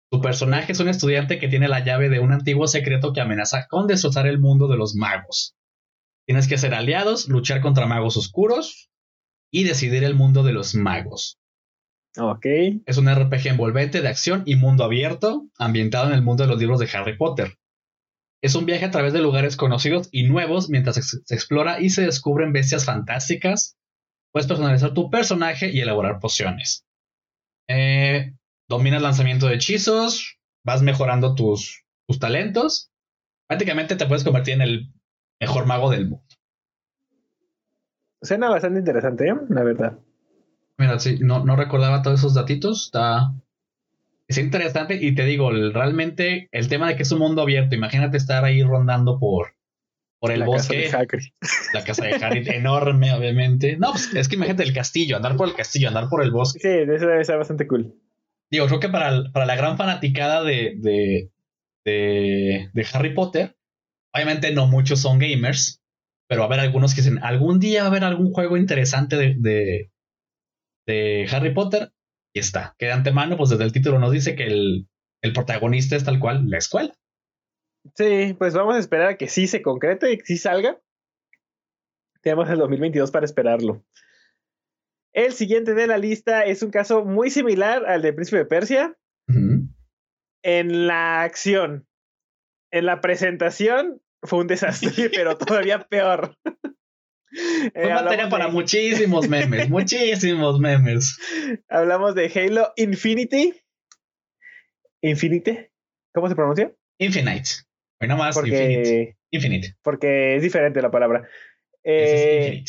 Tu 0.10 0.22
personaje 0.22 0.72
es 0.72 0.80
un 0.80 0.88
estudiante 0.88 1.38
que 1.38 1.50
tiene 1.50 1.68
la 1.68 1.84
llave 1.84 2.10
de 2.10 2.20
un 2.20 2.32
antiguo 2.32 2.68
secreto 2.68 3.14
que 3.14 3.22
amenaza 3.22 3.68
con 3.68 3.88
destrozar 3.88 4.26
el 4.26 4.40
mundo 4.40 4.68
de 4.70 4.78
los 4.78 4.96
magos. 4.96 5.56
Tienes 6.26 6.48
que 6.48 6.58
ser 6.58 6.74
aliados, 6.74 7.28
luchar 7.28 7.62
contra 7.62 7.86
magos 7.86 8.18
oscuros, 8.18 8.90
y 9.52 9.64
decidir 9.64 10.04
el 10.04 10.16
mundo 10.16 10.44
de 10.44 10.54
los 10.54 10.76
magos. 10.76 11.40
Ok. 12.18 12.46
Es 12.86 12.98
un 12.98 13.14
RPG 13.14 13.48
envolvente 13.48 14.02
de 14.02 14.08
acción 14.08 14.44
y 14.46 14.56
mundo 14.56 14.84
abierto, 14.84 15.48
ambientado 15.58 16.08
en 16.08 16.14
el 16.14 16.24
mundo 16.24 16.44
de 16.44 16.50
los 16.50 16.60
libros 16.60 16.80
de 16.80 16.90
Harry 16.94 17.18
Potter. 17.18 17.58
Es 18.42 18.56
un 18.56 18.66
viaje 18.66 18.86
a 18.86 18.92
través 18.92 19.14
de 19.14 19.22
lugares 19.22 19.58
conocidos 19.58 20.10
y 20.12 20.24
nuevos 20.24 20.70
mientras 20.70 20.96
se 20.96 21.36
explora 21.36 21.82
y 21.82 21.90
se 21.90 22.04
descubren 22.04 22.54
bestias 22.54 22.86
fantásticas. 22.86 23.78
Puedes 24.32 24.48
personalizar 24.48 24.94
tu 24.94 25.10
personaje 25.10 25.72
y 25.72 25.82
elaborar 25.82 26.20
pociones. 26.20 26.86
Eh, 27.68 28.34
dominas 28.70 29.02
lanzamiento 29.02 29.48
de 29.48 29.56
hechizos, 29.56 30.38
vas 30.64 30.82
mejorando 30.82 31.36
tus, 31.36 31.84
tus 32.08 32.20
talentos. 32.20 32.92
Prácticamente 33.48 33.96
te 33.96 34.06
puedes 34.06 34.24
convertir 34.24 34.56
en 34.56 34.62
el 34.62 34.94
mejor 35.40 35.66
mago 35.66 35.90
del 35.90 36.08
mundo. 36.10 36.26
Suena 38.22 38.50
bastante 38.50 38.80
interesante, 38.80 39.28
¿eh? 39.28 39.36
la 39.50 39.64
verdad. 39.64 40.00
Mira, 40.78 41.00
sí, 41.00 41.18
no, 41.22 41.44
no 41.44 41.56
recordaba 41.56 42.02
todos 42.02 42.20
esos 42.20 42.34
datitos. 42.34 42.86
Está. 42.86 43.34
Es 44.28 44.38
interesante 44.38 44.96
y 44.96 45.16
te 45.16 45.24
digo, 45.26 45.52
realmente 45.52 46.50
el 46.52 46.68
tema 46.68 46.90
de 46.90 46.96
que 46.96 47.04
es 47.04 47.12
un 47.12 47.20
mundo 47.20 47.42
abierto, 47.42 47.76
imagínate 47.76 48.18
estar 48.18 48.44
ahí 48.44 48.62
rondando 48.62 49.20
por, 49.20 49.56
por 50.20 50.32
el 50.32 50.44
bosque. 50.44 50.90
la 51.74 51.84
casa 51.84 52.06
de 52.06 52.16
Harry, 52.16 52.44
enorme, 52.48 53.14
obviamente. 53.14 53.78
No, 53.78 53.92
pues 53.92 54.14
es 54.14 54.28
que 54.28 54.36
imagínate 54.36 54.64
el 54.64 54.74
castillo, 54.74 55.16
andar 55.16 55.38
por 55.38 55.48
el 55.48 55.56
castillo, 55.56 55.88
andar 55.88 56.10
por 56.10 56.24
el 56.24 56.32
bosque. 56.32 56.60
Sí, 56.60 56.68
eso 56.68 57.08
debe 57.08 57.24
ser 57.24 57.38
bastante 57.38 57.68
cool. 57.68 57.96
Digo, 58.50 58.68
creo 58.68 58.80
que 58.80 58.90
para, 58.90 59.32
para 59.32 59.46
la 59.46 59.56
gran 59.56 59.78
fanaticada 59.78 60.44
de, 60.44 60.76
de, 60.78 61.32
de, 61.86 62.70
de 62.74 62.88
Harry 62.94 63.14
Potter, 63.14 63.58
obviamente 64.14 64.52
no 64.54 64.68
muchos 64.68 65.02
son 65.02 65.20
gamers, 65.20 65.82
pero 66.28 66.42
va 66.42 66.46
a 66.46 66.48
haber 66.48 66.60
algunos 66.62 66.94
que 66.94 67.02
dicen, 67.02 67.20
algún 67.24 67.60
día 67.60 67.82
va 67.82 67.88
a 67.88 67.90
haber 67.90 68.04
algún 68.04 68.32
juego 68.32 68.58
interesante 68.58 69.16
de, 69.16 69.90
de, 70.86 71.28
Harry 71.32 71.54
Potter. 71.54 71.92
Y 72.38 72.40
está. 72.40 72.76
Que 72.78 72.86
de 72.86 72.92
antemano, 72.92 73.36
pues 73.36 73.50
desde 73.50 73.64
el 73.64 73.72
título 73.72 73.98
nos 73.98 74.12
dice 74.12 74.36
que 74.36 74.44
el, 74.44 74.88
el 75.24 75.34
protagonista 75.34 75.96
es 75.96 76.04
tal 76.04 76.20
cual 76.20 76.48
la 76.48 76.60
escuela. 76.60 76.94
Sí, 77.96 78.36
pues 78.38 78.54
vamos 78.54 78.76
a 78.76 78.80
esperar 78.80 79.08
a 79.08 79.18
que 79.18 79.28
sí 79.28 79.48
se 79.48 79.64
concrete 79.64 80.12
y 80.12 80.20
que 80.20 80.26
sí 80.26 80.38
salga. 80.38 80.80
Tenemos 82.22 82.48
el 82.52 82.60
2022 82.60 83.10
para 83.10 83.26
esperarlo. 83.26 83.84
El 85.14 85.34
siguiente 85.34 85.74
de 85.74 85.88
la 85.88 85.98
lista 85.98 86.44
es 86.46 86.62
un 86.62 86.70
caso 86.70 87.04
muy 87.04 87.32
similar 87.32 87.88
al 87.88 88.04
de 88.04 88.14
Príncipe 88.14 88.38
de 88.38 88.46
Persia. 88.46 88.96
En 90.44 90.86
la 90.86 91.24
acción, 91.24 91.88
en 92.72 92.86
la 92.86 93.02
presentación, 93.02 94.00
fue 94.22 94.42
un 94.42 94.48
desastre, 94.48 95.10
pero 95.16 95.40
todavía 95.40 95.88
peor. 95.88 96.36
Fue 97.74 97.94
materia 97.94 98.30
para 98.30 98.48
muchísimos 98.48 99.28
memes, 99.30 99.70
muchísimos 99.70 100.60
memes. 100.60 101.18
Hablamos 101.70 102.16
de 102.16 102.32
Halo 102.34 102.74
Infinity. 102.76 103.54
Infinite. 105.02 105.72
¿Cómo 106.14 106.30
se 106.30 106.36
pronuncia? 106.36 106.74
Infinite. 106.98 107.50
Bueno, 108.00 108.18
más 108.18 108.36
porque, 108.36 109.16
Infinite. 109.32 109.76
Porque 109.82 110.36
es 110.36 110.42
diferente 110.42 110.82
la 110.82 110.92
palabra. 110.92 111.28
Eh, 111.84 112.64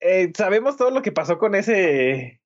eh, 0.00 0.32
sabemos 0.34 0.76
todo 0.76 0.90
lo 0.90 1.02
que 1.02 1.12
pasó 1.12 1.38
con 1.38 1.54
ese. 1.54 2.39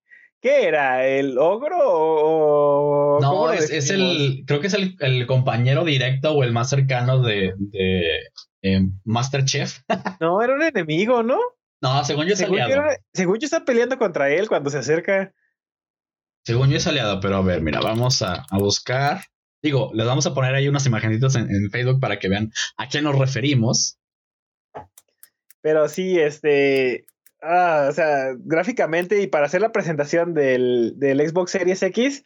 ¿Qué 0.45 0.67
era? 0.67 1.07
¿El 1.07 1.39
ogro 1.39 1.79
o.? 1.81 3.19
No, 3.19 3.51
es, 3.51 3.89
el. 3.89 4.45
Creo 4.47 4.61
que 4.61 4.67
es 4.67 4.75
el, 4.75 5.27
compañero 5.27 5.87
directo 5.87 6.33
o 6.33 6.45
el 6.45 6.53
más 6.53 6.69
cercano 6.69 7.23
de, 7.23 7.55
de 7.57 8.19
eh, 8.61 8.81
Masterchef. 9.05 9.79
no, 10.21 10.43
era 10.43 10.55
un 10.55 10.63
enemigo, 10.63 11.23
¿no? 11.23 11.39
No, 11.81 12.05
según 12.05 12.27
yo 12.27 12.35
es 12.35 12.43
aliado. 12.43 12.83
según 13.15 13.39
yo 13.39 13.47
está 13.47 13.65
peleando 13.65 13.97
contra 13.97 14.29
él 14.29 14.47
cuando 14.47 14.69
se 14.69 14.77
acerca. 14.77 15.33
Según 16.45 16.69
yo 16.69 16.77
es 16.77 16.87
aliado, 16.87 17.21
pero 17.21 17.37
a 17.37 17.43
ver, 17.43 17.63
mira, 17.63 17.81
vamos 17.81 18.21
a, 18.21 18.45
buscar. 18.53 19.23
Digo, 19.63 19.93
les 19.95 20.05
vamos 20.05 20.27
a 20.27 20.35
poner 20.35 20.55
ahí 20.55 20.69
unas 20.69 20.85
imagenitas 20.85 21.37
en, 21.37 21.51
en, 21.51 21.71
Facebook 21.71 22.01
para 22.01 22.19
que 22.19 22.29
vean 22.29 22.53
a 22.77 22.87
qué 22.91 23.01
nos 23.01 23.19
referimos. 23.19 23.99
Pero 25.63 25.89
sí, 25.89 26.19
este. 26.19 27.07
Ah, 27.41 27.89
o 27.91 27.93
sea, 27.93 28.35
gráficamente 28.39 29.21
y 29.21 29.27
para 29.27 29.47
hacer 29.47 29.61
la 29.61 29.73
presentación 29.73 30.35
del, 30.35 30.97
Xbox 31.01 31.51
Series 31.51 31.83
X, 31.83 32.25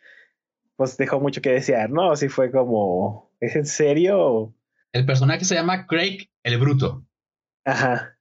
pues 0.76 0.96
dejó 0.96 1.20
mucho 1.20 1.42
que 1.42 1.50
desear, 1.50 1.90
¿no? 1.90 2.12
Así 2.12 2.28
fue 2.28 2.50
como, 2.50 3.32
¿es 3.40 3.56
en 3.56 3.66
serio? 3.66 4.54
El 4.92 5.06
personaje 5.06 5.44
se 5.44 5.54
llama 5.54 5.86
Craig 5.86 6.30
el 6.44 6.58
Bruto. 6.58 7.04
Ajá. 7.64 8.16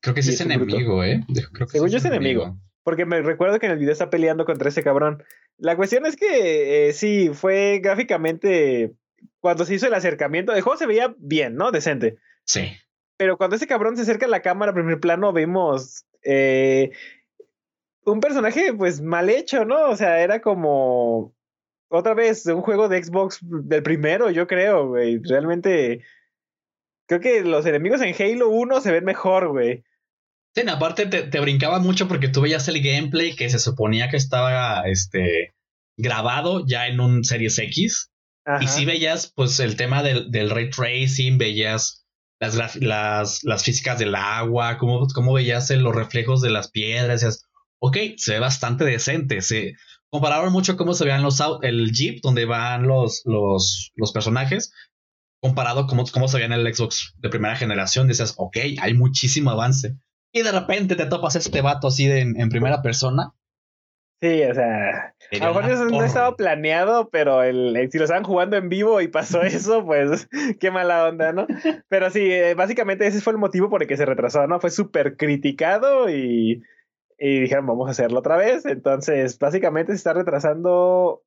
Creo 0.00 0.14
que 0.14 0.22
sí 0.22 0.30
es, 0.30 0.40
enemigo, 0.40 1.04
¿eh? 1.04 1.22
Creo 1.52 1.66
que 1.66 1.72
Según 1.72 1.90
yo 1.90 1.98
es 1.98 2.04
enemigo. 2.06 2.58
Porque 2.82 3.04
me 3.04 3.20
recuerdo 3.20 3.58
que 3.58 3.66
en 3.66 3.72
el 3.72 3.78
video 3.78 3.92
está 3.92 4.08
peleando 4.08 4.46
contra 4.46 4.70
ese 4.70 4.82
cabrón. 4.82 5.22
La 5.58 5.76
cuestión 5.76 6.06
es 6.06 6.16
que 6.16 6.88
eh, 6.88 6.92
sí, 6.94 7.30
fue 7.34 7.80
gráficamente. 7.82 8.94
Cuando 9.40 9.66
se 9.66 9.74
hizo 9.74 9.86
el 9.86 9.94
acercamiento, 9.94 10.54
el 10.54 10.62
juego 10.62 10.78
se 10.78 10.86
veía 10.86 11.14
bien, 11.18 11.56
¿no? 11.56 11.70
Decente. 11.70 12.16
Sí. 12.44 12.72
Pero 13.20 13.36
cuando 13.36 13.56
ese 13.56 13.66
cabrón 13.66 13.96
se 13.96 14.02
acerca 14.04 14.24
a 14.24 14.30
la 14.30 14.40
cámara, 14.40 14.72
primer 14.72 14.98
plano, 14.98 15.30
vemos 15.30 16.06
eh, 16.24 16.90
un 18.06 18.18
personaje 18.18 18.72
pues 18.72 19.02
mal 19.02 19.28
hecho, 19.28 19.66
¿no? 19.66 19.90
O 19.90 19.96
sea, 19.96 20.22
era 20.22 20.40
como 20.40 21.34
otra 21.90 22.14
vez 22.14 22.46
un 22.46 22.62
juego 22.62 22.88
de 22.88 23.04
Xbox 23.04 23.40
del 23.42 23.82
primero, 23.82 24.30
yo 24.30 24.46
creo, 24.46 24.88
güey. 24.88 25.20
Realmente 25.22 26.02
creo 27.06 27.20
que 27.20 27.42
los 27.42 27.66
enemigos 27.66 28.00
en 28.00 28.14
Halo 28.18 28.48
1 28.48 28.80
se 28.80 28.90
ven 28.90 29.04
mejor, 29.04 29.48
güey. 29.48 29.84
Sí, 30.54 30.62
aparte 30.66 31.04
te, 31.04 31.40
brincaba 31.40 31.78
mucho 31.78 32.08
porque 32.08 32.28
tú 32.28 32.40
veías 32.40 32.68
el 32.68 32.82
gameplay 32.82 33.36
que 33.36 33.50
se 33.50 33.58
suponía 33.58 34.08
que 34.08 34.16
estaba 34.16 34.84
este, 34.88 35.52
grabado 35.98 36.64
ya 36.66 36.88
en 36.88 37.00
un 37.00 37.22
Series 37.24 37.58
X. 37.58 38.10
Y 38.62 38.66
sí 38.66 38.86
veías 38.86 39.30
pues 39.36 39.60
el 39.60 39.76
tema 39.76 40.02
del, 40.02 40.30
del 40.30 40.48
ray 40.48 40.70
tracing, 40.70 41.36
veías 41.36 41.99
las, 42.40 42.76
las, 42.76 43.44
las 43.44 43.62
físicas 43.62 43.98
del 43.98 44.14
agua, 44.14 44.78
cómo, 44.78 45.06
cómo 45.14 45.34
veías 45.34 45.70
los 45.70 45.94
reflejos 45.94 46.40
de 46.40 46.50
las 46.50 46.70
piedras. 46.70 47.20
Decías, 47.20 47.46
ok, 47.78 47.96
se 48.16 48.32
ve 48.32 48.40
bastante 48.40 48.84
decente. 48.84 49.42
Se 49.42 49.74
compararon 50.10 50.52
mucho 50.52 50.76
cómo 50.76 50.94
se 50.94 51.04
veían 51.04 51.22
los 51.22 51.42
el 51.62 51.92
Jeep 51.92 52.20
donde 52.22 52.46
van 52.46 52.86
los, 52.86 53.22
los, 53.26 53.92
los 53.94 54.12
personajes, 54.12 54.72
comparado 55.42 55.86
cómo, 55.86 56.04
cómo 56.06 56.28
se 56.28 56.38
veían 56.38 56.52
el 56.52 56.74
Xbox 56.74 57.14
de 57.18 57.28
primera 57.28 57.56
generación. 57.56 58.08
Decías, 58.08 58.34
ok, 58.38 58.56
hay 58.80 58.94
muchísimo 58.94 59.50
avance. 59.50 59.96
Y 60.32 60.42
de 60.42 60.52
repente 60.52 60.96
te 60.96 61.06
topas 61.06 61.36
este 61.36 61.60
vato 61.60 61.88
así 61.88 62.06
de, 62.06 62.20
en 62.20 62.48
primera 62.48 62.82
persona 62.82 63.34
Sí, 64.22 64.42
o 64.42 64.54
sea, 64.54 65.14
a 65.40 65.46
lo 65.46 65.54
mejor 65.54 65.90
no 65.90 66.04
estaba 66.04 66.36
planeado, 66.36 67.08
pero 67.08 67.42
el, 67.42 67.88
si 67.90 67.96
lo 67.96 68.04
estaban 68.04 68.24
jugando 68.24 68.58
en 68.58 68.68
vivo 68.68 69.00
y 69.00 69.08
pasó 69.08 69.40
eso, 69.42 69.84
pues 69.86 70.28
qué 70.60 70.70
mala 70.70 71.08
onda, 71.08 71.32
¿no? 71.32 71.46
Pero 71.88 72.10
sí, 72.10 72.30
eh, 72.30 72.52
básicamente 72.54 73.06
ese 73.06 73.22
fue 73.22 73.32
el 73.32 73.38
motivo 73.38 73.70
por 73.70 73.82
el 73.82 73.88
que 73.88 73.96
se 73.96 74.04
retrasó, 74.04 74.46
¿no? 74.46 74.60
Fue 74.60 74.70
súper 74.70 75.16
criticado 75.16 76.10
y, 76.10 76.62
y, 77.18 77.40
dijeron, 77.40 77.66
vamos 77.66 77.88
a 77.88 77.92
hacerlo 77.92 78.18
otra 78.18 78.36
vez. 78.36 78.66
Entonces, 78.66 79.38
básicamente 79.38 79.92
se 79.92 79.96
está 79.96 80.12
retrasando. 80.12 81.22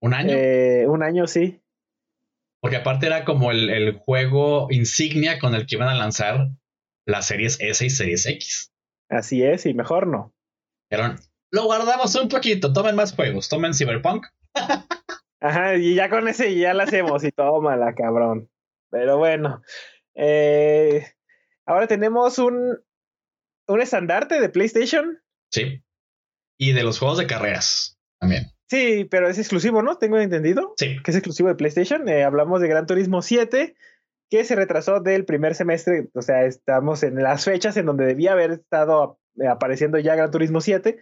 ¿Un 0.00 0.14
año? 0.14 0.34
Eh, 0.34 0.86
un 0.88 1.04
año, 1.04 1.28
sí. 1.28 1.60
Porque 2.60 2.76
aparte 2.78 3.06
era 3.06 3.24
como 3.24 3.52
el, 3.52 3.70
el 3.70 3.92
juego 3.92 4.66
insignia 4.70 5.38
con 5.38 5.54
el 5.54 5.66
que 5.66 5.76
iban 5.76 5.88
a 5.88 5.94
lanzar 5.94 6.48
las 7.06 7.26
series 7.26 7.60
S 7.60 7.84
y 7.84 7.90
series 7.90 8.26
X. 8.26 8.72
Así 9.08 9.44
es, 9.44 9.66
y 9.66 9.74
mejor 9.74 10.08
no. 10.08 10.34
Eran 10.90 11.18
lo 11.54 11.66
guardamos 11.66 12.12
un 12.16 12.28
poquito, 12.28 12.72
tomen 12.72 12.96
más 12.96 13.14
juegos, 13.14 13.48
tomen 13.48 13.74
Cyberpunk. 13.74 14.26
Ajá, 15.40 15.76
y 15.76 15.94
ya 15.94 16.10
con 16.10 16.26
ese 16.26 16.52
ya 16.56 16.74
la 16.74 16.82
hacemos 16.82 17.22
y 17.22 17.30
tómala, 17.30 17.94
cabrón. 17.94 18.50
Pero 18.90 19.18
bueno, 19.18 19.62
eh, 20.16 21.06
ahora 21.64 21.86
tenemos 21.86 22.38
un, 22.38 22.80
un 23.68 23.80
estandarte 23.80 24.40
de 24.40 24.48
PlayStation. 24.48 25.22
Sí. 25.52 25.80
Y 26.58 26.72
de 26.72 26.82
los 26.82 26.98
juegos 26.98 27.18
de 27.18 27.28
carreras 27.28 28.00
también. 28.18 28.46
Sí, 28.68 29.06
pero 29.08 29.28
es 29.28 29.38
exclusivo, 29.38 29.80
¿no? 29.80 29.98
Tengo 29.98 30.18
entendido. 30.18 30.74
Sí. 30.76 30.96
Que 31.04 31.12
es 31.12 31.16
exclusivo 31.16 31.50
de 31.50 31.54
PlayStation. 31.54 32.08
Eh, 32.08 32.24
hablamos 32.24 32.60
de 32.62 32.68
Gran 32.68 32.86
Turismo 32.86 33.22
7, 33.22 33.76
que 34.28 34.44
se 34.44 34.56
retrasó 34.56 34.98
del 34.98 35.24
primer 35.24 35.54
semestre. 35.54 36.08
O 36.14 36.22
sea, 36.22 36.46
estamos 36.46 37.04
en 37.04 37.22
las 37.22 37.44
fechas 37.44 37.76
en 37.76 37.86
donde 37.86 38.06
debía 38.06 38.32
haber 38.32 38.50
estado 38.50 39.20
apareciendo 39.48 39.98
ya 40.00 40.16
Gran 40.16 40.32
Turismo 40.32 40.60
7 40.60 40.98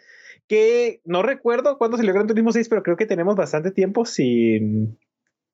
que 0.52 1.00
no 1.06 1.22
recuerdo 1.22 1.78
cuándo 1.78 1.96
salió 1.96 2.12
Gran 2.12 2.26
Turismo 2.26 2.52
6, 2.52 2.68
pero 2.68 2.82
creo 2.82 2.98
que 2.98 3.06
tenemos 3.06 3.36
bastante 3.36 3.70
tiempo 3.70 4.04
sin, 4.04 4.98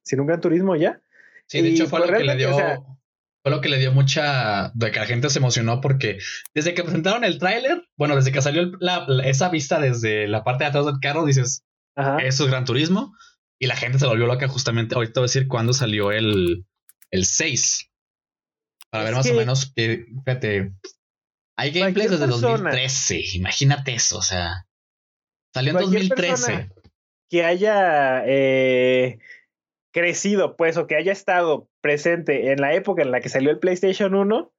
sin 0.03 0.19
un 0.19 0.27
Gran 0.27 0.41
Turismo 0.41 0.75
ya. 0.75 1.01
Sí, 1.47 1.63
de 1.63 1.69
hecho 1.69 1.87
fue 1.87 2.01
lo 2.01 2.07
que 2.09 2.25
le 2.25 2.35
dio... 2.35 2.51
fue 2.51 3.53
lo 3.53 3.61
que 3.61 3.69
le 3.69 3.79
dio 3.79 3.93
mucha. 3.93 4.73
de 4.75 4.91
que 4.91 4.99
la 4.99 5.07
gente 5.07 5.31
se 5.31 5.39
emocionó 5.39 5.81
porque 5.81 6.19
desde 6.53 6.75
que 6.75 6.83
presentaron 6.83 7.23
el 7.23 7.39
tráiler, 7.39 7.89
bueno, 7.97 8.17
desde 8.17 8.33
que 8.33 8.43
salió 8.43 8.73
esa 9.23 9.51
vista 9.51 9.79
desde 9.79 10.27
la 10.27 10.43
parte 10.43 10.65
de 10.65 10.71
atrás 10.71 10.87
del 10.87 10.99
carro, 11.01 11.25
dices, 11.25 11.65
eso 11.95 12.45
es 12.45 12.51
Gran 12.51 12.65
Turismo. 12.65 13.15
Y 13.61 13.69
la 13.69 13.77
gente 13.77 14.01
se 14.01 14.07
volvió 14.07 14.27
loca 14.27 14.49
justamente. 14.49 14.97
Ahorita 14.97 15.21
voy 15.21 15.27
a 15.27 15.31
decir 15.31 15.47
cuándo 15.47 15.75
salió 15.75 16.11
el, 16.11 16.67
el 17.13 17.25
6. 17.25 17.89
Para 18.91 19.05
ver 19.05 19.15
más 19.15 19.31
o 19.31 19.35
menos 19.35 19.73
que, 19.77 20.07
fíjate, 20.25 20.73
hay 21.57 21.71
gameplay 21.71 22.09
desde 22.09 22.27
2013. 22.27 23.21
Imagínate 23.35 23.95
eso, 23.95 24.19
o 24.19 24.23
sea. 24.23 24.65
Salió 25.55 25.73
en 25.73 25.79
2013. 25.79 26.71
Que 27.31 27.45
haya 27.45 28.23
eh, 28.27 29.19
crecido, 29.93 30.57
pues, 30.57 30.77
o 30.77 30.87
que 30.87 30.97
haya 30.97 31.13
estado 31.13 31.69
presente 31.81 32.53
en 32.53 32.61
la 32.61 32.75
época 32.75 33.03
en 33.03 33.11
la 33.11 33.21
que 33.21 33.29
salió 33.29 33.51
el 33.51 33.59
PlayStation 33.59 34.15
1. 34.15 34.53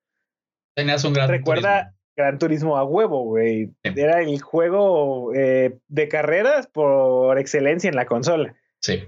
Tenías 0.76 1.04
un 1.04 1.14
gran 1.14 1.30
Recuerda 1.30 1.96
Gran 2.16 2.38
Turismo 2.38 2.78
a 2.78 2.84
huevo, 2.84 3.24
güey. 3.24 3.72
Era 3.84 4.22
el 4.22 4.42
juego 4.42 5.34
eh, 5.34 5.80
de 5.88 6.08
carreras 6.10 6.68
por 6.68 7.40
excelencia 7.40 7.88
en 7.88 7.96
la 7.96 8.06
consola. 8.06 8.56
Sí. 8.82 9.04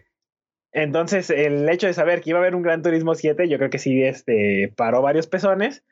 Entonces, 0.71 1.29
el 1.29 1.67
hecho 1.67 1.87
de 1.87 1.93
saber 1.93 2.21
que 2.21 2.29
iba 2.29 2.39
a 2.39 2.41
haber 2.41 2.55
un 2.55 2.61
Gran 2.61 2.81
Turismo 2.81 3.13
7, 3.13 3.49
yo 3.49 3.57
creo 3.57 3.69
que 3.69 3.79
sí 3.79 4.01
este, 4.01 4.73
paró 4.77 5.01
varios 5.01 5.27
pezones. 5.27 5.83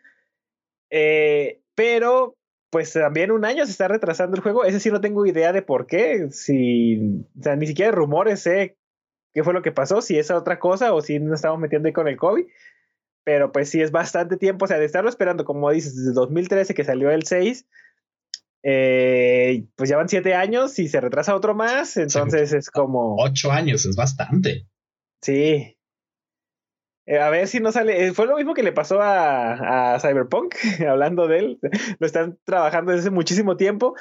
Eh, 0.89 1.59
pero 1.75 2.37
pues 2.69 2.93
también 2.93 3.31
un 3.31 3.45
año 3.45 3.65
se 3.65 3.71
está 3.71 3.87
retrasando 3.87 4.35
el 4.35 4.43
juego. 4.43 4.63
Ese 4.63 4.79
sí 4.79 4.91
no 4.91 5.01
tengo 5.01 5.25
idea 5.25 5.51
de 5.53 5.61
por 5.61 5.87
qué. 5.87 6.29
Si, 6.31 6.97
o 7.39 7.43
sea, 7.43 7.55
ni 7.55 7.67
siquiera 7.67 7.91
rumores 7.91 8.41
sé 8.41 8.77
qué 9.33 9.43
fue 9.43 9.53
lo 9.53 9.61
que 9.61 9.71
pasó, 9.71 10.01
si 10.01 10.17
es 10.17 10.31
otra 10.31 10.59
cosa 10.59 10.93
o 10.93 11.01
si 11.01 11.19
nos 11.19 11.35
estamos 11.35 11.59
metiendo 11.59 11.87
ahí 11.87 11.93
con 11.93 12.07
el 12.07 12.17
COVID. 12.17 12.45
Pero 13.23 13.51
pues 13.51 13.69
sí 13.69 13.81
es 13.81 13.91
bastante 13.91 14.37
tiempo, 14.37 14.65
o 14.65 14.67
sea, 14.67 14.79
de 14.79 14.85
estarlo 14.85 15.09
esperando, 15.09 15.45
como 15.45 15.69
dices, 15.71 15.95
desde 15.95 16.13
2013 16.13 16.73
que 16.73 16.83
salió 16.83 17.11
el 17.11 17.25
6, 17.25 17.67
eh, 18.63 19.67
pues 19.75 19.89
ya 19.89 19.97
van 19.97 20.09
siete 20.09 20.33
años 20.33 20.79
y 20.79 20.87
se 20.87 20.99
retrasa 20.99 21.35
otro 21.35 21.53
más, 21.53 21.97
entonces 21.97 22.53
es 22.53 22.69
como... 22.69 23.15
Ocho 23.17 23.51
años, 23.51 23.85
es 23.85 23.95
bastante. 23.95 24.67
Sí, 25.21 25.43
eh, 25.43 25.78
a 27.17 27.29
ver 27.29 27.47
si 27.47 27.59
no 27.59 27.71
sale. 27.71 28.05
Eh, 28.05 28.13
fue 28.13 28.27
lo 28.27 28.37
mismo 28.37 28.53
que 28.53 28.63
le 28.63 28.71
pasó 28.71 28.99
a, 29.01 29.97
Cyberpunk, 29.99 30.55
hablando 30.87 31.27
de 31.27 31.39
él. 31.39 31.59
Lo 31.99 32.05
están 32.05 32.37
trabajando 32.45 32.91
desde 32.91 33.03
hace 33.03 33.11
muchísimo 33.11 33.57
tiempo. 33.57 33.95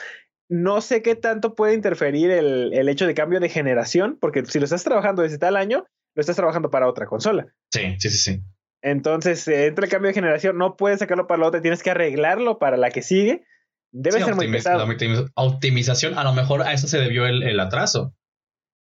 No 0.50 0.80
sé 0.80 1.02
qué 1.02 1.14
tanto 1.14 1.54
puede 1.54 1.74
interferir 1.74 2.30
el, 2.30 2.72
el, 2.72 2.88
hecho 2.88 3.06
de 3.06 3.14
cambio 3.14 3.40
de 3.40 3.48
generación, 3.48 4.18
porque 4.20 4.44
si 4.46 4.58
lo 4.58 4.64
estás 4.64 4.82
trabajando 4.82 5.22
desde 5.22 5.38
tal 5.38 5.56
año, 5.56 5.86
lo 6.14 6.20
estás 6.20 6.36
trabajando 6.36 6.70
para 6.70 6.88
otra 6.88 7.06
consola. 7.06 7.46
Sí, 7.70 7.96
sí, 7.98 8.10
sí, 8.10 8.18
sí. 8.18 8.42
Entonces 8.82 9.46
eh, 9.48 9.66
entra 9.66 9.84
el 9.84 9.90
cambio 9.90 10.08
de 10.08 10.14
generación, 10.14 10.56
no 10.56 10.76
puedes 10.76 11.00
sacarlo 11.00 11.26
para 11.26 11.40
la 11.40 11.48
otra, 11.48 11.62
tienes 11.62 11.82
que 11.82 11.90
arreglarlo 11.90 12.58
para 12.58 12.76
la 12.76 12.90
que 12.90 13.02
sigue. 13.02 13.44
Debe 13.90 14.22
ser 14.22 14.34
muy 14.34 14.50
pesado. 14.50 14.86
La 14.86 15.30
optimización, 15.34 16.18
a 16.18 16.24
lo 16.24 16.32
mejor 16.34 16.62
a 16.62 16.72
eso 16.72 16.86
se 16.88 16.98
debió 16.98 17.26
el, 17.26 17.58
atraso. 17.58 18.14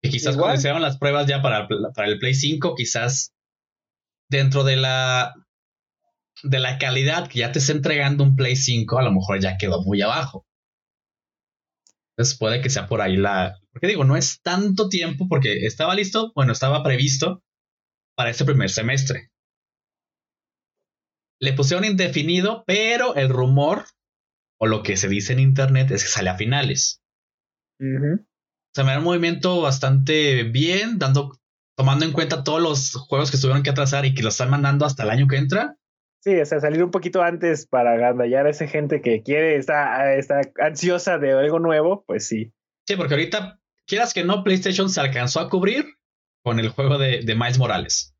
Y 0.03 0.11
quizás 0.11 0.37
cuando 0.37 0.57
hicieron 0.57 0.83
las 0.83 0.99
pruebas 0.99 1.27
ya 1.27 1.43
para, 1.43 1.68
para 1.95 2.09
el 2.09 2.18
Play 2.18 2.35
5, 2.35 2.74
quizás 2.74 3.36
dentro 4.29 4.64
de 4.64 4.77
la 4.77 5.35
de 6.43 6.59
la 6.59 6.79
calidad 6.79 7.29
que 7.29 7.41
ya 7.41 7.53
te 7.53 7.59
está 7.59 7.72
entregando 7.72 8.22
un 8.22 8.37
Play 8.37 8.57
5, 8.57 8.99
a 8.99 9.03
lo 9.03 9.12
mejor 9.12 9.41
ya 9.41 9.57
quedó 9.57 9.83
muy 9.83 10.03
abajo. 10.03 10.47
Entonces 12.16 12.39
puede 12.39 12.61
que 12.61 12.70
sea 12.70 12.87
por 12.87 13.01
ahí 13.01 13.16
la... 13.16 13.59
Porque 13.72 13.87
digo, 13.87 14.05
no 14.05 14.16
es 14.16 14.41
tanto 14.43 14.89
tiempo 14.89 15.29
porque 15.29 15.66
estaba 15.66 15.95
listo, 15.95 16.33
bueno, 16.35 16.53
estaba 16.53 16.83
previsto 16.83 17.43
para 18.16 18.31
este 18.31 18.45
primer 18.45 18.70
semestre. 18.70 19.31
Le 21.41 21.53
pusieron 21.53 21.85
indefinido, 21.85 22.64
pero 22.66 23.14
el 23.14 23.29
rumor 23.29 23.85
o 24.59 24.66
lo 24.66 24.83
que 24.83 24.97
se 24.97 25.09
dice 25.09 25.35
en 25.35 25.41
internet 25.41 25.91
es 25.91 26.03
que 26.05 26.09
sale 26.09 26.31
a 26.31 26.37
finales. 26.37 27.03
O 27.79 28.74
sea, 28.74 28.85
me 28.85 28.93
da 28.93 28.99
un 28.99 29.05
movimiento 29.05 29.61
bastante 29.61 30.45
bien, 30.45 30.99
dando, 30.99 31.39
tomando 31.77 32.05
en 32.05 32.12
cuenta 32.12 32.43
todos 32.43 32.61
los 32.61 32.95
juegos 32.95 33.31
que 33.31 33.39
tuvieron 33.39 33.62
que 33.62 33.70
atrasar 33.70 34.07
y 34.07 34.14
que 34.14 34.22
lo 34.22 34.31
están 34.31 34.51
mandando 34.51 34.87
hasta 34.87 35.05
el 35.05 35.11
año 35.11 35.29
que 35.29 35.37
entra. 35.37 35.77
Sí, 36.20 36.35
o 36.41 36.45
sea, 36.45 36.59
salir 36.59 36.83
un 36.83 36.91
poquito 36.91 37.22
antes 37.22 37.66
para 37.66 37.93
agandallar 37.93 38.47
a 38.47 38.51
esa 38.51 38.66
gente 38.66 39.01
que 39.01 39.22
quiere, 39.22 39.57
está, 39.57 40.14
está 40.14 40.41
ansiosa 40.61 41.18
de 41.18 41.33
algo 41.33 41.61
nuevo, 41.61 42.03
pues 42.07 42.27
sí. 42.27 42.53
Sí, 42.87 42.97
porque 42.97 43.14
ahorita, 43.14 43.61
quieras 43.87 44.12
que 44.12 44.24
no, 44.24 44.43
PlayStation 44.43 44.91
se 44.91 45.01
alcanzó 45.01 45.39
a 45.39 45.49
cubrir 45.49 45.87
con 46.43 46.59
el 46.59 46.70
juego 46.70 46.99
de, 46.99 47.20
de 47.22 47.35
Miles 47.35 47.59
Morales. 47.59 48.16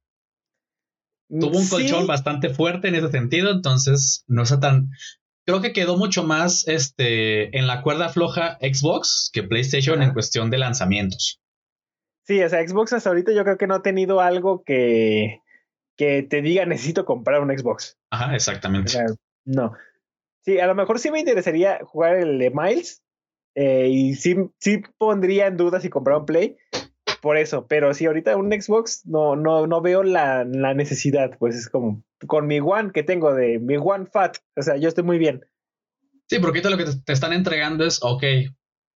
Tuvo 1.29 1.59
un 1.59 1.69
colchón 1.69 2.07
bastante 2.07 2.51
fuerte 2.51 2.89
en 2.89 2.95
ese 2.95 3.11
sentido, 3.11 3.51
entonces 3.51 4.25
no 4.29 4.43
está 4.43 4.61
tan. 4.61 4.91
Creo 5.45 5.61
que 5.61 5.73
quedó 5.73 5.97
mucho 5.97 6.23
más 6.23 6.69
este, 6.69 7.57
en 7.59 7.67
la 7.67 7.83
cuerda 7.83 8.09
floja 8.09 8.59
Xbox 8.61 9.31
que 9.33 9.43
PlayStation 9.43 10.03
en 10.03 10.13
cuestión 10.13 10.51
de 10.51 10.59
lanzamientos. 10.59 11.41
Sí, 12.27 12.43
o 12.43 12.49
sea, 12.49 12.67
Xbox 12.67 12.93
hasta 12.93 13.09
ahorita 13.09 13.33
yo 13.33 13.45
creo 13.45 13.57
que 13.57 13.67
no 13.67 13.77
ha 13.77 13.83
tenido 13.83 14.21
algo 14.21 14.65
que, 14.65 15.43
que 15.97 16.23
te 16.23 16.43
diga 16.43 16.67
necesito 16.67 17.05
comprar 17.05 17.41
un 17.41 17.57
Xbox. 17.57 17.99
Ajá, 18.11 18.35
exactamente. 18.35 18.93
no. 19.45 19.73
Sí, 20.45 20.59
a 20.61 20.67
lo 20.67 20.75
mejor 20.75 20.99
sí 20.99 21.11
me 21.11 21.21
interesaría 21.21 21.81
jugar 21.85 22.17
el 22.17 22.39
de 22.39 22.51
Miles 22.51 23.03
eh, 23.55 23.89
y 23.89 24.15
sí, 24.15 24.37
sí 24.59 24.83
pondría 24.99 25.47
en 25.47 25.57
duda 25.57 25.81
si 25.81 25.89
comprar 25.89 26.19
un 26.19 26.27
Play 26.27 26.57
por 27.21 27.37
eso, 27.37 27.67
pero 27.67 27.95
si 27.95 28.07
ahorita 28.07 28.37
un 28.37 28.53
Xbox 28.53 29.05
no, 29.07 29.35
no, 29.35 29.67
no 29.67 29.81
veo 29.81 30.03
la, 30.03 30.45
la, 30.45 30.75
necesidad, 30.75 31.37
pues 31.39 31.57
es 31.57 31.69
como 31.69 32.05
con 32.27 32.47
mi 32.47 32.61
One 32.61 32.93
que 32.93 33.03
tengo 33.03 33.35
de 33.35 33.59
mi 33.59 33.77
One 33.77 34.07
Fat, 34.07 34.37
o 34.55 34.63
sea, 34.63 34.77
yo 34.77 34.89
estoy 34.89 35.03
muy 35.03 35.19
bien. 35.19 35.41
Sí, 36.29 36.39
porque 36.39 36.61
ahorita 36.61 36.71
lo 36.71 36.77
que 36.77 36.99
te 37.05 37.13
están 37.13 37.33
entregando 37.33 37.85
es, 37.85 38.01
ok, 38.03 38.23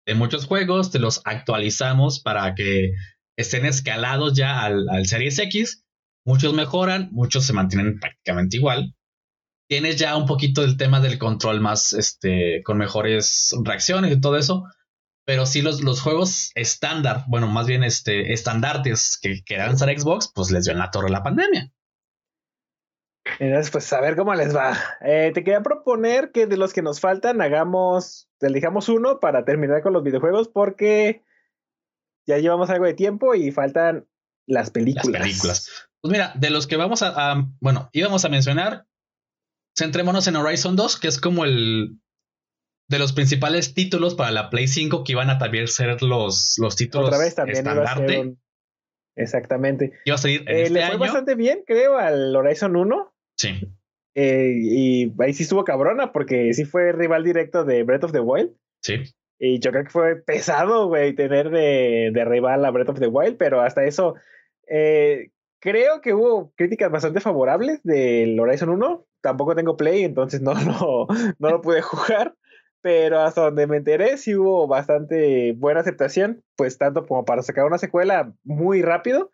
de 0.06 0.14
muchos 0.14 0.46
juegos 0.46 0.90
te 0.90 0.98
los 0.98 1.22
actualizamos 1.24 2.20
para 2.20 2.54
que 2.54 2.92
estén 3.38 3.64
escalados 3.64 4.34
ya 4.34 4.62
al, 4.62 4.86
al 4.90 5.06
Series 5.06 5.38
X 5.38 5.84
Muchos 6.28 6.52
mejoran, 6.52 7.08
muchos 7.10 7.46
se 7.46 7.54
mantienen 7.54 7.98
prácticamente 7.98 8.58
igual. 8.58 8.94
Tienes 9.66 9.96
ya 9.96 10.14
un 10.14 10.26
poquito 10.26 10.60
del 10.60 10.76
tema 10.76 11.00
del 11.00 11.18
control 11.18 11.58
más, 11.60 11.94
este, 11.94 12.62
con 12.64 12.76
mejores 12.76 13.56
reacciones 13.64 14.12
y 14.12 14.20
todo 14.20 14.36
eso. 14.36 14.64
Pero 15.24 15.46
sí 15.46 15.62
los, 15.62 15.80
los 15.80 16.02
juegos 16.02 16.50
estándar, 16.54 17.24
bueno, 17.28 17.46
más 17.46 17.66
bien 17.66 17.82
este, 17.82 18.34
estandartes 18.34 19.18
que 19.22 19.42
querían 19.42 19.68
lanzar 19.68 19.88
Xbox, 19.98 20.30
pues 20.34 20.50
les 20.50 20.64
dio 20.64 20.74
en 20.74 20.80
la 20.80 20.90
torre 20.90 21.08
la 21.08 21.22
pandemia. 21.22 21.72
Entonces, 23.38 23.70
pues 23.70 23.90
a 23.94 24.02
ver 24.02 24.14
cómo 24.14 24.34
les 24.34 24.54
va. 24.54 24.76
Eh, 25.00 25.30
te 25.32 25.42
quería 25.42 25.62
proponer 25.62 26.30
que 26.30 26.46
de 26.46 26.58
los 26.58 26.74
que 26.74 26.82
nos 26.82 27.00
faltan 27.00 27.40
hagamos, 27.40 28.28
elijamos 28.40 28.90
uno 28.90 29.18
para 29.18 29.46
terminar 29.46 29.80
con 29.80 29.94
los 29.94 30.02
videojuegos 30.02 30.48
porque 30.48 31.22
ya 32.28 32.38
llevamos 32.38 32.70
algo 32.70 32.84
de 32.84 32.94
tiempo 32.94 33.34
y 33.34 33.50
faltan 33.50 34.06
las 34.46 34.70
películas. 34.70 35.08
Las 35.08 35.22
películas. 35.22 35.88
Pues 36.00 36.12
mira, 36.12 36.32
de 36.36 36.50
los 36.50 36.66
que 36.66 36.76
vamos 36.76 37.02
a, 37.02 37.48
bueno, 37.60 37.88
íbamos 37.92 38.24
a 38.24 38.28
mencionar, 38.28 38.86
centrémonos 39.76 40.28
en 40.28 40.36
Horizon 40.36 40.76
2, 40.76 41.00
que 41.00 41.08
es 41.08 41.18
como 41.18 41.44
el 41.44 41.98
de 42.88 42.98
los 42.98 43.12
principales 43.12 43.74
títulos 43.74 44.14
para 44.14 44.30
la 44.30 44.50
Play 44.50 44.68
5 44.68 45.04
que 45.04 45.12
iban 45.12 45.30
a 45.30 45.38
también 45.38 45.68
ser 45.68 46.02
los, 46.02 46.54
los 46.58 46.76
títulos 46.76 47.08
Otra 47.08 47.18
vez 47.18 47.34
también 47.34 48.38
Exactamente. 49.16 49.92
Iba 50.04 50.14
a 50.14 50.18
salir 50.18 50.42
en 50.42 50.56
eh, 50.56 50.62
este 50.62 50.74
le 50.74 50.86
fue 50.86 50.96
bastante 50.96 51.34
bien, 51.34 51.64
creo, 51.66 51.98
al 51.98 52.36
Horizon 52.36 52.76
1. 52.76 53.14
Sí. 53.36 53.68
Eh, 54.14 54.52
y 54.54 55.12
ahí 55.20 55.34
sí 55.34 55.42
estuvo 55.42 55.64
cabrona, 55.64 56.12
porque 56.12 56.54
sí 56.54 56.64
fue 56.64 56.92
rival 56.92 57.24
directo 57.24 57.64
de 57.64 57.82
Breath 57.82 58.04
of 58.04 58.12
the 58.12 58.20
Wild. 58.20 58.52
Sí. 58.80 59.02
Y 59.38 59.60
yo 59.60 59.70
creo 59.70 59.84
que 59.84 59.90
fue 59.90 60.16
pesado, 60.16 60.88
güey, 60.88 61.14
tener 61.14 61.50
de, 61.50 62.10
de, 62.12 62.24
rival 62.24 62.64
a 62.64 62.70
Breath 62.70 62.88
of 62.88 62.98
the 62.98 63.06
Wild, 63.06 63.36
pero 63.36 63.60
hasta 63.60 63.84
eso 63.84 64.16
eh, 64.68 65.30
creo 65.60 66.00
que 66.00 66.14
hubo 66.14 66.52
críticas 66.56 66.90
bastante 66.90 67.20
favorables 67.20 67.82
del 67.82 68.38
Horizon 68.38 68.70
1. 68.70 69.06
Tampoco 69.20 69.54
tengo 69.54 69.76
Play, 69.76 70.04
entonces 70.04 70.40
no, 70.40 70.54
no, 70.64 71.06
no 71.38 71.50
lo 71.50 71.60
pude 71.60 71.82
jugar. 71.82 72.34
Pero 72.80 73.20
hasta 73.20 73.42
donde 73.42 73.66
me 73.66 73.78
enteré, 73.78 74.16
sí 74.18 74.36
hubo 74.36 74.68
bastante 74.68 75.52
buena 75.56 75.80
aceptación, 75.80 76.44
pues 76.56 76.78
tanto 76.78 77.06
como 77.06 77.24
para 77.24 77.42
sacar 77.42 77.64
una 77.64 77.78
secuela 77.78 78.32
muy 78.44 78.82
rápido. 78.82 79.30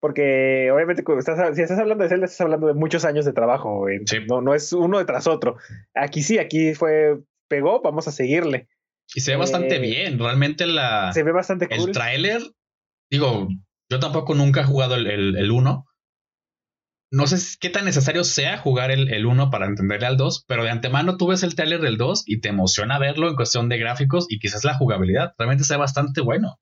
Porque 0.00 0.70
obviamente 0.72 1.02
estás, 1.18 1.56
si 1.56 1.62
estás 1.62 1.80
hablando 1.80 2.04
de 2.04 2.10
Zelda, 2.10 2.26
estás 2.26 2.42
hablando 2.42 2.68
de 2.68 2.74
muchos 2.74 3.04
años 3.04 3.24
de 3.24 3.32
trabajo. 3.32 3.86
No, 4.28 4.40
no 4.40 4.54
es 4.54 4.72
uno 4.72 4.98
detrás 4.98 5.26
otro. 5.26 5.56
Aquí 5.94 6.22
sí, 6.22 6.38
aquí 6.38 6.74
fue, 6.74 7.18
pegó, 7.48 7.82
vamos 7.82 8.06
a 8.06 8.12
seguirle. 8.12 8.68
Y 9.14 9.20
se 9.20 9.32
ve 9.32 9.36
bastante 9.38 9.76
eh, 9.76 9.80
bien, 9.80 10.18
realmente 10.18 10.66
la... 10.66 11.12
Se 11.12 11.22
ve 11.22 11.32
bastante 11.32 11.68
cool. 11.68 11.88
El 11.88 11.92
tráiler, 11.92 12.42
digo, 13.10 13.48
yo 13.90 14.00
tampoco 14.00 14.34
nunca 14.34 14.60
he 14.60 14.64
jugado 14.64 14.96
el 14.96 15.50
1. 15.50 15.86
no 17.10 17.26
sé 17.26 17.56
qué 17.58 17.70
tan 17.70 17.86
necesario 17.86 18.22
sea 18.24 18.58
jugar 18.58 18.90
el 18.90 19.26
1 19.26 19.50
para 19.50 19.66
entenderle 19.66 20.06
al 20.06 20.18
2, 20.18 20.44
pero 20.46 20.64
de 20.64 20.70
antemano 20.70 21.16
tú 21.16 21.28
ves 21.28 21.42
el 21.42 21.54
trailer 21.54 21.80
del 21.80 21.96
2 21.96 22.24
y 22.26 22.40
te 22.40 22.50
emociona 22.50 22.98
verlo 22.98 23.28
en 23.28 23.36
cuestión 23.36 23.68
de 23.68 23.78
gráficos 23.78 24.26
y 24.28 24.38
quizás 24.38 24.64
la 24.64 24.74
jugabilidad. 24.74 25.32
Realmente 25.38 25.64
sea 25.64 25.78
bastante 25.78 26.20
bueno. 26.20 26.60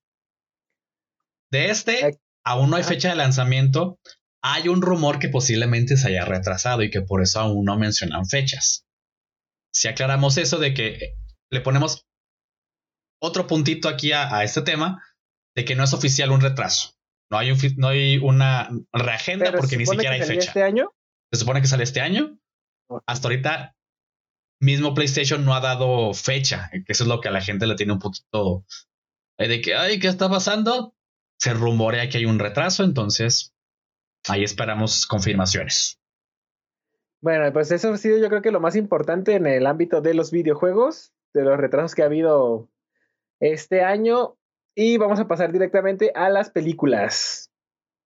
De 1.50 1.70
este, 1.70 2.20
aún 2.44 2.70
no 2.70 2.76
hay 2.76 2.84
fecha 2.84 3.10
de 3.10 3.16
lanzamiento. 3.16 3.98
Hay 4.40 4.68
un 4.68 4.82
rumor 4.82 5.18
que 5.18 5.28
posiblemente 5.28 5.96
se 5.96 6.08
haya 6.08 6.24
retrasado 6.24 6.82
y 6.82 6.90
que 6.90 7.02
por 7.02 7.22
eso 7.22 7.40
aún 7.40 7.64
no 7.64 7.76
mencionan 7.76 8.26
fechas. 8.26 8.86
Si 9.72 9.88
aclaramos 9.88 10.38
eso 10.38 10.58
de 10.58 10.74
que 10.74 11.14
le 11.50 11.60
ponemos 11.60 12.05
otro 13.20 13.46
puntito 13.46 13.88
aquí 13.88 14.12
a 14.12 14.42
este 14.44 14.62
tema, 14.62 15.02
de 15.56 15.64
que 15.64 15.74
no 15.74 15.84
es 15.84 15.92
oficial 15.92 16.30
un 16.30 16.40
retraso. 16.40 16.96
No 17.30 17.38
hay, 17.38 17.50
un, 17.50 17.58
no 17.76 17.88
hay 17.88 18.18
una 18.18 18.70
reagenda 18.92 19.52
porque 19.52 19.76
ni 19.76 19.86
siquiera 19.86 20.14
hay 20.14 20.22
fecha. 20.22 20.48
este 20.48 20.62
año? 20.62 20.92
Se 21.32 21.40
supone 21.40 21.60
que 21.60 21.66
sale 21.66 21.82
este 21.82 22.00
año. 22.00 22.38
Hasta 23.06 23.28
ahorita, 23.28 23.76
mismo 24.60 24.94
PlayStation 24.94 25.44
no 25.44 25.54
ha 25.54 25.60
dado 25.60 26.14
fecha, 26.14 26.70
que 26.70 26.84
eso 26.92 27.02
es 27.02 27.08
lo 27.08 27.20
que 27.20 27.28
a 27.28 27.32
la 27.32 27.40
gente 27.40 27.66
le 27.66 27.74
tiene 27.74 27.94
un 27.94 27.98
poquito 27.98 28.64
eh, 29.38 29.48
de 29.48 29.60
que, 29.60 29.74
ay, 29.74 29.98
¿qué 29.98 30.06
está 30.06 30.28
pasando? 30.28 30.94
Se 31.38 31.52
rumorea 31.52 32.08
que 32.08 32.18
hay 32.18 32.26
un 32.26 32.38
retraso, 32.38 32.84
entonces 32.84 33.52
ahí 34.28 34.44
esperamos 34.44 35.06
confirmaciones. 35.06 35.98
Bueno, 37.20 37.52
pues 37.52 37.72
eso 37.72 37.92
ha 37.92 37.96
sido 37.96 38.18
yo 38.18 38.28
creo 38.28 38.42
que 38.42 38.52
lo 38.52 38.60
más 38.60 38.76
importante 38.76 39.34
en 39.34 39.46
el 39.46 39.66
ámbito 39.66 40.00
de 40.00 40.14
los 40.14 40.30
videojuegos, 40.30 41.12
de 41.34 41.42
los 41.42 41.58
retrasos 41.58 41.94
que 41.94 42.02
ha 42.02 42.06
habido 42.06 42.70
este 43.40 43.82
año. 43.82 44.36
Y 44.74 44.98
vamos 44.98 45.18
a 45.20 45.28
pasar 45.28 45.52
directamente 45.52 46.12
a 46.14 46.28
las 46.28 46.50
películas. 46.50 47.50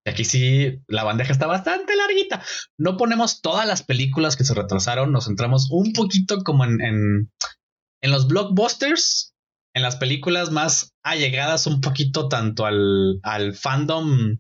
Aquí 0.07 0.25
sí, 0.25 0.81
la 0.87 1.05
bandeja 1.05 1.33
está 1.33 1.47
bastante 1.47 1.95
larguita. 1.95 2.43
No 2.79 2.97
ponemos 2.97 3.43
todas 3.43 3.67
las 3.67 3.83
películas 3.83 4.37
que 4.37 4.45
se 4.45 4.55
retrasaron, 4.55 5.13
nos 5.13 5.27
centramos 5.27 5.69
un 5.71 5.93
poquito 5.93 6.43
como 6.43 6.65
en, 6.65 6.81
en, 6.81 8.11
los 8.11 8.27
blockbusters, 8.27 9.35
en 9.75 9.83
las 9.83 9.97
películas 9.97 10.51
más 10.51 10.95
allegadas 11.03 11.67
un 11.67 11.81
poquito 11.81 12.29
tanto 12.29 12.65
al, 12.65 13.21
al 13.23 13.55
fandom 13.55 14.39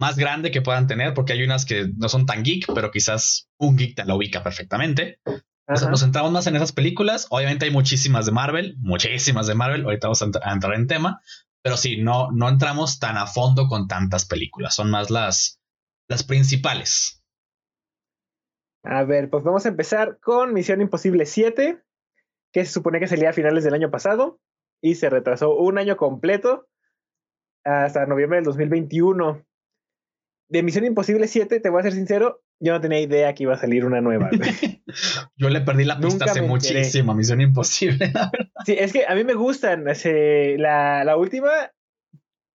más 0.00 0.16
grande 0.16 0.50
que 0.50 0.62
puedan 0.62 0.86
tener, 0.86 1.12
porque 1.12 1.34
hay 1.34 1.42
unas 1.42 1.66
que 1.66 1.86
no 1.96 2.08
son 2.08 2.24
tan 2.24 2.42
geek, 2.42 2.66
pero 2.74 2.90
quizás 2.90 3.48
un 3.58 3.76
geek 3.76 3.96
te 3.96 4.04
la 4.04 4.14
ubica 4.14 4.42
perfectamente. 4.42 5.20
Nos 5.66 6.00
centramos 6.00 6.30
más 6.30 6.46
en 6.46 6.56
esas 6.56 6.72
películas. 6.72 7.26
Obviamente 7.30 7.64
hay 7.64 7.70
muchísimas 7.70 8.26
de 8.26 8.32
Marvel, 8.32 8.76
muchísimas 8.80 9.46
de 9.46 9.54
Marvel. 9.54 9.84
Ahorita 9.84 10.08
vamos 10.08 10.22
a 10.22 10.52
entrar 10.52 10.74
en 10.74 10.86
tema, 10.86 11.22
pero 11.64 11.78
sí, 11.78 11.96
no, 11.96 12.30
no 12.30 12.50
entramos 12.50 12.98
tan 12.98 13.16
a 13.16 13.26
fondo 13.26 13.66
con 13.68 13.88
tantas 13.88 14.26
películas, 14.26 14.74
son 14.74 14.90
más 14.90 15.10
las, 15.10 15.62
las 16.08 16.22
principales. 16.22 17.24
A 18.82 19.02
ver, 19.04 19.30
pues 19.30 19.42
vamos 19.42 19.64
a 19.64 19.70
empezar 19.70 20.18
con 20.20 20.52
Misión 20.52 20.82
Imposible 20.82 21.24
7, 21.24 21.82
que 22.52 22.64
se 22.66 22.70
supone 22.70 23.00
que 23.00 23.08
salía 23.08 23.30
a 23.30 23.32
finales 23.32 23.64
del 23.64 23.72
año 23.72 23.90
pasado 23.90 24.40
y 24.82 24.96
se 24.96 25.08
retrasó 25.08 25.56
un 25.56 25.78
año 25.78 25.96
completo 25.96 26.68
hasta 27.64 28.04
noviembre 28.04 28.36
del 28.36 28.44
2021. 28.44 29.42
De 30.50 30.62
Misión 30.62 30.84
Imposible 30.84 31.26
7, 31.28 31.60
te 31.60 31.70
voy 31.70 31.80
a 31.80 31.84
ser 31.84 31.94
sincero, 31.94 32.43
yo 32.60 32.72
no 32.72 32.80
tenía 32.80 33.00
idea 33.00 33.34
que 33.34 33.42
iba 33.42 33.54
a 33.54 33.58
salir 33.58 33.84
una 33.84 34.00
nueva. 34.00 34.30
yo 35.36 35.50
le 35.50 35.60
perdí 35.60 35.84
la 35.84 35.98
pista 35.98 36.26
hace 36.26 36.42
muchísimo, 36.42 37.14
Misión 37.14 37.40
Imposible, 37.40 38.12
Sí, 38.64 38.76
es 38.78 38.92
que 38.92 39.06
a 39.06 39.14
mí 39.14 39.24
me 39.24 39.34
gustan. 39.34 39.84
la, 39.84 41.04
la 41.04 41.16
última, 41.16 41.50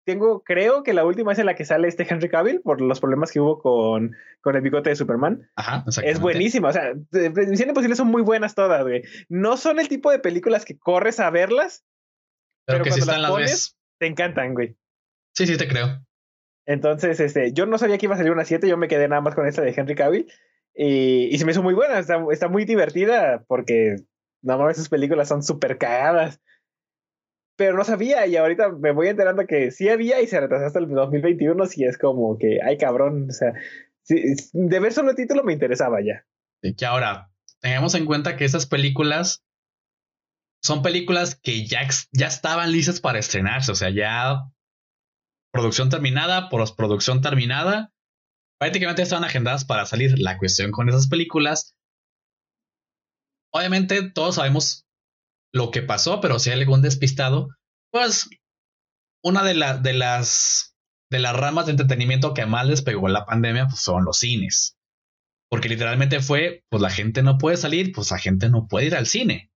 tengo, 0.05 0.43
creo 0.43 0.83
que 0.83 0.95
la 0.95 1.05
última 1.05 1.33
es 1.33 1.39
en 1.39 1.47
la 1.47 1.55
que 1.55 1.67
sale 1.67 1.89
este 1.89 2.07
Henry 2.09 2.31
Cavill 2.31 2.63
por 2.63 2.81
los 2.81 3.01
problemas 3.01 3.31
que 3.31 3.41
hubo 3.41 3.59
con, 3.59 4.17
con 4.41 4.57
el 4.57 4.63
bigote 4.63 4.91
de 4.91 4.97
Superman. 4.97 5.51
Ajá, 5.57 5.85
Es 6.03 6.21
buenísima. 6.21 6.69
O 6.69 6.73
sea, 6.73 6.95
Misión 7.13 7.69
Imposible 7.69 7.95
son 7.95 8.09
muy 8.09 8.23
buenas 8.23 8.55
todas, 8.55 8.83
güey. 8.83 9.03
No 9.29 9.57
son 9.57 9.79
el 9.81 9.89
tipo 9.89 10.11
de 10.11 10.19
películas 10.19 10.65
que 10.65 10.79
corres 10.79 11.21
a 11.21 11.29
verlas. 11.31 11.85
Pero, 12.67 12.85
que 12.85 12.93
si 12.93 13.01
están 13.01 13.23
las 13.23 13.31
pones, 13.31 13.79
Te 13.99 14.07
encantan, 14.07 14.55
güey. 14.55 14.77
Sí, 15.35 15.47
sí, 15.47 15.57
te 15.57 15.69
creo. 15.69 16.03
Entonces, 16.69 17.19
este, 17.19 17.55
yo 17.55 17.65
no 17.65 17.79
sabía 17.79 17.97
que 17.97 18.05
iba 18.05 18.15
a 18.15 18.19
salir 18.19 18.31
una 18.31 18.45
7, 18.45 18.69
yo 18.69 18.77
me 18.77 18.89
quedé 18.89 19.09
nada 19.09 19.23
más 19.23 19.35
con 19.35 19.47
esta 19.47 19.63
de 19.63 19.73
Henry 19.75 19.95
Cavill. 19.95 20.31
Y, 20.75 21.35
y 21.35 21.39
se 21.39 21.47
me 21.47 21.53
hizo 21.53 21.63
muy 21.63 21.73
buena, 21.73 21.99
está, 21.99 22.23
está 22.31 22.49
muy 22.49 22.67
divertida 22.67 23.43
porque 23.49 23.97
nada 24.43 24.63
más 24.63 24.77
sus 24.77 24.91
películas 24.91 25.29
son 25.29 25.43
súper 25.43 25.79
cagadas. 25.79 26.43
Pero 27.57 27.75
no 27.75 27.85
sabía 27.85 28.27
y 28.27 28.37
ahorita 28.37 28.69
me 28.69 28.93
voy 28.93 29.09
enterando 29.09 29.47
que 29.47 29.71
sí 29.71 29.89
había 29.89 30.21
y 30.21 30.27
se 30.27 30.39
retrasó 30.39 30.67
hasta 30.67 30.79
el 30.79 30.91
2021, 30.91 31.65
si 31.65 31.85
es 31.85 31.97
como 31.97 32.37
que, 32.37 32.61
ay 32.63 32.77
cabrón, 32.77 33.29
o 33.31 33.33
sea, 33.33 33.55
de 34.07 34.81
ver 34.81 34.93
solo 34.93 35.11
el 35.11 35.17
título 35.17 35.45
me 35.45 35.55
interesaba 35.55 36.01
ya. 36.03 36.27
Y 36.61 36.75
que 36.75 36.85
ahora, 36.85 37.31
tengamos 37.61 37.95
en 37.95 38.05
cuenta 38.05 38.37
que 38.37 38.45
esas 38.45 38.67
películas 38.67 39.43
son 40.63 40.83
películas 40.83 41.35
que 41.35 41.67
ya, 41.67 41.81
ya 42.13 42.27
estaban 42.27 42.73
listas 42.73 43.01
para 43.01 43.19
estrenarse, 43.19 43.73
o 43.73 43.75
sea, 43.75 43.89
ya 43.89 44.43
producción 45.59 45.91
terminada, 45.91 46.49
postproducción 46.51 47.21
terminada. 47.21 47.93
Prácticamente 48.61 49.03
estaban 49.03 49.25
agendadas 49.25 49.65
para 49.65 49.87
salir. 49.87 50.17
La 50.21 50.39
cuestión 50.39 50.71
con 50.71 50.89
esas 50.89 51.09
películas. 51.09 51.75
Obviamente 53.53 54.09
todos 54.09 54.37
sabemos 54.37 54.87
lo 55.53 55.73
que 55.73 55.83
pasó, 55.83 56.21
pero 56.21 56.39
si 56.39 56.51
hay 56.51 56.61
algún 56.61 56.81
despistado, 56.81 57.49
pues 57.91 58.31
una 59.25 59.43
de, 59.43 59.55
de 59.83 59.93
las 59.95 60.77
de 61.11 61.19
las 61.19 61.35
ramas 61.35 61.67
de 61.67 61.73
entretenimiento 61.73 62.35
que 62.35 62.47
más 62.47 62.67
les 62.67 62.83
pegó 62.83 63.09
la 63.09 63.25
pandemia 63.25 63.67
pues 63.67 63.81
son 63.81 64.05
los 64.05 64.19
cines. 64.19 64.77
Porque 65.51 65.69
literalmente 65.69 66.21
fue, 66.21 66.63
pues 66.69 66.81
la 66.83 66.91
gente 66.91 67.23
no 67.23 67.39
puede 67.39 67.57
salir, 67.57 67.93
pues 67.93 68.13
la 68.13 68.19
gente 68.19 68.49
no 68.49 68.69
puede 68.69 68.87
ir 68.87 68.95
al 68.95 69.07
cine. 69.07 69.51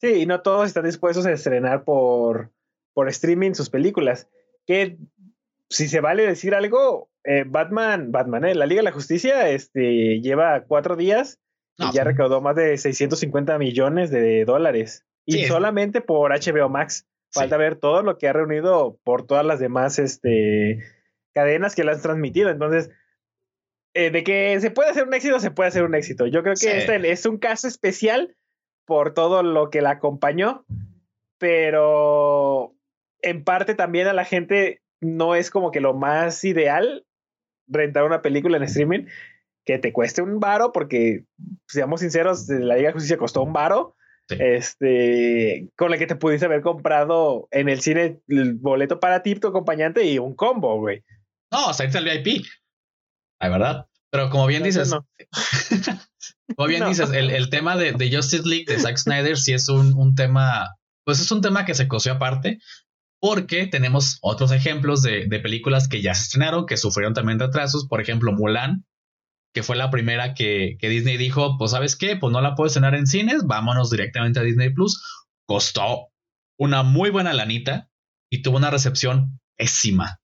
Sí, 0.00 0.22
y 0.22 0.26
no 0.26 0.40
todos 0.40 0.66
están 0.66 0.84
dispuestos 0.84 1.26
a 1.26 1.32
estrenar 1.32 1.84
por, 1.84 2.52
por 2.92 3.08
streaming 3.08 3.52
sus 3.52 3.70
películas 3.70 4.28
que 4.66 4.96
si 5.68 5.88
se 5.88 6.00
vale 6.00 6.26
decir 6.26 6.54
algo, 6.54 7.10
eh, 7.24 7.44
Batman, 7.46 8.12
Batman, 8.12 8.44
eh, 8.44 8.54
la 8.54 8.66
Liga 8.66 8.80
de 8.80 8.84
la 8.84 8.92
Justicia, 8.92 9.48
este, 9.48 10.20
lleva 10.20 10.64
cuatro 10.64 10.96
días 10.96 11.38
y 11.78 11.92
ya 11.92 12.04
recaudó 12.04 12.40
más 12.40 12.56
de 12.56 12.76
650 12.76 13.58
millones 13.58 14.10
de 14.10 14.44
dólares. 14.44 15.04
Y 15.24 15.44
solamente 15.44 16.00
por 16.00 16.32
HBO 16.32 16.68
Max. 16.68 17.06
Falta 17.30 17.56
ver 17.56 17.76
todo 17.76 18.02
lo 18.02 18.18
que 18.18 18.28
ha 18.28 18.34
reunido 18.34 18.98
por 19.04 19.26
todas 19.26 19.46
las 19.46 19.58
demás 19.58 19.98
este, 19.98 20.80
cadenas 21.32 21.74
que 21.74 21.82
la 21.82 21.92
han 21.92 22.02
transmitido. 22.02 22.50
Entonces, 22.50 22.90
eh, 23.94 24.10
de 24.10 24.22
que 24.22 24.60
se 24.60 24.70
puede 24.70 24.90
hacer 24.90 25.06
un 25.06 25.14
éxito, 25.14 25.40
se 25.40 25.50
puede 25.50 25.68
hacer 25.68 25.84
un 25.84 25.94
éxito. 25.94 26.26
Yo 26.26 26.42
creo 26.42 26.54
que 26.54 26.78
este 26.78 27.10
es 27.10 27.24
un 27.24 27.38
caso 27.38 27.68
especial 27.68 28.36
por 28.84 29.14
todo 29.14 29.42
lo 29.42 29.70
que 29.70 29.80
la 29.80 29.92
acompañó, 29.92 30.66
pero 31.38 32.74
en 33.22 33.44
parte 33.44 33.74
también 33.74 34.08
a 34.08 34.12
la 34.12 34.24
gente 34.24 34.82
no 35.00 35.34
es 35.34 35.50
como 35.50 35.70
que 35.70 35.80
lo 35.80 35.94
más 35.94 36.44
ideal 36.44 37.04
rentar 37.66 38.04
una 38.04 38.22
película 38.22 38.56
en 38.56 38.64
streaming 38.64 39.06
que 39.64 39.78
te 39.78 39.92
cueste 39.92 40.22
un 40.22 40.40
varo, 40.40 40.72
porque 40.72 41.24
seamos 41.68 42.00
sinceros, 42.00 42.48
la 42.48 42.76
Liga 42.76 42.88
de 42.88 42.94
Justicia 42.94 43.16
costó 43.16 43.42
un 43.42 43.52
varo. 43.52 43.96
Este, 44.28 45.68
con 45.76 45.90
la 45.90 45.98
que 45.98 46.06
te 46.06 46.16
pudiste 46.16 46.46
haber 46.46 46.62
comprado 46.62 47.48
en 47.50 47.68
el 47.68 47.82
cine 47.82 48.20
el 48.28 48.54
boleto 48.54 48.98
para 48.98 49.22
ti, 49.22 49.34
tu 49.34 49.48
acompañante 49.48 50.04
y 50.04 50.18
un 50.18 50.34
combo, 50.34 50.78
güey. 50.78 51.04
No, 51.50 51.74
sea, 51.74 51.86
el 51.86 52.22
VIP. 52.22 52.46
Ay, 53.38 53.50
¿verdad? 53.50 53.86
Pero 54.10 54.30
como 54.30 54.46
bien 54.46 54.62
dices, 54.62 54.90
como 56.56 56.68
bien 56.68 56.86
dices, 56.86 57.10
el, 57.12 57.50
tema 57.50 57.76
de, 57.76 57.92
Justice 58.10 58.48
League 58.48 58.64
de 58.66 58.78
Zack 58.78 58.96
Snyder 58.96 59.36
sí 59.36 59.52
es 59.52 59.68
un, 59.68 59.92
un 59.94 60.14
tema, 60.14 60.76
pues 61.04 61.20
es 61.20 61.30
un 61.30 61.42
tema 61.42 61.66
que 61.66 61.74
se 61.74 61.88
coció 61.88 62.12
aparte, 62.12 62.58
porque 63.22 63.68
tenemos 63.68 64.18
otros 64.20 64.50
ejemplos 64.50 65.00
de, 65.00 65.28
películas 65.40 65.86
que 65.86 66.02
ya 66.02 66.12
se 66.12 66.22
estrenaron, 66.22 66.66
que 66.66 66.76
sufrieron 66.76 67.14
también 67.14 67.38
retrasos. 67.38 67.86
Por 67.86 68.00
ejemplo, 68.00 68.32
Mulan, 68.32 68.84
que 69.54 69.62
fue 69.62 69.76
la 69.76 69.92
primera 69.92 70.34
que, 70.34 70.76
Disney 70.80 71.18
dijo, 71.18 71.56
pues 71.56 71.70
sabes 71.70 71.94
qué, 71.94 72.16
pues 72.16 72.32
no 72.32 72.40
la 72.40 72.56
puedo 72.56 72.66
estrenar 72.66 72.96
en 72.96 73.06
cines, 73.06 73.44
vámonos 73.44 73.90
directamente 73.90 74.40
a 74.40 74.42
Disney 74.42 74.74
Plus. 74.74 75.00
Costó 75.46 76.08
una 76.58 76.82
muy 76.82 77.10
buena 77.10 77.32
lanita 77.32 77.88
y 78.28 78.42
tuvo 78.42 78.56
una 78.56 78.70
recepción 78.70 79.38
pésima. 79.56 80.18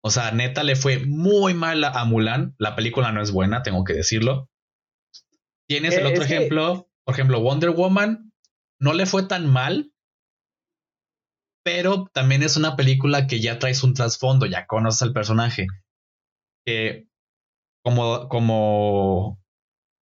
O 0.00 0.10
sea, 0.10 0.30
neta 0.30 0.62
le 0.62 0.76
fue 0.76 1.00
muy 1.04 1.54
mal 1.54 1.82
a 1.82 2.04
Mulan. 2.04 2.54
La 2.56 2.76
película 2.76 3.10
no 3.10 3.20
es 3.20 3.32
buena, 3.32 3.64
tengo 3.64 3.82
que 3.82 3.94
decirlo. 3.94 4.48
Tienes 5.68 5.96
el 5.96 6.06
eh, 6.06 6.10
otro 6.10 6.22
ejemplo, 6.22 6.88
por 7.04 7.14
ejemplo, 7.16 7.40
Wonder 7.40 7.70
Woman. 7.70 8.32
No 8.78 8.92
le 8.92 9.06
fue 9.06 9.24
tan 9.24 9.48
mal, 9.48 9.91
pero 11.62 12.10
también 12.12 12.42
es 12.42 12.56
una 12.56 12.76
película 12.76 13.26
que 13.26 13.40
ya 13.40 13.58
traes 13.58 13.82
un 13.82 13.94
trasfondo, 13.94 14.46
ya 14.46 14.66
conoces 14.66 15.02
al 15.02 15.12
personaje. 15.12 15.66
Que 16.64 17.06
como, 17.84 18.28
como 18.28 19.40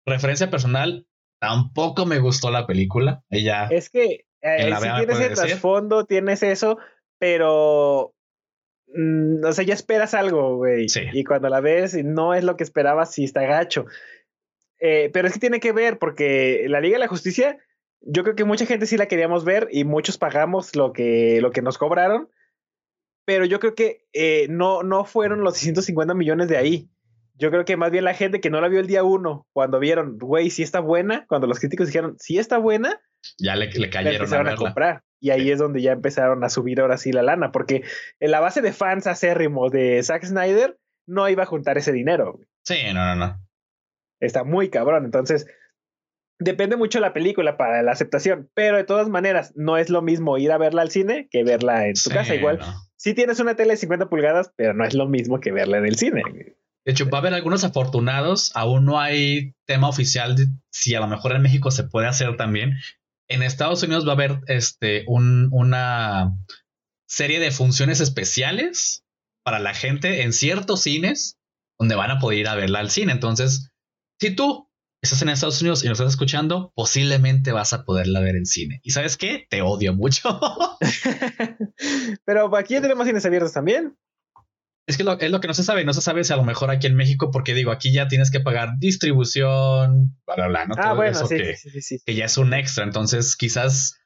referencia 0.06 0.50
personal, 0.50 1.06
tampoco 1.40 2.06
me 2.06 2.18
gustó 2.18 2.50
la 2.50 2.66
película. 2.66 3.22
Ella, 3.30 3.68
es 3.70 3.90
que 3.90 4.26
eh, 4.42 4.74
si 4.74 5.06
tienes 5.06 5.20
el 5.20 5.34
trasfondo, 5.34 6.04
tienes 6.04 6.42
eso, 6.42 6.78
pero 7.18 8.14
mm, 8.94 9.44
o 9.44 9.52
sea, 9.52 9.64
ya 9.64 9.74
esperas 9.74 10.14
algo, 10.14 10.56
güey. 10.56 10.86
Y 11.12 11.24
cuando 11.24 11.48
la 11.48 11.60
ves 11.60 11.94
no 12.04 12.34
es 12.34 12.44
lo 12.44 12.56
que 12.56 12.64
esperabas, 12.64 13.12
sí 13.12 13.24
está 13.24 13.42
gacho. 13.42 13.86
Eh, 14.80 15.10
pero 15.12 15.26
es 15.26 15.34
que 15.34 15.40
tiene 15.40 15.60
que 15.60 15.72
ver, 15.72 15.98
porque 15.98 16.66
la 16.68 16.80
Liga 16.80 16.94
de 16.94 17.00
la 17.00 17.08
Justicia 17.08 17.58
yo 18.00 18.22
creo 18.22 18.36
que 18.36 18.44
mucha 18.44 18.66
gente 18.66 18.86
sí 18.86 18.96
la 18.96 19.06
queríamos 19.06 19.44
ver 19.44 19.68
y 19.70 19.84
muchos 19.84 20.18
pagamos 20.18 20.76
lo 20.76 20.92
que, 20.92 21.40
lo 21.40 21.50
que 21.50 21.62
nos 21.62 21.78
cobraron, 21.78 22.28
pero 23.24 23.44
yo 23.44 23.60
creo 23.60 23.74
que 23.74 24.06
eh, 24.12 24.46
no, 24.48 24.82
no 24.82 25.04
fueron 25.04 25.42
los 25.42 25.56
150 25.56 26.14
millones 26.14 26.48
de 26.48 26.56
ahí. 26.56 26.90
Yo 27.34 27.50
creo 27.50 27.64
que 27.64 27.76
más 27.76 27.92
bien 27.92 28.04
la 28.04 28.14
gente 28.14 28.40
que 28.40 28.50
no 28.50 28.60
la 28.60 28.68
vio 28.68 28.80
el 28.80 28.86
día 28.86 29.04
uno, 29.04 29.46
cuando 29.52 29.78
vieron, 29.78 30.18
güey, 30.18 30.50
si 30.50 30.62
está 30.62 30.80
buena, 30.80 31.24
cuando 31.28 31.46
los 31.46 31.60
críticos 31.60 31.86
dijeron, 31.86 32.16
si 32.18 32.38
está 32.38 32.58
buena, 32.58 33.00
ya 33.38 33.56
le, 33.56 33.70
le 33.70 33.90
cayeron 33.90 34.48
a, 34.48 34.56
comprar. 34.56 35.02
Y 35.20 35.30
ahí 35.30 35.50
es 35.50 35.58
donde 35.58 35.82
ya 35.82 35.92
empezaron 35.92 36.42
a 36.44 36.48
subir 36.48 36.80
ahora 36.80 36.96
sí 36.96 37.12
la 37.12 37.22
lana, 37.22 37.52
porque 37.52 37.82
en 38.20 38.30
la 38.30 38.40
base 38.40 38.60
de 38.60 38.72
fans 38.72 39.06
acérrimos 39.06 39.72
de 39.72 40.02
Zack 40.02 40.24
Snyder 40.24 40.78
no 41.06 41.28
iba 41.28 41.42
a 41.42 41.46
juntar 41.46 41.78
ese 41.78 41.92
dinero. 41.92 42.40
Sí, 42.64 42.76
no, 42.94 43.04
no, 43.04 43.16
no. 43.16 43.40
Está 44.20 44.44
muy 44.44 44.68
cabrón. 44.68 45.04
Entonces, 45.04 45.46
depende 46.38 46.76
mucho 46.76 46.98
de 46.98 47.02
la 47.02 47.12
película 47.12 47.56
para 47.56 47.82
la 47.82 47.92
aceptación, 47.92 48.50
pero 48.54 48.76
de 48.76 48.84
todas 48.84 49.08
maneras, 49.08 49.52
no 49.56 49.76
es 49.76 49.90
lo 49.90 50.02
mismo 50.02 50.38
ir 50.38 50.52
a 50.52 50.58
verla 50.58 50.82
al 50.82 50.90
cine 50.90 51.28
que 51.30 51.44
verla 51.44 51.86
en 51.86 51.94
tu 51.94 52.10
casa. 52.10 52.34
Igual, 52.34 52.60
si 52.96 53.14
tienes 53.14 53.40
una 53.40 53.56
tele 53.56 53.72
de 53.72 53.76
50 53.78 54.08
pulgadas, 54.08 54.52
pero 54.56 54.74
no 54.74 54.84
es 54.84 54.94
lo 54.94 55.08
mismo 55.08 55.40
que 55.40 55.52
verla 55.52 55.78
en 55.78 55.86
el 55.86 55.96
cine. 55.96 56.22
De 56.84 56.92
hecho, 56.92 57.08
va 57.10 57.18
a 57.18 57.20
haber 57.20 57.34
algunos 57.34 57.64
afortunados. 57.64 58.52
Aún 58.54 58.84
no 58.84 58.98
hay 58.98 59.54
tema 59.66 59.88
oficial 59.88 60.36
de 60.36 60.46
si 60.70 60.94
a 60.94 61.00
lo 61.00 61.06
mejor 61.06 61.32
en 61.32 61.42
México 61.42 61.70
se 61.70 61.84
puede 61.84 62.06
hacer 62.06 62.36
también. 62.36 62.78
En 63.28 63.42
Estados 63.42 63.82
Unidos 63.82 64.06
va 64.06 64.12
a 64.12 64.14
haber 64.14 64.40
este, 64.46 65.04
un, 65.06 65.48
una 65.52 66.32
serie 67.06 67.40
de 67.40 67.50
funciones 67.50 68.00
especiales 68.00 69.04
para 69.44 69.58
la 69.58 69.74
gente 69.74 70.22
en 70.22 70.32
ciertos 70.32 70.82
cines 70.82 71.38
donde 71.78 71.94
van 71.94 72.10
a 72.10 72.18
poder 72.18 72.38
ir 72.38 72.48
a 72.48 72.54
verla 72.54 72.80
al 72.80 72.90
cine. 72.90 73.12
Entonces, 73.12 73.70
si 74.20 74.34
tú 74.34 74.67
estás 75.02 75.22
en 75.22 75.28
Estados 75.28 75.60
Unidos 75.60 75.84
y 75.84 75.88
nos 75.88 75.98
estás 76.00 76.14
escuchando, 76.14 76.72
posiblemente 76.74 77.52
vas 77.52 77.72
a 77.72 77.84
poderla 77.84 78.20
ver 78.20 78.36
en 78.36 78.46
cine. 78.46 78.80
¿Y 78.82 78.90
sabes 78.90 79.16
qué? 79.16 79.46
Te 79.48 79.62
odio 79.62 79.94
mucho. 79.94 80.40
Pero 82.24 82.54
aquí 82.56 82.80
tenemos 82.80 83.06
cines 83.06 83.24
abiertos 83.24 83.52
también. 83.52 83.96
Es 84.86 84.96
que 84.96 85.02
es 85.02 85.30
lo 85.30 85.40
que 85.40 85.48
no 85.48 85.54
se 85.54 85.64
sabe. 85.64 85.84
No 85.84 85.92
se 85.92 86.00
sabe 86.00 86.24
si 86.24 86.32
a 86.32 86.36
lo 86.36 86.44
mejor 86.44 86.70
aquí 86.70 86.86
en 86.86 86.96
México, 86.96 87.30
porque 87.30 87.52
digo, 87.52 87.70
aquí 87.70 87.92
ya 87.92 88.08
tienes 88.08 88.30
que 88.30 88.40
pagar 88.40 88.70
distribución, 88.78 90.16
bla, 90.26 90.34
bla, 90.34 90.48
bla, 90.48 90.66
¿no? 90.66 90.74
Ah, 90.78 90.94
bueno, 90.94 91.26
sí, 91.26 91.38
sí, 91.56 91.82
sí, 91.82 91.98
que, 92.04 92.14
ya 92.14 92.24
es 92.24 92.38
un 92.38 92.54
extra. 92.54 92.84
Entonces, 92.84 93.36
quizás 93.36 94.00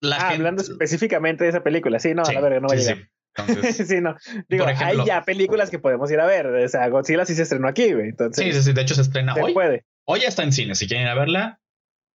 la 0.00 0.16
ah, 0.16 0.30
Hablando 0.30 0.62
específicamente 0.62 1.42
de 1.42 1.50
esa 1.50 1.64
película, 1.64 1.98
sí, 1.98 2.14
no, 2.14 2.22
a 2.22 2.32
la 2.32 2.40
verga, 2.40 2.60
no 2.60 2.68
va 2.68 2.74
a 2.74 2.78
llegar. 2.78 3.10
sí, 3.86 4.00
no. 4.00 4.16
Digo, 4.48 4.64
hay 4.66 5.04
ya 5.06 5.22
películas 5.22 5.70
que 5.70 5.78
podemos 5.78 6.10
ir 6.10 6.20
a 6.20 6.26
ver. 6.26 6.46
O 6.46 6.68
sea, 6.68 6.88
Godzilla 6.88 7.24
sí 7.24 7.34
se 7.34 7.42
estrenó 7.42 7.68
aquí, 7.68 7.92
güey. 7.92 8.08
Entonces, 8.10 8.44
sí, 8.44 8.52
sí, 8.52 8.62
sí. 8.62 8.72
De 8.72 8.82
hecho, 8.82 8.94
se 8.94 9.02
estrena 9.02 9.34
se 9.34 9.42
hoy. 9.42 9.54
Puede. 9.54 9.84
Hoy 10.04 10.20
ya 10.20 10.28
está 10.28 10.42
en 10.42 10.52
cine. 10.52 10.74
Si 10.74 10.86
quieren 10.86 11.06
ir 11.06 11.10
a 11.10 11.14
verla. 11.14 11.60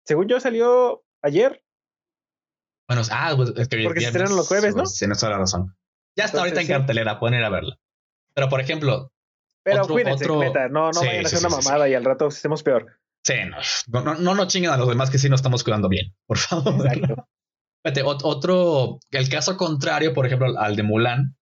Según 0.05 0.29
yo, 0.29 0.41
salió 0.41 1.05
ayer. 1.23 1.62
Bueno, 2.89 3.03
ah, 3.11 3.33
pues, 3.37 3.53
es 3.57 3.68
que 3.68 3.83
Porque 3.85 4.01
se 4.01 4.07
estrenan 4.07 4.37
los 4.37 4.49
jueves, 4.49 4.75
¿no? 4.75 4.87
Sí, 4.87 5.07
no 5.07 5.14
toda 5.14 5.31
la 5.33 5.39
razón. 5.39 5.77
Ya 6.16 6.25
está 6.25 6.41
ahorita 6.41 6.61
en 6.61 6.66
cartelera, 6.66 7.21
pueden 7.21 7.39
ir 7.39 7.45
a 7.45 7.51
verla. 7.51 7.79
Pero, 8.35 8.49
por 8.49 8.61
ejemplo, 8.61 9.12
Pero 9.62 9.83
Otro- 9.83 9.95
cuídense, 9.95 10.25
otro- 10.25 10.41
neta, 10.41 10.68
no, 10.68 10.87
no 10.87 10.93
Sí, 10.95 11.07
vayan 11.07 11.25
a 11.25 11.27
hacer 11.27 11.39
una 11.41 11.51
sí, 11.51 11.62
sí, 11.62 11.68
mamada 11.68 11.89
y 11.89 11.95
al 11.95 12.05
rato 12.05 12.29
estemos 12.29 12.62
peor. 12.62 12.99
Sí, 13.23 13.35
no, 13.89 14.01
no, 14.03 14.14
no 14.14 14.35
nos 14.35 14.49
chinguen 14.49 14.71
a 14.71 14.77
los 14.79 14.89
demás 14.89 15.11
que 15.11 15.18
sí 15.18 15.29
nos 15.29 15.41
estamos 15.41 15.62
cuidando 15.62 15.89
bien, 15.89 16.14
por 16.27 16.39
favor. 16.39 16.87
Exacto. 16.87 17.29
Otro, 18.05 18.99
el 19.11 19.28
caso 19.28 19.57
contrario, 19.57 20.12
por 20.14 20.26
ejemplo, 20.26 20.59
al 20.59 20.76
de 20.76 20.83
Mulan, 20.83 21.37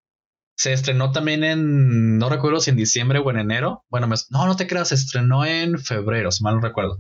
se 0.57 0.73
estrenó 0.73 1.11
también 1.13 1.45
en, 1.45 2.19
no 2.19 2.29
recuerdo 2.29 2.61
si 2.61 2.71
en 2.71 2.77
diciembre 2.77 3.19
o 3.19 3.31
en 3.31 3.39
enero. 3.39 3.85
Bueno, 3.89 4.07
no, 4.07 4.47
no 4.47 4.57
te 4.57 4.67
creas, 4.67 4.89
se 4.89 4.95
estrenó 4.97 5.45
en 5.45 5.79
febrero, 5.79 6.31
si 6.33 6.43
mal 6.45 6.57
no 6.57 6.61
recuerdo. 6.61 6.99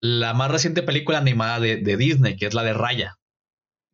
La 0.00 0.34
más 0.34 0.50
reciente 0.50 0.82
película 0.82 1.18
animada 1.18 1.60
de, 1.60 1.76
de 1.76 1.96
Disney, 1.96 2.36
que 2.36 2.46
es 2.46 2.54
la 2.54 2.62
de 2.64 2.72
Raya, 2.74 3.16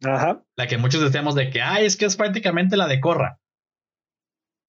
Ajá. 0.05 0.43
la 0.57 0.67
que 0.67 0.79
muchos 0.79 1.03
decíamos 1.03 1.35
de 1.35 1.51
que, 1.51 1.61
ay, 1.61 1.85
es 1.85 1.97
que 1.97 2.07
es 2.07 2.17
prácticamente 2.17 2.77
la 2.77 2.87
de 2.87 3.01
Corra. 3.01 3.41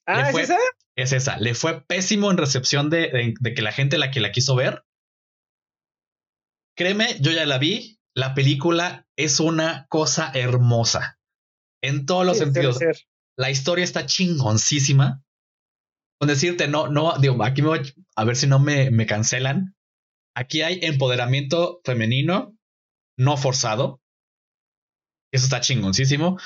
Ah, 0.05 0.29
¿es 0.29 0.35
esa? 0.37 0.57
Es 0.95 1.13
esa, 1.13 1.37
le 1.37 1.53
fue 1.53 1.81
pésimo 1.85 2.29
en 2.31 2.37
recepción 2.37 2.89
de, 2.89 3.09
de- 3.09 3.33
de 3.39 3.53
que 3.53 3.61
la 3.61 3.71
gente 3.71 3.97
la 3.97 4.11
que 4.11 4.19
la 4.19 4.31
quiso 4.31 4.55
ver. 4.55 4.83
Créeme, 6.75 7.17
yo 7.21 7.31
ya 7.31 7.45
la 7.45 7.57
vi. 7.57 7.98
La 8.15 8.33
película 8.33 9.07
es 9.17 9.39
una 9.39 9.85
cosa 9.89 10.31
hermosa. 10.33 11.19
En 11.81 12.05
todos 12.05 12.25
los 12.25 12.37
Sí, 12.37 12.43
sentidos. 12.43 12.79
La 13.37 13.49
historia 13.49 13.83
está 13.83 14.05
chingoncísima. 14.05 15.23
Con 16.19 16.27
decirte, 16.27 16.67
no, 16.67 16.87
no, 16.89 17.17
digo, 17.17 17.41
aquí 17.43 17.61
me 17.61 17.69
voy 17.69 17.93
a 18.15 18.25
ver 18.25 18.35
si 18.35 18.47
no 18.47 18.59
me, 18.59 18.91
me 18.91 19.05
cancelan. 19.05 19.75
Aquí 20.35 20.61
hay 20.61 20.79
empoderamiento 20.81 21.79
femenino 21.85 22.57
no 23.17 23.37
forzado. 23.37 24.01
Eso 25.31 25.45
está 25.45 25.61
chingoncísimo. 25.61 26.37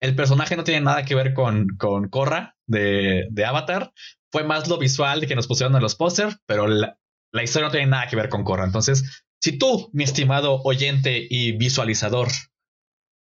El 0.00 0.16
personaje 0.16 0.56
no 0.56 0.64
tiene 0.64 0.80
nada 0.82 1.04
que 1.04 1.14
ver 1.14 1.32
con, 1.34 1.68
con 1.78 2.08
Korra 2.08 2.56
de, 2.66 3.26
de 3.30 3.44
Avatar. 3.44 3.92
Fue 4.30 4.44
más 4.44 4.68
lo 4.68 4.78
visual 4.78 5.26
que 5.26 5.36
nos 5.36 5.46
pusieron 5.46 5.74
en 5.76 5.82
los 5.82 5.94
pósters, 5.94 6.38
pero 6.46 6.66
la, 6.66 6.98
la 7.32 7.42
historia 7.42 7.68
no 7.68 7.72
tiene 7.72 7.86
nada 7.86 8.08
que 8.08 8.16
ver 8.16 8.28
con 8.28 8.44
Korra. 8.44 8.64
Entonces, 8.64 9.24
si 9.44 9.58
tú, 9.58 9.90
mi 9.92 10.04
estimado 10.04 10.62
oyente 10.62 11.26
y 11.28 11.52
visualizador, 11.52 12.28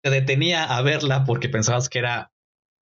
te 0.04 0.12
detenía 0.12 0.66
a 0.66 0.82
verla 0.84 1.24
porque 1.26 1.50
pensabas 1.50 1.90
que 1.90 1.98
era 2.00 2.32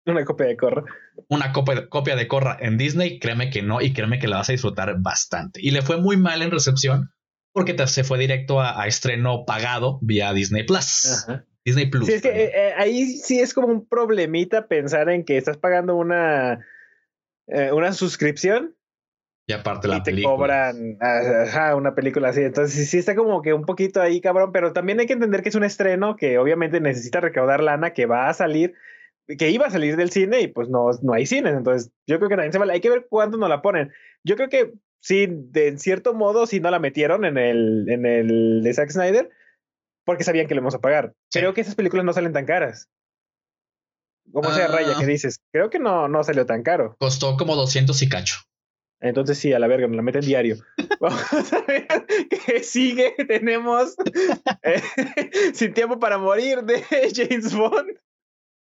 Una 0.05 0.25
copia 0.25 0.47
de 0.47 0.57
Corra. 0.57 0.83
una 1.29 1.53
copia, 1.53 1.87
copia 1.87 2.15
de 2.17 2.27
Corra 2.27 2.57
en 2.59 2.77
Disney, 2.77 3.19
créeme 3.19 3.49
que 3.49 3.61
no, 3.61 3.79
y 3.81 3.93
créeme 3.93 4.19
que 4.19 4.27
la 4.27 4.37
vas 4.37 4.49
a 4.49 4.51
disfrutar 4.51 4.95
bastante. 4.99 5.61
Y 5.63 5.71
le 5.71 5.81
fue 5.81 5.95
muy 6.01 6.17
mal 6.17 6.41
en 6.41 6.51
recepción 6.51 7.13
porque 7.53 7.73
te- 7.73 7.87
se 7.87 8.03
fue 8.03 8.17
directo 8.17 8.59
a, 8.59 8.81
a 8.81 8.87
estreno 8.87 9.45
pagado 9.45 9.99
vía 10.01 10.33
Disney 10.33 10.63
Plus. 10.65 11.23
Ajá. 11.27 11.45
Disney 11.63 11.85
Plus. 11.89 12.07
Sí, 12.07 12.13
es 12.13 12.21
que 12.21 12.29
eh, 12.29 12.51
eh, 12.53 12.73
ahí 12.77 13.05
sí 13.17 13.39
es 13.39 13.53
como 13.53 13.67
un 13.67 13.87
problemita 13.87 14.67
pensar 14.67 15.09
en 15.09 15.23
que 15.23 15.37
estás 15.37 15.57
pagando 15.57 15.95
una, 15.95 16.65
eh, 17.47 17.71
una 17.71 17.93
suscripción 17.93 18.75
y 19.47 19.53
aparte 19.53 19.87
la 19.87 19.97
y 19.97 20.03
te 20.03 20.11
película. 20.11 20.35
cobran 20.35 20.97
ah, 21.01 21.19
ajá, 21.43 21.75
una 21.75 21.93
película 21.95 22.29
así. 22.29 22.41
Entonces 22.41 22.89
sí, 22.89 22.97
está 22.97 23.15
como 23.15 23.41
que 23.41 23.53
un 23.53 23.65
poquito 23.65 24.01
ahí, 24.01 24.21
cabrón, 24.21 24.51
pero 24.51 24.73
también 24.73 24.99
hay 24.99 25.07
que 25.07 25.13
entender 25.13 25.41
que 25.43 25.49
es 25.49 25.55
un 25.55 25.63
estreno 25.63 26.15
que 26.15 26.37
obviamente 26.37 26.79
necesita 26.79 27.19
recaudar 27.19 27.61
lana, 27.61 27.93
que 27.93 28.05
va 28.05 28.29
a 28.29 28.33
salir, 28.33 28.73
que 29.37 29.49
iba 29.49 29.65
a 29.65 29.71
salir 29.71 29.97
del 29.97 30.11
cine 30.11 30.41
y 30.41 30.47
pues 30.47 30.69
no, 30.69 30.89
no 31.01 31.13
hay 31.13 31.25
cines. 31.25 31.53
Entonces 31.55 31.91
yo 32.07 32.17
creo 32.17 32.29
que 32.29 32.35
también 32.35 32.53
se 32.53 32.59
vale. 32.59 32.73
Hay 32.73 32.81
que 32.81 32.89
ver 32.89 33.07
cuándo 33.09 33.37
nos 33.37 33.49
la 33.49 33.61
ponen. 33.61 33.91
Yo 34.23 34.35
creo 34.35 34.49
que 34.49 34.73
sí, 34.99 35.27
de 35.29 35.67
en 35.69 35.79
cierto 35.79 36.13
modo, 36.13 36.45
sí 36.45 36.59
no 36.59 36.69
la 36.71 36.79
metieron 36.79 37.25
en 37.25 37.37
el, 37.37 37.89
en 37.89 38.05
el 38.05 38.61
de 38.63 38.73
Zack 38.73 38.91
Snyder 38.91 39.29
porque 40.05 40.23
sabían 40.23 40.47
que 40.47 40.53
le 40.55 40.59
íbamos 40.59 40.75
a 40.75 40.79
pagar. 40.81 41.13
Sí. 41.29 41.39
Creo 41.39 41.53
que 41.53 41.61
esas 41.61 41.75
películas 41.75 42.05
no 42.05 42.13
salen 42.13 42.33
tan 42.33 42.45
caras. 42.45 42.89
Como 44.31 44.51
sea 44.51 44.65
Ah. 44.65 44.71
Raya 44.71 44.95
que 44.99 45.05
dices, 45.05 45.39
creo 45.51 45.69
que 45.69 45.79
no, 45.79 46.07
no 46.07 46.23
salió 46.23 46.45
tan 46.45 46.63
caro. 46.63 46.95
Costó 46.99 47.35
como 47.37 47.55
200 47.55 48.01
y 48.01 48.09
cacho. 48.09 48.35
Entonces 49.01 49.37
sí, 49.39 49.51
a 49.51 49.59
la 49.59 49.67
verga, 49.67 49.87
nos 49.87 49.95
la 49.95 50.01
meten 50.03 50.21
diario. 50.21 50.57
Vamos 51.01 51.21
a 51.53 51.61
ver 51.61 51.87
qué 52.45 52.63
sigue. 52.63 53.15
Tenemos 53.27 53.95
eh, 54.63 54.81
Sin 55.53 55.73
tiempo 55.73 55.99
para 55.99 56.17
morir 56.17 56.61
de 56.63 56.83
James 57.13 57.53
Bond. 57.53 57.97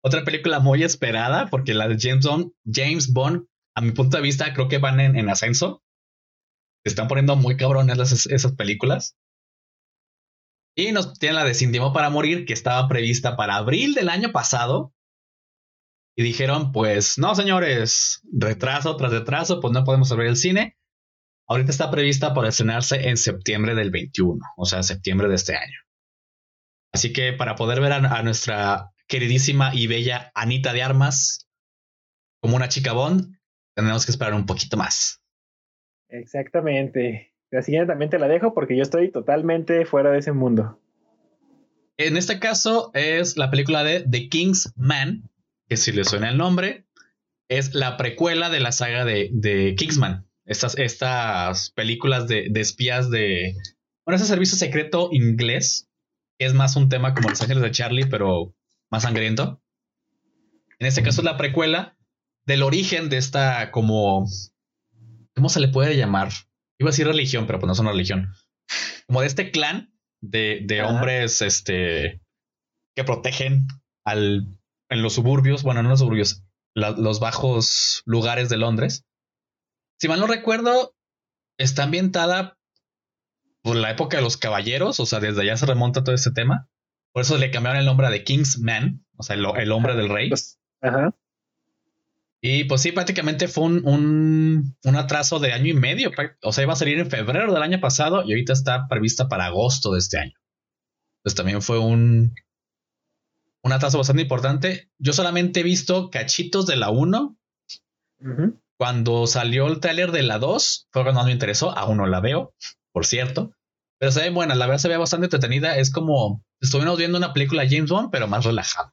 Otra 0.04 0.24
película 0.24 0.60
muy 0.60 0.84
esperada 0.84 1.48
porque 1.50 1.74
la 1.74 1.88
de 1.88 1.98
James 2.00 2.26
Bond, 2.26 2.52
James 2.72 3.12
Bond, 3.14 3.46
a 3.76 3.82
mi 3.82 3.92
punto 3.92 4.18
de 4.18 4.24
vista, 4.24 4.54
creo 4.54 4.68
que 4.68 4.78
van 4.78 5.00
en, 5.00 5.16
en 5.16 5.30
ascenso. 5.30 5.84
Se 6.84 6.90
están 6.90 7.08
poniendo 7.08 7.36
muy 7.36 7.58
cabrones 7.58 7.98
las- 7.98 8.26
esas 8.28 8.54
películas. 8.56 9.16
Y 10.76 10.92
nos 10.92 11.18
tienen 11.20 11.36
la 11.36 11.44
de 11.44 11.54
Sin 11.54 11.72
tiempo 11.72 11.94
para 11.94 12.10
morir, 12.10 12.46
que 12.46 12.54
estaba 12.54 12.88
prevista 12.88 13.36
para 13.36 13.56
abril 13.58 13.94
del 13.94 14.10
año 14.10 14.32
pasado. 14.32 14.94
Y 16.16 16.24
dijeron, 16.24 16.72
pues 16.72 17.18
no, 17.18 17.36
señores, 17.36 18.22
retraso 18.32 18.96
tras 18.98 19.12
retraso, 19.12 19.60
pues 19.60 19.74
no 19.74 19.84
podemos 19.84 20.12
abrir 20.12 20.28
el 20.28 20.36
cine. 20.36 20.78
Ahorita 21.48 21.72
está 21.72 21.90
prevista 21.92 22.34
para 22.34 22.50
estrenarse 22.50 23.10
en 23.10 23.18
septiembre 23.18 23.76
del 23.76 23.92
21, 23.92 24.40
o 24.58 24.66
sea, 24.66 24.84
septiembre 24.84 25.28
de 25.28 25.36
este 25.36 25.56
año. 25.56 25.80
Así 26.94 27.14
que 27.14 27.34
para 27.34 27.56
poder 27.56 27.82
ver 27.82 27.94
a, 27.94 27.98
a 27.98 28.24
nuestra 28.24 28.92
queridísima 29.08 29.74
y 29.74 29.88
bella 29.88 30.32
Anita 30.36 30.74
de 30.74 30.84
Armas 30.84 31.50
como 32.42 32.56
una 32.56 32.70
chica 32.70 32.94
Bond, 32.94 33.38
tenemos 33.76 34.06
que 34.06 34.12
esperar 34.12 34.34
un 34.34 34.46
poquito 34.46 34.78
más. 34.78 35.22
Exactamente. 36.10 37.34
La 37.52 37.62
siguiente 37.62 37.88
también 37.88 38.10
te 38.10 38.20
la 38.20 38.28
dejo 38.28 38.54
porque 38.54 38.76
yo 38.76 38.82
estoy 38.82 39.12
totalmente 39.12 39.86
fuera 39.86 40.12
de 40.12 40.20
ese 40.20 40.32
mundo. 40.32 40.80
En 41.98 42.18
este 42.18 42.40
caso 42.40 42.92
es 42.94 43.38
la 43.38 43.52
película 43.52 43.84
de 43.84 44.02
The 44.10 44.30
King's 44.30 44.74
Man, 44.76 45.30
que 45.72 45.78
si 45.78 45.94
le 45.94 46.04
suena 46.04 46.30
el 46.30 46.38
nombre, 46.38 46.86
es 47.48 47.74
la 47.74 47.96
precuela 47.96 48.50
de 48.50 48.60
la 48.60 48.74
saga 48.74 49.06
de, 49.06 49.30
de 49.32 49.74
Kingsman. 49.76 50.30
Estas, 50.44 50.78
estas 50.78 51.72
películas 51.72 52.28
de, 52.28 52.48
de 52.52 52.60
espías 52.60 53.10
de... 53.10 53.56
Bueno, 54.06 54.18
ese 54.18 54.26
servicio 54.26 54.58
secreto 54.58 55.08
inglés, 55.14 55.90
que 56.38 56.48
es 56.48 56.54
más 56.54 56.76
un 56.76 56.90
tema 56.90 57.14
como 57.14 57.30
Los 57.30 57.42
Ángeles 57.42 57.64
de 57.64 57.72
Charlie, 57.72 58.08
pero 58.08 58.54
más 58.90 59.04
sangriento. 59.04 59.64
En 60.78 60.88
este 60.88 61.04
caso 61.04 61.22
es 61.22 61.26
la 61.26 61.38
precuela 61.38 61.98
del 62.46 62.64
origen 62.64 63.08
de 63.08 63.16
esta 63.16 63.72
como... 63.72 64.28
¿Cómo 65.34 65.48
se 65.48 65.62
le 65.62 65.70
puede 65.70 65.96
llamar? 65.96 66.34
Iba 66.80 66.90
a 66.90 66.92
decir 66.92 67.08
religión, 67.08 67.48
pero 67.48 67.60
pues 67.60 67.68
no 67.68 67.74
es 67.74 67.80
una 67.80 67.92
religión. 67.92 68.34
Como 69.08 69.22
de 69.22 69.28
este 69.28 69.52
clan 69.52 69.94
de, 70.20 70.64
de 70.66 70.82
hombres 70.82 71.42
este, 71.42 72.20
que 72.94 73.06
protegen 73.06 73.68
al, 74.04 74.58
en 74.92 75.02
los 75.02 75.14
suburbios, 75.14 75.64
bueno, 75.64 75.82
no 75.82 75.88
en 75.88 75.92
los 75.92 76.00
suburbios, 76.00 76.44
la- 76.76 76.92
los 76.92 77.20
bajos 77.20 78.04
lugares 78.06 78.50
de 78.50 78.58
Londres. 78.58 79.06
Si 80.00 80.08
mal 80.08 80.20
no 80.20 80.28
recuerdo, 80.28 80.96
está 81.58 81.84
ambientada 81.84 82.58
por 83.64 83.76
la 83.76 83.92
época 83.92 84.18
de 84.18 84.24
los 84.24 84.38
caballeros, 84.38 85.00
o 85.00 85.06
sea, 85.06 85.20
desde 85.20 85.42
allá 85.42 85.58
se 85.58 85.66
remonta 85.66 86.04
todo 86.04 86.14
este 86.16 86.32
tema. 86.32 86.68
Por 87.14 87.24
eso 87.24 87.38
le 87.38 87.52
cambiaron 87.52 87.80
el 87.80 87.86
nombre 87.86 88.10
de 88.10 88.24
King's 88.24 88.60
Man, 88.60 89.06
o 89.18 89.24
sea, 89.24 89.36
el, 89.36 89.46
el 89.58 89.72
hombre 89.72 89.96
del 89.96 90.10
rey. 90.10 90.30
Pues, 90.30 90.60
ajá. 90.82 91.16
Y 92.44 92.64
pues 92.64 92.82
sí, 92.82 92.92
prácticamente 92.92 93.48
fue 93.48 93.66
un, 93.66 93.88
un, 93.88 94.76
un 94.84 94.96
atraso 94.96 95.38
de 95.40 95.54
año 95.54 95.68
y 95.68 95.74
medio. 95.74 96.12
O 96.42 96.52
sea, 96.52 96.64
iba 96.64 96.74
a 96.74 96.78
salir 96.78 96.98
en 97.00 97.10
febrero 97.10 97.54
del 97.54 97.62
año 97.62 97.80
pasado 97.80 98.24
y 98.24 98.32
ahorita 98.32 98.54
está 98.54 98.88
prevista 98.88 99.28
para 99.30 99.46
agosto 99.46 99.92
de 99.94 100.00
este 100.00 100.18
año. 100.18 100.34
Pues 101.22 101.36
también 101.36 101.62
fue 101.62 101.78
un, 101.78 102.34
un 103.64 103.72
atraso 103.74 103.98
bastante 103.98 104.24
importante. 104.24 104.90
Yo 104.98 105.14
solamente 105.14 105.60
he 105.60 105.64
visto 105.64 106.10
cachitos 106.10 106.66
de 106.66 106.76
la 106.78 106.90
1. 106.90 107.38
Ujú. 108.22 108.60
Cuando 108.78 109.28
salió 109.28 109.68
el 109.68 109.80
tráiler 109.80 110.12
de 110.12 110.24
la 110.24 110.40
2, 110.40 110.88
fue 110.92 111.04
cuando 111.04 111.20
más 111.20 111.28
me 111.28 111.32
interesó. 111.34 111.72
Aún 111.78 111.98
no 111.98 112.08
la 112.08 112.20
veo, 112.20 112.54
por 112.92 113.06
cierto. 113.06 113.52
Pero 114.00 114.12
se 114.12 114.22
ve 114.22 114.30
buena, 114.32 114.56
la 114.56 114.66
verdad 114.66 114.80
se 114.80 114.88
ve 114.90 114.98
bastante 114.98 115.28
entretenida. 115.28 115.78
Es 115.78 115.92
como 115.92 116.44
estuvimos 116.60 116.98
viendo 116.98 117.18
una 117.20 117.34
película 117.34 117.62
de 117.62 117.70
James 117.70 117.92
Bond, 117.92 118.10
pero 118.12 118.28
más 118.28 118.46
relajada. 118.46 118.92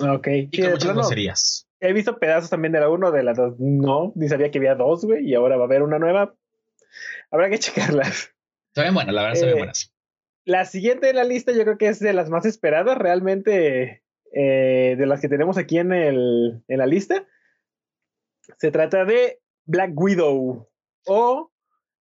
Ok. 0.00 0.26
Y 0.28 0.40
Sí, 0.52 0.56
con 0.58 0.60
de 0.60 0.70
muchas 0.70 0.84
plano, 0.84 1.00
groserías. 1.00 1.66
He 1.80 1.92
visto 1.94 2.18
pedazos 2.18 2.50
también 2.50 2.72
de 2.72 2.80
la 2.80 2.90
1, 2.90 3.10
de 3.10 3.22
la 3.22 3.32
2. 3.32 3.54
No, 3.58 4.12
ni 4.16 4.28
sabía 4.28 4.50
que 4.50 4.58
había 4.58 4.74
dos, 4.74 5.04
güey. 5.04 5.26
Y 5.26 5.34
ahora 5.34 5.56
va 5.56 5.62
a 5.62 5.66
haber 5.66 5.82
una 5.82 5.98
nueva. 5.98 6.34
Habrá 7.30 7.48
que 7.48 7.58
checarlas. 7.58 8.34
Se 8.74 8.82
ven 8.82 8.92
buenas, 8.92 9.14
la 9.14 9.22
verdad 9.22 9.36
se 9.36 9.46
ven 9.46 9.54
Eh, 9.54 9.58
buenas. 9.58 9.94
La 10.48 10.64
siguiente 10.64 11.08
de 11.08 11.12
la 11.12 11.24
lista 11.24 11.52
yo 11.52 11.62
creo 11.64 11.76
que 11.76 11.88
es 11.88 12.00
de 12.00 12.14
las 12.14 12.30
más 12.30 12.46
esperadas 12.46 12.96
realmente 12.96 14.02
eh, 14.32 14.96
de 14.96 15.06
las 15.06 15.20
que 15.20 15.28
tenemos 15.28 15.58
aquí 15.58 15.76
en, 15.76 15.92
el, 15.92 16.64
en 16.68 16.78
la 16.78 16.86
lista. 16.86 17.26
Se 18.56 18.70
trata 18.70 19.04
de 19.04 19.42
Black 19.66 19.90
Widow 19.94 20.66
o 21.04 21.52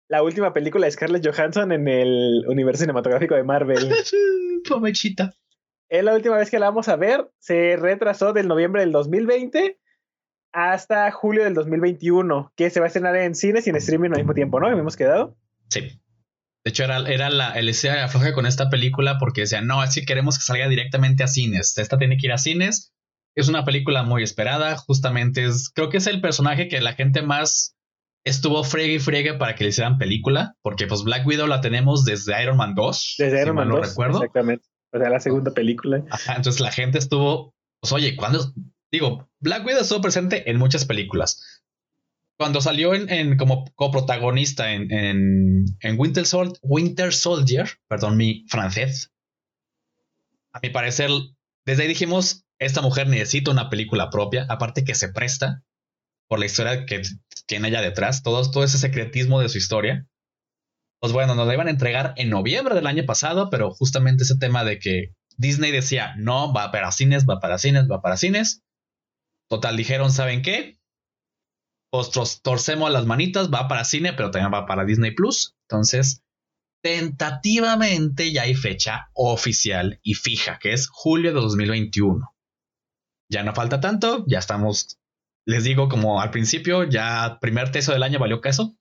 la 0.10 0.22
última 0.22 0.54
película 0.54 0.86
de 0.86 0.91
Scarlett 0.91 1.26
Johansson 1.26 1.72
en 1.72 1.88
el 1.88 2.46
universo 2.48 2.82
cinematográfico 2.82 3.34
de 3.34 3.43
Marvel. 3.43 3.89
Pomechita. 4.70 5.34
es 5.89 6.04
la 6.04 6.14
última 6.14 6.38
vez 6.38 6.52
que 6.52 6.60
la 6.60 6.68
vamos 6.68 6.88
a 6.88 6.98
ver. 6.98 7.28
Se 7.39 7.78
retrasó 7.78 8.32
del 8.32 8.48
noviembre 8.48 8.82
del 8.84 8.91
2020 8.91 9.80
hasta 10.52 11.10
julio 11.10 11.46
del 11.46 11.56
2021, 11.56 12.54
que 12.56 12.70
se 12.70 12.80
va 12.80 12.86
a 12.86 12.89
estrenar 12.89 13.16
en 13.16 13.34
cines 13.34 13.66
y 13.66 13.72
en 13.72 13.78
streaming 13.78 14.12
al 14.12 14.18
mismo 14.18 14.36
tiempo, 14.36 14.60
¿no? 14.60 14.70
Hemos 14.70 14.96
quedado. 14.96 15.36
Sí. 15.72 16.00
De 16.66 16.72
hecho, 16.72 16.84
era, 16.84 16.97
era 17.07 17.30
la, 17.30 17.51
el 17.51 17.68
de 17.68 17.89
afloja 17.91 18.34
con 18.34 18.47
esta 18.47 18.72
película 18.72 19.20
porque 19.20 19.41
decían, 19.41 19.68
no, 19.68 19.84
que 19.93 20.01
queremos 20.01 20.39
que 20.39 20.43
salga 20.43 20.68
directamente 20.68 21.24
a 21.24 21.28
cines. 21.28 21.78
Esta 21.78 21.99
tiene 21.99 22.18
que 22.18 22.26
ir 22.26 22.34
a 22.34 22.39
cines. 22.39 22.91
Es 23.36 23.47
una 23.49 23.63
película 23.66 24.01
muy 24.01 24.24
esperada. 24.24 24.76
Justamente 24.76 25.45
es, 25.45 25.70
creo 25.70 25.89
que 25.89 25.97
es 25.97 26.07
el 26.07 26.22
personaje 26.22 26.68
que 26.68 26.82
la 26.82 26.93
gente 26.93 27.22
más 27.22 27.76
estuvo 28.26 28.63
friegue 28.63 28.95
y 28.95 28.99
friegue 28.99 29.36
para 29.36 29.53
que 29.53 29.63
le 29.63 29.70
hicieran 29.70 29.99
película, 29.99 30.55
porque 30.63 30.88
pues 30.88 31.03
Black 31.03 31.28
Widow 31.28 31.45
la 31.45 31.61
tenemos 31.61 32.03
desde 32.03 32.41
Iron 32.41 32.57
Man 32.57 32.74
2. 32.74 33.16
Desde 33.20 33.41
Iron 33.43 33.55
Man 33.55 33.68
mal 33.68 33.76
no 33.76 33.82
2, 33.82 33.89
recuerdo. 33.89 34.18
exactamente. 34.18 34.66
O 34.91 34.97
sea, 34.97 35.09
la 35.09 35.20
segunda 35.20 35.51
película. 35.51 36.03
Ajá, 36.09 36.36
entonces 36.36 36.61
la 36.61 36.72
gente 36.72 36.97
estuvo, 36.97 37.53
pues 37.80 37.93
oye, 37.93 38.16
cuando 38.16 38.39
digo, 38.91 39.30
Black 39.39 39.63
Widow 39.66 39.82
estuvo 39.82 40.01
presente 40.01 40.49
en 40.49 40.57
muchas 40.57 40.86
películas. 40.86 41.63
Cuando 42.38 42.60
salió 42.60 42.94
en, 42.94 43.38
como 43.38 43.66
coprotagonista 43.76 44.74
en, 44.74 44.92
en, 44.92 45.98
Winter 45.98 47.14
Soldier, 47.14 47.70
perdón 47.88 48.18
mi 48.18 48.46
francés, 48.50 49.14
a 50.52 50.60
mi 50.62 50.70
parecer, 50.70 51.10
desde 51.66 51.84
ahí 51.84 51.88
dijimos, 51.88 52.46
esta 52.60 52.82
mujer 52.82 53.08
necesita 53.08 53.52
una 53.52 53.70
película 53.70 54.10
propia, 54.10 54.46
aparte 54.50 54.84
que 54.84 54.96
se 54.96 55.10
presta 55.10 55.64
por 56.28 56.40
la 56.40 56.46
historia 56.46 56.86
que 56.86 57.02
tiene 57.46 57.70
ella 57.70 57.82
detrás, 57.82 58.24
todo, 58.24 58.50
todo 58.50 58.64
ese 58.64 58.78
secretismo 58.78 59.40
de 59.40 59.50
su 59.50 59.58
historia. 59.58 60.08
Pues 61.00 61.14
bueno, 61.14 61.36
nos 61.36 61.48
la 61.48 61.54
iban 61.54 61.68
a 61.68 61.72
entregar 61.72 62.14
en 62.18 62.30
noviembre 62.30 62.76
del 62.76 62.88
año 62.88 63.06
pasado, 63.06 63.50
pero 63.50 63.72
justamente 63.72 64.24
ese 64.24 64.38
tema 64.38 64.64
de 64.64 64.80
que 64.80 65.14
Disney 65.38 65.72
decía, 65.72 66.16
no, 66.18 66.54
va 66.54 66.72
para 66.72 66.92
cines, 66.92 67.26
va 67.26 67.40
para 67.40 67.58
cines, 67.58 67.90
va 67.90 68.02
para 68.02 68.18
cines. 68.18 68.64
Total, 69.50 69.78
dijeron, 69.78 70.12
¿saben 70.12 70.42
qué? 70.42 70.80
Pues 71.98 72.12
tros- 72.12 72.41
torcemos 72.41 72.91
las 72.91 73.06
manitas, 73.06 73.50
va 73.54 73.68
para 73.68 73.84
cine, 73.86 74.14
pero 74.14 74.32
también 74.32 74.54
va 74.54 74.66
para 74.66 74.86
Disney 74.86 75.12
Plus. 75.12 75.56
Entonces, 75.70 76.24
tentativamente 76.84 78.32
ya 78.32 78.43
hay 78.43 78.56
fecha 78.56 79.10
oficial 79.14 80.00
y 80.04 80.14
fija, 80.16 80.60
que 80.60 80.74
es 80.74 80.88
julio 80.89 81.34
de 81.34 81.39
2021. 81.41 82.34
Ya 83.32 83.43
no 83.43 83.54
falta 83.56 83.80
tanto, 83.80 84.24
ya 84.28 84.39
estamos, 84.39 85.00
les 85.48 85.64
digo, 85.64 85.89
como 85.89 86.22
al 86.22 86.32
principio, 86.32 86.84
ya 86.84 87.38
primer 87.41 87.72
tercio 87.72 87.93
del 87.93 88.04
año 88.04 88.20
valió 88.20 88.41
queso. 88.41 88.76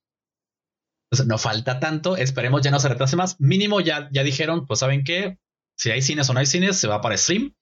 Entonces, 1.10 1.26
no 1.28 1.38
falta 1.38 1.80
tanto, 1.80 2.16
esperemos 2.16 2.62
ya 2.62 2.70
no 2.70 2.80
se 2.80 2.88
retrase 2.88 3.16
más. 3.16 3.40
Mínimo 3.40 3.80
ya, 3.80 4.08
ya 4.12 4.22
dijeron, 4.22 4.66
pues 4.66 4.80
saben 4.80 5.04
qué, 5.04 5.38
si 5.78 5.90
hay 5.90 6.02
cines 6.02 6.28
o 6.28 6.34
no 6.34 6.40
hay 6.40 6.46
cines, 6.46 6.76
se 6.78 6.88
va 6.88 7.00
para 7.00 7.16
stream. 7.16 7.54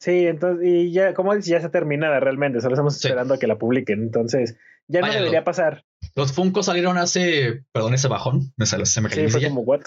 Sí, 0.00 0.26
entonces, 0.26 0.66
y 0.66 0.92
ya, 0.92 1.12
como 1.14 1.34
dices, 1.34 1.50
ya 1.50 1.56
está 1.56 1.70
terminada 1.70 2.20
realmente, 2.20 2.60
solo 2.60 2.74
estamos 2.74 2.98
Sí. 2.98 3.06
esperando 3.08 3.34
a 3.34 3.38
que 3.38 3.46
la 3.46 3.58
publiquen, 3.58 4.00
entonces 4.02 4.56
ya 4.88 5.00
Vaya, 5.00 5.14
no 5.14 5.20
debería 5.20 5.44
pasar. 5.44 5.84
Los 6.14 6.32
Funko 6.32 6.62
salieron 6.62 6.98
hace, 6.98 7.64
perdón 7.72 7.94
ese 7.94 8.08
bajón, 8.08 8.52
me 8.56 8.66
sale, 8.66 8.86
se 8.86 9.00
me 9.00 9.08
cayó 9.08 9.20
Sí, 9.20 9.24
mi 9.26 9.30
fue 9.30 9.40
silla. 9.40 9.50
como, 9.50 9.60
what? 9.62 9.82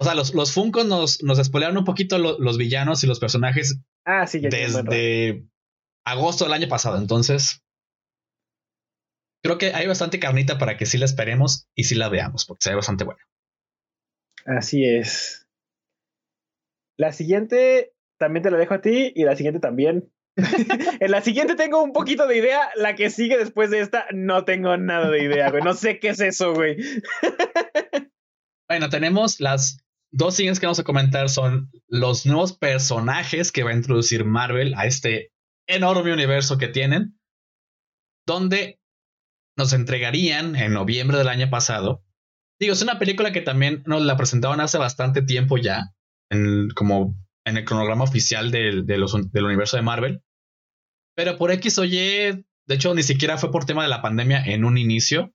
O 0.00 0.04
sea, 0.04 0.14
los, 0.14 0.34
los 0.34 0.52
Funko 0.52 0.84
nos, 0.84 1.22
nos 1.22 1.38
spoilearon 1.44 1.76
un 1.78 1.84
poquito 1.84 2.18
lo- 2.18 2.38
los 2.38 2.56
villanos 2.58 3.04
y 3.04 3.06
los 3.06 3.20
personajes 3.20 3.78
Ah, 4.04 4.26
sí, 4.26 4.40
ya 4.40 4.48
desde 4.48 5.44
agosto 6.06 6.44
del 6.44 6.54
año 6.54 6.68
pasado. 6.68 6.96
Entonces, 6.96 7.62
creo 9.44 9.58
que 9.58 9.74
hay 9.74 9.86
bastante 9.86 10.18
carnita 10.18 10.56
para 10.58 10.76
que 10.78 10.86
sí 10.86 10.96
la 10.96 11.04
esperemos 11.04 11.68
y 11.74 11.84
sí 11.84 11.94
la 11.94 12.08
veamos, 12.08 12.46
porque 12.46 12.62
se 12.64 12.70
ve 12.70 12.76
bastante 12.76 13.04
buena. 13.04 13.20
Así 14.46 14.84
es. 14.86 15.46
La 16.96 17.12
siguiente 17.12 17.92
también 18.18 18.42
te 18.42 18.50
la 18.50 18.56
dejo 18.58 18.74
a 18.74 18.80
ti 18.80 19.12
y 19.14 19.24
la 19.24 19.36
siguiente 19.36 19.60
también. 19.60 20.10
en 21.00 21.10
la 21.10 21.22
siguiente 21.22 21.54
tengo 21.54 21.82
un 21.82 21.92
poquito 21.92 22.26
de 22.26 22.38
idea, 22.38 22.70
la 22.76 22.94
que 22.94 23.10
sigue 23.10 23.36
después 23.36 23.70
de 23.70 23.80
esta 23.80 24.06
no 24.12 24.44
tengo 24.44 24.76
nada 24.76 25.10
de 25.10 25.24
idea, 25.24 25.50
güey. 25.50 25.62
No 25.62 25.74
sé 25.74 25.98
qué 25.98 26.10
es 26.10 26.20
eso, 26.20 26.54
güey. 26.54 26.76
Bueno, 28.68 28.88
tenemos 28.88 29.40
las 29.40 29.78
dos 30.12 30.36
siguientes 30.36 30.60
que 30.60 30.66
vamos 30.66 30.78
a 30.78 30.84
comentar 30.84 31.28
son 31.28 31.72
los 31.88 32.24
nuevos 32.24 32.56
personajes 32.56 33.50
que 33.50 33.64
va 33.64 33.70
a 33.70 33.74
introducir 33.74 34.24
Marvel 34.24 34.74
a 34.76 34.86
este 34.86 35.32
enorme 35.66 36.12
universo 36.12 36.56
que 36.56 36.68
tienen, 36.68 37.18
donde 38.28 38.80
nos 39.56 39.72
entregarían 39.72 40.54
en 40.54 40.72
noviembre 40.72 41.18
del 41.18 41.28
año 41.28 41.50
pasado. 41.50 42.04
Digo, 42.60 42.74
es 42.74 42.82
una 42.82 42.98
película 42.98 43.32
que 43.32 43.40
también 43.40 43.82
nos 43.86 44.02
la 44.02 44.16
presentaron 44.16 44.60
hace 44.60 44.78
bastante 44.78 45.22
tiempo 45.22 45.56
ya, 45.56 45.92
en, 46.30 46.68
como 46.70 47.16
en 47.44 47.56
el 47.56 47.64
cronograma 47.64 48.04
oficial 48.04 48.50
del, 48.50 48.86
universo 49.34 49.76
de 49.76 49.82
Marvel. 49.82 50.22
Pero 51.20 51.36
por 51.36 51.50
X 51.50 51.78
o 51.78 51.84
Y, 51.84 51.90
de 51.90 52.74
hecho, 52.74 52.94
ni 52.94 53.02
siquiera 53.02 53.36
fue 53.36 53.50
por 53.50 53.66
tema 53.66 53.82
de 53.82 53.90
la 53.90 54.00
pandemia 54.00 54.42
en 54.42 54.64
un 54.64 54.78
inicio. 54.78 55.34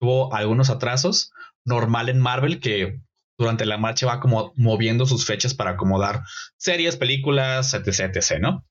Tuvo 0.00 0.34
algunos 0.34 0.70
atrasos. 0.70 1.32
Normal 1.66 2.08
en 2.08 2.18
Marvel 2.18 2.60
que 2.60 3.02
durante 3.38 3.66
la 3.66 3.76
marcha 3.76 4.06
va 4.06 4.20
como 4.20 4.54
moviendo 4.56 5.04
sus 5.04 5.26
fechas 5.26 5.52
para 5.52 5.72
acomodar 5.72 6.22
series, 6.56 6.96
películas, 6.96 7.74
etc, 7.74 8.16
etc, 8.16 8.40
¿no? 8.40 8.66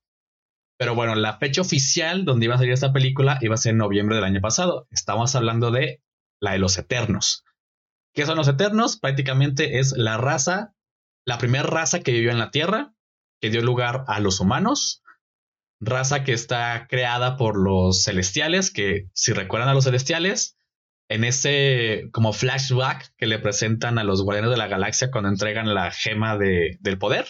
Pero 0.79 0.95
bueno, 0.95 1.13
la 1.13 1.37
fecha 1.37 1.61
oficial 1.61 2.25
donde 2.25 2.45
iba 2.45 2.55
a 2.55 2.57
salir 2.57 2.73
esta 2.73 2.91
película 2.91 3.37
iba 3.41 3.53
a 3.53 3.59
ser 3.59 3.73
en 3.73 3.77
noviembre 3.77 4.15
del 4.15 4.25
año 4.25 4.41
pasado. 4.41 4.87
Estamos 4.89 5.35
hablando 5.35 5.69
de 5.69 6.01
la 6.41 6.53
de 6.53 6.57
los 6.57 6.75
Eternos. 6.79 7.43
¿Qué 8.15 8.25
son 8.25 8.35
los 8.35 8.47
Eternos? 8.47 8.97
Prácticamente 8.97 9.77
es 9.77 9.91
la 9.95 10.17
raza, 10.17 10.73
la 11.23 11.37
primera 11.37 11.65
raza 11.65 11.99
que 11.99 12.13
vivió 12.13 12.31
en 12.31 12.39
la 12.39 12.49
Tierra, 12.49 12.95
que 13.39 13.51
dio 13.51 13.61
lugar 13.61 14.05
a 14.07 14.19
los 14.19 14.39
humanos, 14.39 15.03
raza 15.79 16.23
que 16.23 16.33
está 16.33 16.87
creada 16.89 17.37
por 17.37 17.57
los 17.57 18.03
celestiales, 18.03 18.71
que 18.71 19.07
si 19.13 19.33
recuerdan 19.33 19.69
a 19.69 19.73
los 19.73 19.83
celestiales, 19.83 20.57
en 21.09 21.23
ese 21.23 22.09
como 22.11 22.33
flashback 22.33 23.13
que 23.17 23.27
le 23.27 23.39
presentan 23.39 23.97
a 23.97 24.03
los 24.03 24.23
guardianes 24.23 24.51
de 24.51 24.57
la 24.57 24.67
galaxia 24.67 25.09
cuando 25.11 25.29
entregan 25.29 25.73
la 25.73 25.91
gema 25.91 26.37
de, 26.37 26.77
del 26.81 26.97
poder, 26.97 27.27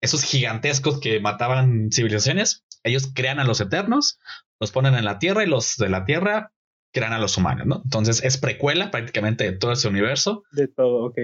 esos 0.00 0.22
gigantescos 0.22 1.00
que 1.00 1.20
mataban 1.20 1.90
civilizaciones, 1.92 2.64
ellos 2.82 3.10
crean 3.14 3.38
a 3.38 3.44
los 3.44 3.60
eternos, 3.60 4.18
los 4.60 4.72
ponen 4.72 4.94
en 4.94 5.04
la 5.04 5.18
Tierra 5.18 5.44
y 5.44 5.46
los 5.46 5.76
de 5.76 5.88
la 5.88 6.04
Tierra 6.04 6.52
crean 6.92 7.12
a 7.12 7.18
los 7.18 7.38
humanos, 7.38 7.66
¿no? 7.66 7.80
Entonces 7.84 8.22
es 8.22 8.36
precuela 8.36 8.90
prácticamente 8.90 9.44
de 9.44 9.56
todo 9.56 9.72
ese 9.72 9.88
universo. 9.88 10.44
De 10.52 10.68
todo, 10.68 11.04
ok. 11.04 11.18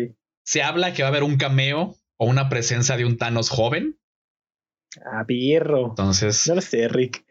Se 0.44 0.62
habla 0.62 0.94
que 0.94 1.03
va 1.03 1.09
a 1.09 1.11
haber 1.11 1.24
un 1.24 1.36
cameo 1.36 1.96
o 2.16 2.26
una 2.26 2.49
presencia 2.49 2.96
de 2.96 3.05
un 3.05 3.18
Thanos 3.18 3.51
joven. 3.51 3.99
Ah, 5.05 5.24
birro. 5.26 5.89
Entonces 5.89 6.47
No 6.49 6.55
lo 6.57 6.61
sé, 6.61 6.89
Rick. 6.89 7.24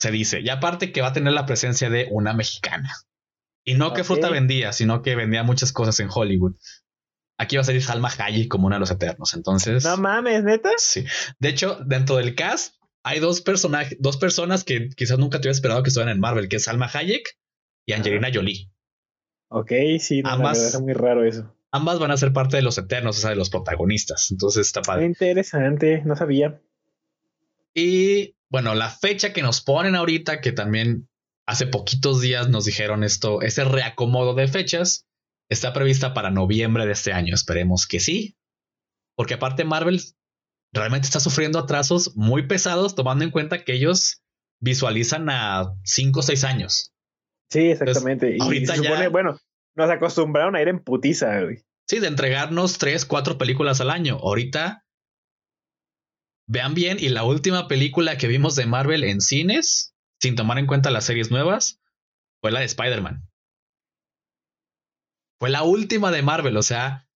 se 0.00 0.10
dice. 0.10 0.40
Y 0.40 0.48
aparte 0.48 0.92
que 0.92 1.00
va 1.00 1.08
a 1.08 1.12
tener 1.12 1.32
la 1.32 1.46
presencia 1.46 1.88
de 1.90 2.08
una 2.10 2.32
mexicana. 2.32 2.90
Y 3.64 3.74
no 3.74 3.92
que 3.92 4.02
fruta 4.02 4.28
vendía, 4.30 4.72
sino 4.72 5.02
que 5.02 5.14
vendía 5.14 5.44
muchas 5.44 5.72
cosas 5.72 6.00
en 6.00 6.08
Hollywood. 6.12 6.56
Aquí 7.38 7.56
va 7.56 7.62
a 7.62 7.64
salir 7.64 7.82
Salma 7.82 8.10
Hayek 8.18 8.48
como 8.48 8.66
una 8.66 8.76
de 8.76 8.80
los 8.80 8.90
eternos. 8.90 9.34
Entonces, 9.34 9.84
No 9.84 9.96
mames, 9.96 10.42
neta. 10.42 10.70
sí. 10.78 11.04
De 11.38 11.48
hecho, 11.48 11.78
dentro 11.86 12.16
del 12.16 12.34
cast 12.34 12.74
hay 13.04 13.20
dos 13.20 13.40
personajes, 13.40 13.96
dos 14.00 14.16
personas 14.16 14.64
que 14.64 14.88
quizás 14.90 15.18
nunca 15.18 15.38
te 15.40 15.46
hubiera 15.46 15.54
esperado 15.56 15.82
que 15.82 15.88
estuvieran 15.88 16.14
en 16.16 16.20
Marvel, 16.20 16.48
que 16.48 16.56
es 16.56 16.64
Salma 16.64 16.90
Hayek 16.92 17.38
y 17.86 17.92
Angelina 17.92 18.28
Jolie. 18.32 18.70
Ok, 19.48 19.70
sí, 20.00 20.22
no, 20.22 20.30
Ambas- 20.30 20.74
es 20.74 20.80
muy 20.80 20.92
raro 20.94 21.24
eso. 21.24 21.54
Ambas 21.72 21.98
van 21.98 22.10
a 22.10 22.16
ser 22.18 22.32
parte 22.32 22.56
de 22.56 22.62
los 22.62 22.76
eternos, 22.78 23.16
o 23.18 23.20
sea, 23.22 23.30
de 23.30 23.36
los 23.36 23.48
protagonistas. 23.50 24.30
Entonces 24.30 24.66
está 24.66 24.82
padre. 24.82 25.06
Interesante, 25.06 26.02
no 26.04 26.14
sabía. 26.16 26.60
Y 27.74 28.36
bueno, 28.50 28.74
la 28.74 28.90
fecha 28.90 29.32
que 29.32 29.42
nos 29.42 29.62
ponen 29.62 29.94
ahorita, 29.94 30.40
que 30.40 30.52
también 30.52 31.08
hace 31.46 31.66
poquitos 31.66 32.20
días 32.20 32.48
nos 32.50 32.64
dijeron 32.66 33.02
esto, 33.04 33.40
ese 33.42 33.64
reacomodo 33.64 34.34
de 34.34 34.48
fechas, 34.48 35.06
está 35.48 35.72
prevista 35.72 36.12
para 36.14 36.30
noviembre 36.30 36.86
de 36.86 36.92
este 36.92 37.12
año. 37.12 37.34
Esperemos 37.34 37.86
que 37.86 38.00
sí. 38.00 38.36
Porque 39.16 39.34
aparte 39.34 39.64
Marvel 39.64 40.00
realmente 40.72 41.06
está 41.06 41.20
sufriendo 41.20 41.58
atrasos 41.58 42.16
muy 42.16 42.46
pesados, 42.46 42.94
tomando 42.94 43.24
en 43.24 43.30
cuenta 43.30 43.64
que 43.64 43.74
ellos 43.74 44.22
visualizan 44.60 45.28
a 45.30 45.74
5 45.84 46.20
o 46.20 46.22
6 46.22 46.44
años. 46.44 46.92
Sí, 47.50 47.60
exactamente. 47.70 48.36
y 48.36 48.40
ahorita 48.40 48.76
supone, 48.76 49.02
ya- 49.02 49.08
bueno, 49.10 49.38
nos 49.76 49.90
acostumbraron 49.90 50.56
a 50.56 50.62
ir 50.62 50.68
en 50.68 50.82
putiza, 50.82 51.40
güey. 51.40 51.58
Sí, 51.88 51.98
de 51.98 52.08
entregarnos 52.08 52.78
3, 52.78 53.04
4 53.06 53.38
películas 53.38 53.80
al 53.80 53.90
año. 53.90 54.16
Ahorita, 54.16 54.84
vean 56.48 56.74
bien, 56.74 56.98
y 57.00 57.08
la 57.08 57.24
última 57.24 57.68
película 57.68 58.16
que 58.18 58.28
vimos 58.28 58.54
de 58.56 58.66
Marvel 58.66 59.04
en 59.04 59.20
cines, 59.20 59.94
sin 60.20 60.36
tomar 60.36 60.58
en 60.58 60.66
cuenta 60.66 60.90
las 60.90 61.04
series 61.04 61.30
nuevas, 61.30 61.80
fue 62.40 62.52
la 62.52 62.60
de 62.60 62.66
Spider-Man. 62.66 63.28
Fue 65.40 65.50
la 65.50 65.64
última 65.64 66.10
de 66.12 66.22
Marvel, 66.22 66.56
o 66.56 66.62
sea, 66.62 67.08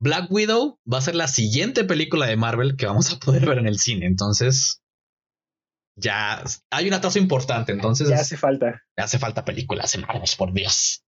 Black 0.00 0.30
Widow 0.30 0.78
va 0.90 0.98
a 0.98 1.02
ser 1.02 1.14
la 1.14 1.28
siguiente 1.28 1.84
película 1.84 2.26
de 2.26 2.36
Marvel 2.36 2.76
que 2.76 2.86
vamos 2.86 3.12
a 3.12 3.18
poder 3.18 3.46
ver 3.46 3.58
en 3.58 3.66
el 3.66 3.78
cine. 3.78 4.06
Entonces, 4.06 4.82
ya 5.96 6.42
hay 6.70 6.88
un 6.88 6.94
atraso 6.94 7.18
importante. 7.18 7.72
Entonces, 7.72 8.08
Ya 8.08 8.16
hace 8.16 8.36
falta. 8.36 8.82
hace 8.96 9.18
falta 9.18 9.44
películas 9.44 9.94
en 9.94 10.02
Marvel, 10.02 10.28
por 10.38 10.52
Dios. 10.52 11.04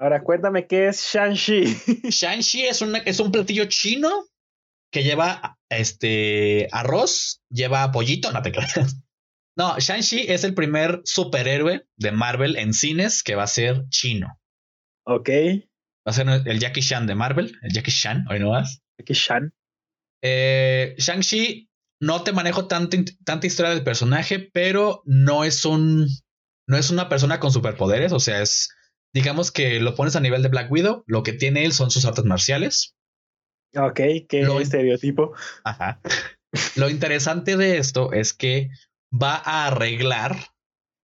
Ahora 0.00 0.22
cuéntame 0.22 0.66
qué 0.66 0.88
es 0.88 1.02
Shang-Chi. 1.12 1.64
Shang-Chi 2.10 2.64
es, 2.66 2.80
una- 2.80 2.98
es 3.00 3.20
un 3.20 3.30
platillo 3.30 3.66
chino 3.66 4.10
que 4.90 5.04
lleva 5.04 5.58
este 5.68 6.68
arroz, 6.72 7.42
lleva 7.50 7.92
pollito, 7.92 8.32
no 8.32 8.40
te 8.42 8.50
creas. 8.50 8.96
No, 9.56 9.78
Shang-Chi 9.78 10.26
es 10.32 10.42
el 10.44 10.54
primer 10.54 11.02
superhéroe 11.04 11.86
de 11.96 12.12
Marvel 12.12 12.56
en 12.56 12.72
cines 12.72 13.22
que 13.22 13.34
va 13.34 13.42
a 13.42 13.46
ser 13.46 13.84
chino. 13.90 14.40
ok. 15.06 15.28
Va 16.08 16.12
a 16.12 16.14
ser 16.14 16.26
el 16.28 16.58
Jackie 16.58 16.80
Chan 16.80 17.06
de 17.06 17.14
Marvel, 17.14 17.52
el 17.60 17.72
Jackie 17.72 17.92
Chan, 17.92 18.24
hoy 18.30 18.40
no 18.40 18.50
vas. 18.50 18.80
Aquí 18.98 19.12
Shan. 19.12 19.52
Eh, 20.22 20.94
Shang-Chi 20.96 21.68
no 22.00 22.22
te 22.22 22.32
manejo 22.32 22.66
tanta, 22.68 22.96
tanta 23.26 23.46
historia 23.46 23.70
del 23.70 23.84
personaje, 23.84 24.38
pero 24.52 25.02
no 25.04 25.44
es 25.44 25.66
un 25.66 26.06
no 26.66 26.76
es 26.78 26.90
una 26.90 27.08
persona 27.10 27.38
con 27.38 27.52
superpoderes, 27.52 28.12
o 28.12 28.20
sea, 28.20 28.40
es, 28.40 28.70
digamos 29.12 29.50
que 29.50 29.80
lo 29.80 29.94
pones 29.94 30.16
a 30.16 30.20
nivel 30.20 30.42
de 30.42 30.48
Black 30.48 30.70
Widow, 30.70 31.04
lo 31.06 31.22
que 31.22 31.32
tiene 31.32 31.64
él 31.64 31.72
son 31.72 31.90
sus 31.90 32.04
artes 32.04 32.24
marciales. 32.24 32.94
Ok, 33.76 34.00
qué 34.28 34.42
Lo- 34.42 34.60
estereotipo. 34.60 35.32
Ajá. 35.64 36.00
Lo 36.76 36.88
interesante 36.90 37.56
de 37.56 37.78
esto 37.78 38.12
es 38.12 38.32
que 38.34 38.70
va 39.12 39.36
a 39.36 39.66
arreglar, 39.68 40.36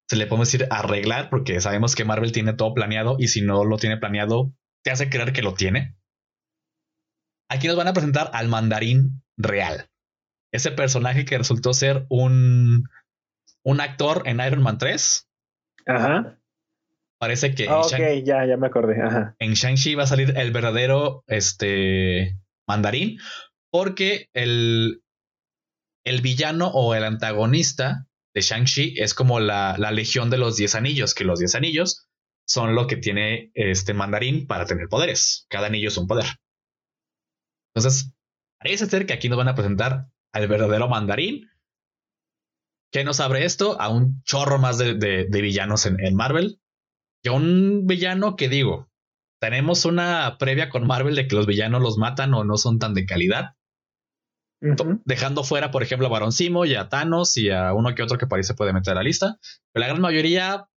se 0.08 0.16
le 0.16 0.26
podemos 0.26 0.50
decir 0.50 0.66
arreglar, 0.70 1.30
porque 1.30 1.60
sabemos 1.60 1.94
que 1.94 2.04
Marvel 2.04 2.32
tiene 2.32 2.52
todo 2.52 2.74
planeado 2.74 3.16
y 3.18 3.28
si 3.28 3.42
no 3.42 3.64
lo 3.64 3.76
tiene 3.76 3.96
planeado, 3.96 4.52
te 4.82 4.90
hace 4.90 5.08
creer 5.08 5.32
que 5.32 5.42
lo 5.42 5.54
tiene. 5.54 5.96
Aquí 7.48 7.68
nos 7.68 7.76
van 7.76 7.88
a 7.88 7.92
presentar 7.92 8.30
al 8.32 8.48
mandarín 8.48 9.22
real. 9.36 9.88
Ese 10.52 10.72
personaje 10.72 11.24
que 11.24 11.38
resultó 11.38 11.74
ser 11.74 12.06
un, 12.08 12.88
un 13.64 13.80
actor 13.80 14.22
en 14.26 14.40
Iron 14.40 14.62
Man 14.62 14.78
3. 14.78 15.28
Ajá. 15.86 16.40
Parece 17.18 17.54
que 17.54 17.64
en 17.64 17.70
Ah, 17.70 17.80
ok, 17.80 17.98
ya, 18.24 18.44
ya 18.46 18.56
me 18.56 18.66
acordé. 18.66 19.00
Ajá. 19.02 19.34
en 19.38 19.54
Shang-Chi 19.54 19.94
va 19.94 20.02
a 20.04 20.06
salir 20.06 20.34
el 20.36 20.50
verdadero 20.52 21.24
este, 21.26 22.38
mandarín, 22.68 23.18
porque 23.70 24.28
el, 24.34 25.02
el 26.04 26.20
villano 26.20 26.68
o 26.68 26.94
el 26.94 27.04
antagonista 27.04 28.06
de 28.34 28.40
Shang-Chi 28.42 28.94
es 28.98 29.14
como 29.14 29.40
la, 29.40 29.76
la 29.78 29.90
legión 29.92 30.28
de 30.28 30.36
los 30.38 30.56
10 30.56 30.74
anillos, 30.74 31.14
que 31.14 31.24
los 31.24 31.38
10 31.38 31.54
anillos 31.54 32.06
son 32.46 32.74
lo 32.74 32.86
que 32.86 32.96
tiene 32.96 33.50
este 33.54 33.94
mandarín 33.94 34.46
para 34.46 34.66
tener 34.66 34.88
poderes. 34.88 35.46
Cada 35.48 35.68
anillo 35.68 35.88
es 35.88 35.96
un 35.96 36.06
poder. 36.06 36.26
Entonces, 37.74 38.12
parece 38.60 38.86
ser 38.86 39.06
que 39.06 39.14
aquí 39.14 39.28
nos 39.28 39.38
van 39.38 39.48
a 39.48 39.54
presentar 39.54 40.06
al 40.32 40.48
verdadero 40.48 40.88
mandarín. 40.88 41.48
¿Qué 42.92 43.04
nos 43.04 43.20
abre 43.20 43.44
esto? 43.44 43.80
A 43.80 43.88
un 43.88 44.22
chorro 44.22 44.58
más 44.58 44.78
de, 44.78 44.94
de- 44.94 45.26
de 45.28 45.42
villanos 45.42 45.86
en, 45.86 45.98
en 46.04 46.14
Marvel. 46.14 46.60
Que 47.26 47.30
un 47.30 47.88
villano 47.88 48.36
que 48.36 48.48
digo, 48.48 48.88
tenemos 49.40 49.84
una 49.84 50.36
previa 50.38 50.68
con 50.70 50.86
Marvel 50.86 51.16
de 51.16 51.26
que 51.26 51.34
los 51.34 51.44
villanos 51.44 51.82
los 51.82 51.98
matan 51.98 52.32
o 52.34 52.44
no 52.44 52.56
son 52.56 52.78
tan 52.78 52.94
de 52.94 53.04
calidad. 53.04 53.56
Dejando 55.04 55.42
fuera, 55.42 55.72
por 55.72 55.82
ejemplo, 55.82 56.06
a 56.06 56.10
Barón 56.10 56.30
Simo 56.30 56.64
y 56.66 56.76
a 56.76 56.88
Thanos 56.88 57.36
y 57.36 57.50
a 57.50 57.72
uno 57.72 57.96
que 57.96 58.04
otro 58.04 58.16
que 58.16 58.28
parece 58.28 58.54
puede 58.54 58.72
meter 58.72 58.92
a 58.92 58.96
la 58.96 59.02
lista. 59.02 59.38
Pero 59.72 59.80
la 59.80 59.88
gran 59.88 60.00
mayoría 60.00 60.68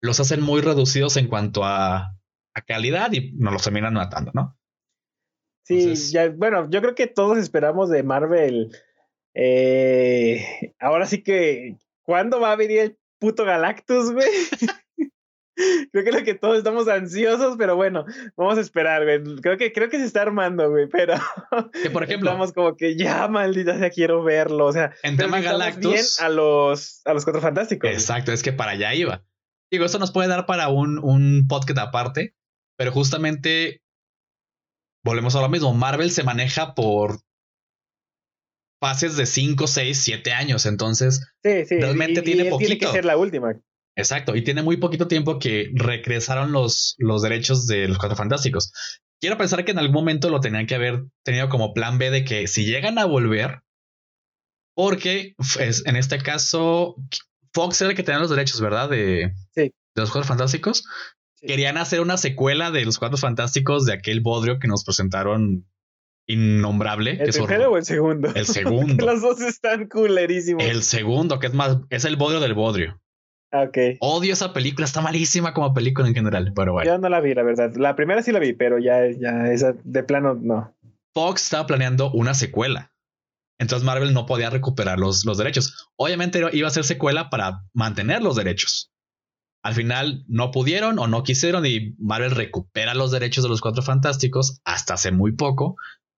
los 0.00 0.20
hacen 0.20 0.40
muy 0.40 0.62
reducidos 0.62 1.18
en 1.18 1.28
cuanto 1.28 1.64
a, 1.64 2.16
a 2.54 2.60
calidad 2.66 3.12
y 3.12 3.32
nos 3.34 3.52
los 3.52 3.62
terminan 3.62 3.92
matando, 3.92 4.30
¿no? 4.32 4.58
Sí, 5.64 5.80
Entonces- 5.80 6.12
ya, 6.12 6.30
bueno, 6.30 6.70
yo 6.70 6.80
creo 6.80 6.94
que 6.94 7.08
todos 7.08 7.36
esperamos 7.36 7.90
de 7.90 8.02
Marvel. 8.04 8.70
eh, 9.34 10.74
ahora 10.80 11.04
sí 11.04 11.22
que, 11.22 11.76
¿cuándo 12.04 12.40
va 12.40 12.52
a 12.52 12.56
venir 12.56 12.78
el 12.78 12.98
puto 13.18 13.44
Galactus, 13.44 14.12
güey? 14.14 14.28
creo 15.92 16.04
que 16.04 16.10
es 16.10 16.16
lo 16.16 16.24
que 16.24 16.34
todos 16.34 16.58
estamos 16.58 16.88
ansiosos, 16.88 17.56
pero 17.58 17.76
bueno, 17.76 18.04
vamos 18.36 18.58
a 18.58 18.60
esperar, 18.60 19.04
güey. 19.04 19.36
Creo 19.40 19.56
que, 19.56 19.72
creo 19.72 19.88
que 19.88 19.98
se 19.98 20.04
está 20.04 20.22
armando, 20.22 20.68
güey, 20.70 20.88
pero 20.88 21.14
Que 21.82 21.90
por 21.90 22.02
ejemplo, 22.04 22.30
estamos 22.30 22.52
como 22.52 22.76
que 22.76 22.96
ya, 22.96 23.28
maldita 23.28 23.78
sea, 23.78 23.90
quiero 23.90 24.22
verlo. 24.22 24.66
O 24.66 24.72
sea, 24.72 24.92
en 25.02 25.16
tema 25.16 25.40
Galactus. 25.40 25.92
bien 25.92 26.04
a 26.20 26.28
los, 26.28 27.02
a 27.04 27.12
los 27.14 27.24
cuatro 27.24 27.40
fantásticos. 27.42 27.90
Exacto, 27.90 28.32
es 28.32 28.42
que 28.42 28.52
para 28.52 28.72
allá 28.72 28.92
iba. 28.94 29.24
Digo, 29.70 29.84
esto 29.84 29.98
nos 29.98 30.12
puede 30.12 30.28
dar 30.28 30.46
para 30.46 30.68
un, 30.68 30.98
un 30.98 31.46
podcast 31.48 31.78
aparte, 31.78 32.34
pero 32.76 32.92
justamente 32.92 33.82
volvemos 35.04 35.34
a 35.36 35.40
lo 35.40 35.48
mismo. 35.48 35.72
Marvel 35.74 36.10
se 36.10 36.22
maneja 36.22 36.74
por 36.74 37.18
fases 38.80 39.16
de 39.16 39.26
5, 39.26 39.66
6, 39.66 39.98
7 39.98 40.32
años. 40.32 40.66
Entonces, 40.66 41.26
Sí, 41.42 41.64
sí. 41.64 41.78
realmente 41.80 42.20
y- 42.20 42.24
tiene 42.24 42.44
y 42.44 42.46
él 42.48 42.54
Tiene 42.58 42.74
que 42.78 42.86
poquito. 42.86 42.92
ser 42.92 43.04
la 43.04 43.16
última. 43.16 43.54
Exacto. 43.96 44.34
Y 44.36 44.42
tiene 44.42 44.62
muy 44.62 44.76
poquito 44.78 45.08
tiempo 45.08 45.38
que 45.38 45.70
regresaron 45.74 46.52
los, 46.52 46.94
los 46.98 47.22
derechos 47.22 47.66
de 47.66 47.88
los 47.88 47.98
cuatro 47.98 48.16
fantásticos. 48.16 48.72
Quiero 49.20 49.38
pensar 49.38 49.64
que 49.64 49.70
en 49.72 49.78
algún 49.78 49.94
momento 49.94 50.28
lo 50.30 50.40
tenían 50.40 50.66
que 50.66 50.74
haber 50.74 51.04
tenido 51.24 51.48
como 51.48 51.72
plan 51.72 51.98
B 51.98 52.10
de 52.10 52.24
que 52.24 52.46
si 52.46 52.64
llegan 52.66 52.98
a 52.98 53.04
volver, 53.06 53.60
porque 54.74 55.34
es- 55.60 55.86
en 55.86 55.96
este 55.96 56.18
caso 56.18 56.96
Fox 57.52 57.80
era 57.80 57.90
el 57.90 57.96
que 57.96 58.02
tenía 58.02 58.18
los 58.20 58.30
derechos, 58.30 58.60
¿verdad? 58.60 58.88
De, 58.90 59.32
Sí. 59.54 59.62
de 59.62 59.72
los 60.02 60.10
Cuatro 60.10 60.26
Fantásticos. 60.28 60.84
Sí. 61.36 61.46
Querían 61.46 61.76
hacer 61.76 62.00
una 62.00 62.16
secuela 62.16 62.70
de 62.72 62.84
los 62.84 62.98
Cuatro 62.98 63.16
Fantásticos 63.16 63.84
de 63.86 63.92
aquel 63.92 64.20
bodrio 64.20 64.58
que 64.58 64.66
nos 64.68 64.84
presentaron 64.84 65.64
innombrable. 66.26 67.16
que 67.18 67.24
¿El 67.24 67.30
primero 67.30 67.64
horror- 67.64 67.72
o 67.74 67.76
el 67.78 67.84
segundo? 67.84 68.32
El 68.34 68.46
segundo. 68.46 69.06
Los 69.06 69.20
dos 69.22 69.40
están 69.42 69.88
culerísimos. 69.88 70.64
El 70.64 70.82
segundo, 70.82 71.38
que 71.38 71.46
es 71.48 71.54
más, 71.54 71.78
es 71.90 72.04
el 72.04 72.16
bodrio 72.16 72.40
del 72.40 72.54
bodrio. 72.54 73.00
Ah, 73.54 73.62
Ok. 73.68 73.78
Odio 74.00 74.32
esa 74.32 74.52
película, 74.52 74.84
está 74.84 75.00
malísima 75.00 75.54
como 75.54 75.72
película 75.72 76.08
en 76.08 76.14
general, 76.14 76.52
pero 76.56 76.72
bueno. 76.72 76.90
Yo 76.90 76.98
no 76.98 77.08
la 77.08 77.20
vi, 77.20 77.34
la 77.34 77.44
verdad. 77.44 77.72
La 77.76 77.94
primera 77.94 78.20
sí 78.20 78.32
la 78.32 78.40
vi, 78.40 78.52
pero 78.52 78.80
ya, 78.80 79.08
ya 79.12 79.46
esa 79.52 79.74
de 79.84 80.02
plano 80.02 80.34
no. 80.34 80.74
Fox 81.14 81.44
estaba 81.44 81.66
planeando 81.66 82.10
una 82.10 82.34
secuela. 82.34 82.90
Entonces 83.60 83.86
Marvel 83.86 84.12
no 84.12 84.26
podía 84.26 84.50
recuperar 84.50 84.98
los, 84.98 85.24
los 85.24 85.38
derechos. 85.38 85.88
Obviamente 85.96 86.42
iba 86.52 86.66
a 86.66 86.72
ser 86.72 86.82
secuela 86.82 87.30
para 87.30 87.62
mantener 87.72 88.22
los 88.22 88.34
derechos. 88.34 88.90
Al 89.62 89.74
final 89.74 90.24
no 90.26 90.50
pudieron 90.50 90.98
o 90.98 91.06
no 91.06 91.22
quisieron 91.22 91.64
y 91.64 91.94
Marvel 91.98 92.32
recupera 92.32 92.94
los 92.94 93.12
derechos 93.12 93.44
de 93.44 93.50
los 93.50 93.60
Cuatro 93.60 93.82
Fantásticos 93.82 94.60
hasta 94.64 94.94
hace 94.94 95.12
muy 95.12 95.32
poco. 95.32 95.76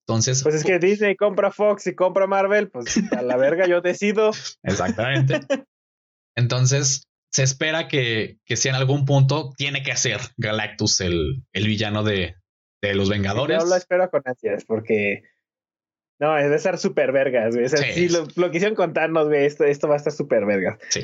Entonces, 0.09 0.43
Pues 0.43 0.55
es 0.55 0.65
que 0.65 0.79
Disney 0.79 1.17
compra 1.17 1.51
Fox 1.51 1.87
y 1.87 1.95
compra 1.95 2.27
Marvel, 2.27 2.71
pues 2.71 2.99
a 3.13 3.21
la 3.21 3.37
verga 3.37 3.67
yo 3.67 3.83
decido. 3.83 4.31
exactamente. 4.63 5.41
Entonces, 6.37 7.03
se 7.31 7.43
espera 7.43 7.89
que, 7.89 8.39
que 8.45 8.57
si 8.57 8.69
en 8.69 8.75
algún 8.75 9.05
punto 9.05 9.51
tiene 9.57 9.83
que 9.83 9.97
ser 9.97 10.21
Galactus 10.37 11.01
el, 11.01 11.45
el 11.53 11.67
villano 11.67 12.03
de, 12.03 12.35
de 12.83 12.95
los 12.95 13.09
Vengadores. 13.09 13.63
Yo 13.63 13.69
lo 13.69 13.77
espero 13.77 14.09
con 14.11 14.23
ansias 14.25 14.65
porque 14.65 15.23
no, 16.19 16.39
es 16.39 16.49
de 16.49 16.57
estar 16.57 16.79
súper 16.79 17.13
vergas, 17.13 17.55
güey. 17.55 17.67
O 17.67 17.69
sea, 17.69 17.79
Sí. 17.79 17.93
si 17.93 18.09
lo, 18.09 18.27
lo 18.37 18.51
quisieron 18.51 18.75
contarnos, 18.75 19.27
güey, 19.29 19.45
esto, 19.45 19.65
esto 19.65 19.87
va 19.89 19.95
a 19.95 19.99
estar 19.99 20.13
súper 20.13 20.47
vergas. 20.47 20.79
Sí, 20.89 21.03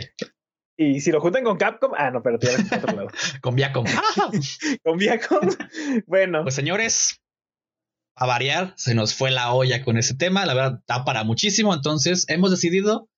Y 0.79 1.01
si 1.01 1.13
lo 1.13 1.21
juntan 1.21 1.45
con 1.45 1.59
Capcom, 1.59 1.93
ah, 1.97 2.11
no, 2.11 2.23
pero 2.23 2.39
es 2.41 2.73
otro 2.73 2.97
lado. 2.97 3.09
con 3.43 3.55
Viacom. 3.55 3.85
Con 4.83 4.97
Viacom, 4.97 5.49
bueno, 6.07 6.43
Pues 6.45 6.55
señores, 6.55 7.21
a 8.17 8.27
variar, 8.27 8.73
se 8.77 8.95
nos 8.95 9.15
fue 9.15 9.31
la 9.31 9.53
olla 9.53 9.85
con 9.85 9.99
ese 9.99 10.15
tema, 10.15 10.47
la 10.47 10.55
verdad 10.55 10.81
da 10.87 11.05
para 11.05 11.25
muchísimo, 11.25 11.75
entonces 11.75 12.25
hemos 12.29 12.51
decidido 12.51 13.09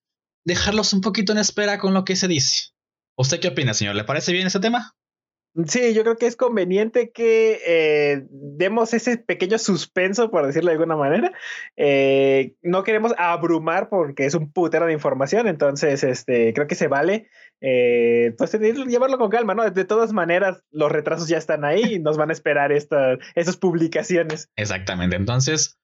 dejarlos 0.44 0.92
un 0.92 1.00
poquito 1.00 1.32
en 1.32 1.38
espera 1.38 1.78
con 1.78 1.94
lo 1.94 2.04
que 2.04 2.16
se 2.16 2.28
dice. 2.28 2.70
¿Usted 3.16 3.40
qué 3.40 3.48
opina, 3.48 3.74
señor? 3.74 3.94
¿Le 3.94 4.04
parece 4.04 4.32
bien 4.32 4.46
ese 4.46 4.60
tema? 4.60 4.94
Sí, 5.68 5.94
yo 5.94 6.02
creo 6.02 6.16
que 6.16 6.26
es 6.26 6.34
conveniente 6.34 7.12
que 7.12 7.60
eh, 7.64 8.26
demos 8.28 8.92
ese 8.92 9.18
pequeño 9.18 9.56
suspenso, 9.58 10.28
por 10.28 10.44
decirlo 10.44 10.70
de 10.70 10.74
alguna 10.74 10.96
manera. 10.96 11.32
Eh, 11.76 12.56
no 12.60 12.82
queremos 12.82 13.12
abrumar 13.18 13.88
porque 13.88 14.26
es 14.26 14.34
un 14.34 14.50
putero 14.50 14.86
de 14.86 14.92
información, 14.92 15.46
entonces 15.46 16.02
este, 16.02 16.52
creo 16.54 16.66
que 16.66 16.74
se 16.74 16.88
vale. 16.88 17.28
Eh, 17.60 18.34
pues 18.36 18.52
llevarlo 18.52 19.16
con 19.16 19.30
calma, 19.30 19.54
¿no? 19.54 19.70
De 19.70 19.84
todas 19.84 20.12
maneras, 20.12 20.64
los 20.72 20.90
retrasos 20.90 21.28
ya 21.28 21.38
están 21.38 21.64
ahí 21.64 21.94
y 21.94 21.98
nos 22.00 22.16
van 22.16 22.30
a 22.30 22.32
esperar 22.32 22.72
esta, 22.72 23.16
estas 23.36 23.56
publicaciones. 23.56 24.50
Exactamente, 24.56 25.14
entonces 25.14 25.78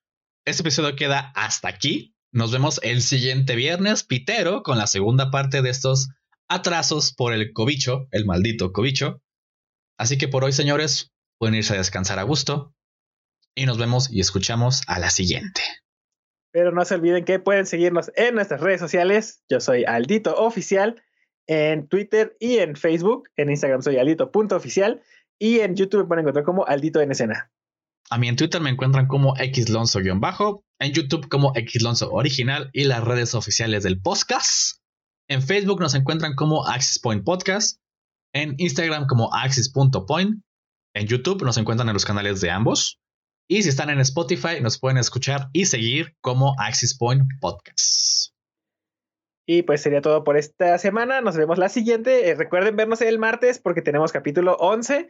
este 0.45 0.63
episodio 0.63 0.97
queda 0.97 1.31
hasta 1.37 1.69
aquí. 1.69 2.17
Nos 2.33 2.51
vemos 2.51 2.81
el 2.83 3.03
siguiente 3.03 3.55
viernes, 3.55 4.03
Pitero, 4.03 4.65
con 4.65 4.79
la 4.79 4.89
segunda 4.89 5.31
parte 5.31 5.63
de 5.63 5.71
estos 5.71 6.09
atrasos 6.51 7.15
por 7.15 7.33
el 7.33 7.53
cobicho, 7.53 8.09
el 8.11 8.27
maldito 8.27 8.73
cobicho. 8.73 9.23
Así 9.97 10.19
que 10.19 10.29
por 10.29 10.45
hoy, 10.45 10.53
señores, 10.53 11.13
pueden 11.39 11.55
irse 11.55 11.75
a 11.75 11.79
descansar 11.79 12.19
a 12.19 12.25
gusto 12.25 12.75
y 13.55 13.67
nos 13.67 13.79
vemos 13.79 14.11
y 14.13 14.21
escuchamos 14.21 14.83
a 14.87 14.99
la 14.99 15.11
siguiente. 15.11 15.63
Pero 16.53 16.73
no 16.73 16.85
se 16.85 16.97
olviden 16.97 17.25
que 17.25 17.39
pueden 17.39 17.67
seguirnos 17.67 18.11
en 18.17 18.35
nuestras 18.35 18.61
redes 18.61 18.81
sociales. 18.81 19.43
Yo 19.49 19.61
soy 19.61 19.85
Aldito 19.85 20.35
Oficial 20.35 21.01
en 21.47 21.89
Twitter 21.89 22.37
y 22.41 22.59
en 22.59 22.75
Facebook. 22.75 23.29
En 23.37 23.51
Instagram 23.51 23.83
soy 23.83 23.99
aldito.oficial 23.99 25.03
y 25.39 25.61
en 25.61 25.77
YouTube 25.77 26.03
me 26.03 26.07
pueden 26.07 26.23
encontrar 26.23 26.45
como 26.45 26.67
Aldito 26.67 27.01
en 27.01 27.13
escena. 27.13 27.51
A 28.11 28.19
mí 28.19 28.29
en 28.29 28.37
Twitter 28.37 28.61
me 28.61 28.71
encuentran 28.71 29.07
como 29.07 29.35
xlonzo-bajo, 29.37 30.65
en 30.81 30.93
YouTube 30.93 31.29
como 31.29 31.53
xlonzo 31.55 32.11
original 32.11 32.71
y 32.73 32.85
las 32.85 33.05
redes 33.05 33.35
oficiales 33.35 33.85
del 33.85 34.01
podcast. 34.01 34.80
En 35.31 35.43
Facebook 35.43 35.79
nos 35.79 35.95
encuentran 35.95 36.35
como 36.35 36.67
Axis 36.67 36.99
Point 36.99 37.25
Podcast, 37.25 37.81
en 38.35 38.57
Instagram 38.59 39.07
como 39.07 39.33
axis.point, 39.33 40.43
en 40.93 41.07
YouTube 41.07 41.45
nos 41.45 41.57
encuentran 41.57 41.89
en 41.89 41.95
los 41.95 42.05
canales 42.05 42.41
de 42.41 42.51
ambos. 42.51 43.01
Y 43.49 43.63
si 43.63 43.69
están 43.69 43.91
en 43.91 44.01
Spotify, 44.01 44.61
nos 44.61 44.81
pueden 44.81 44.99
escuchar 44.99 45.49
y 45.53 45.67
seguir 45.67 46.17
como 46.21 46.57
Axis 46.59 46.99
Point 46.99 47.23
Podcast. 47.41 48.33
Y 49.47 49.63
pues 49.63 49.83
sería 49.83 50.01
todo 50.01 50.25
por 50.25 50.37
esta 50.37 50.77
semana. 50.79 51.21
Nos 51.21 51.37
vemos 51.37 51.59
la 51.59 51.69
siguiente. 51.69 52.31
Eh, 52.31 52.35
recuerden 52.35 52.75
vernos 52.75 53.01
el 53.01 53.21
martes 53.21 53.61
porque 53.61 53.83
tenemos 53.83 54.11
capítulo 54.11 54.57
11 54.59 55.07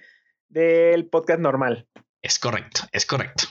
del 0.51 1.09
podcast 1.09 1.41
normal. 1.41 1.89
Es 2.21 2.39
correcto, 2.39 2.83
es 2.93 3.07
correcto. 3.07 3.45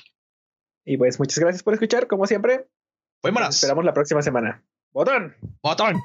Y 0.85 0.97
pues 0.97 1.17
muchas 1.17 1.39
gracias 1.39 1.63
por 1.63 1.73
escuchar, 1.73 2.05
como 2.05 2.27
siempre. 2.27 2.57
Nos 2.57 2.67
Fuémonos. 3.23 3.55
esperamos 3.55 3.85
la 3.85 3.93
próxima 3.95 4.21
semana. 4.21 4.63
Botón. 4.91 5.35
Botón. 5.63 5.95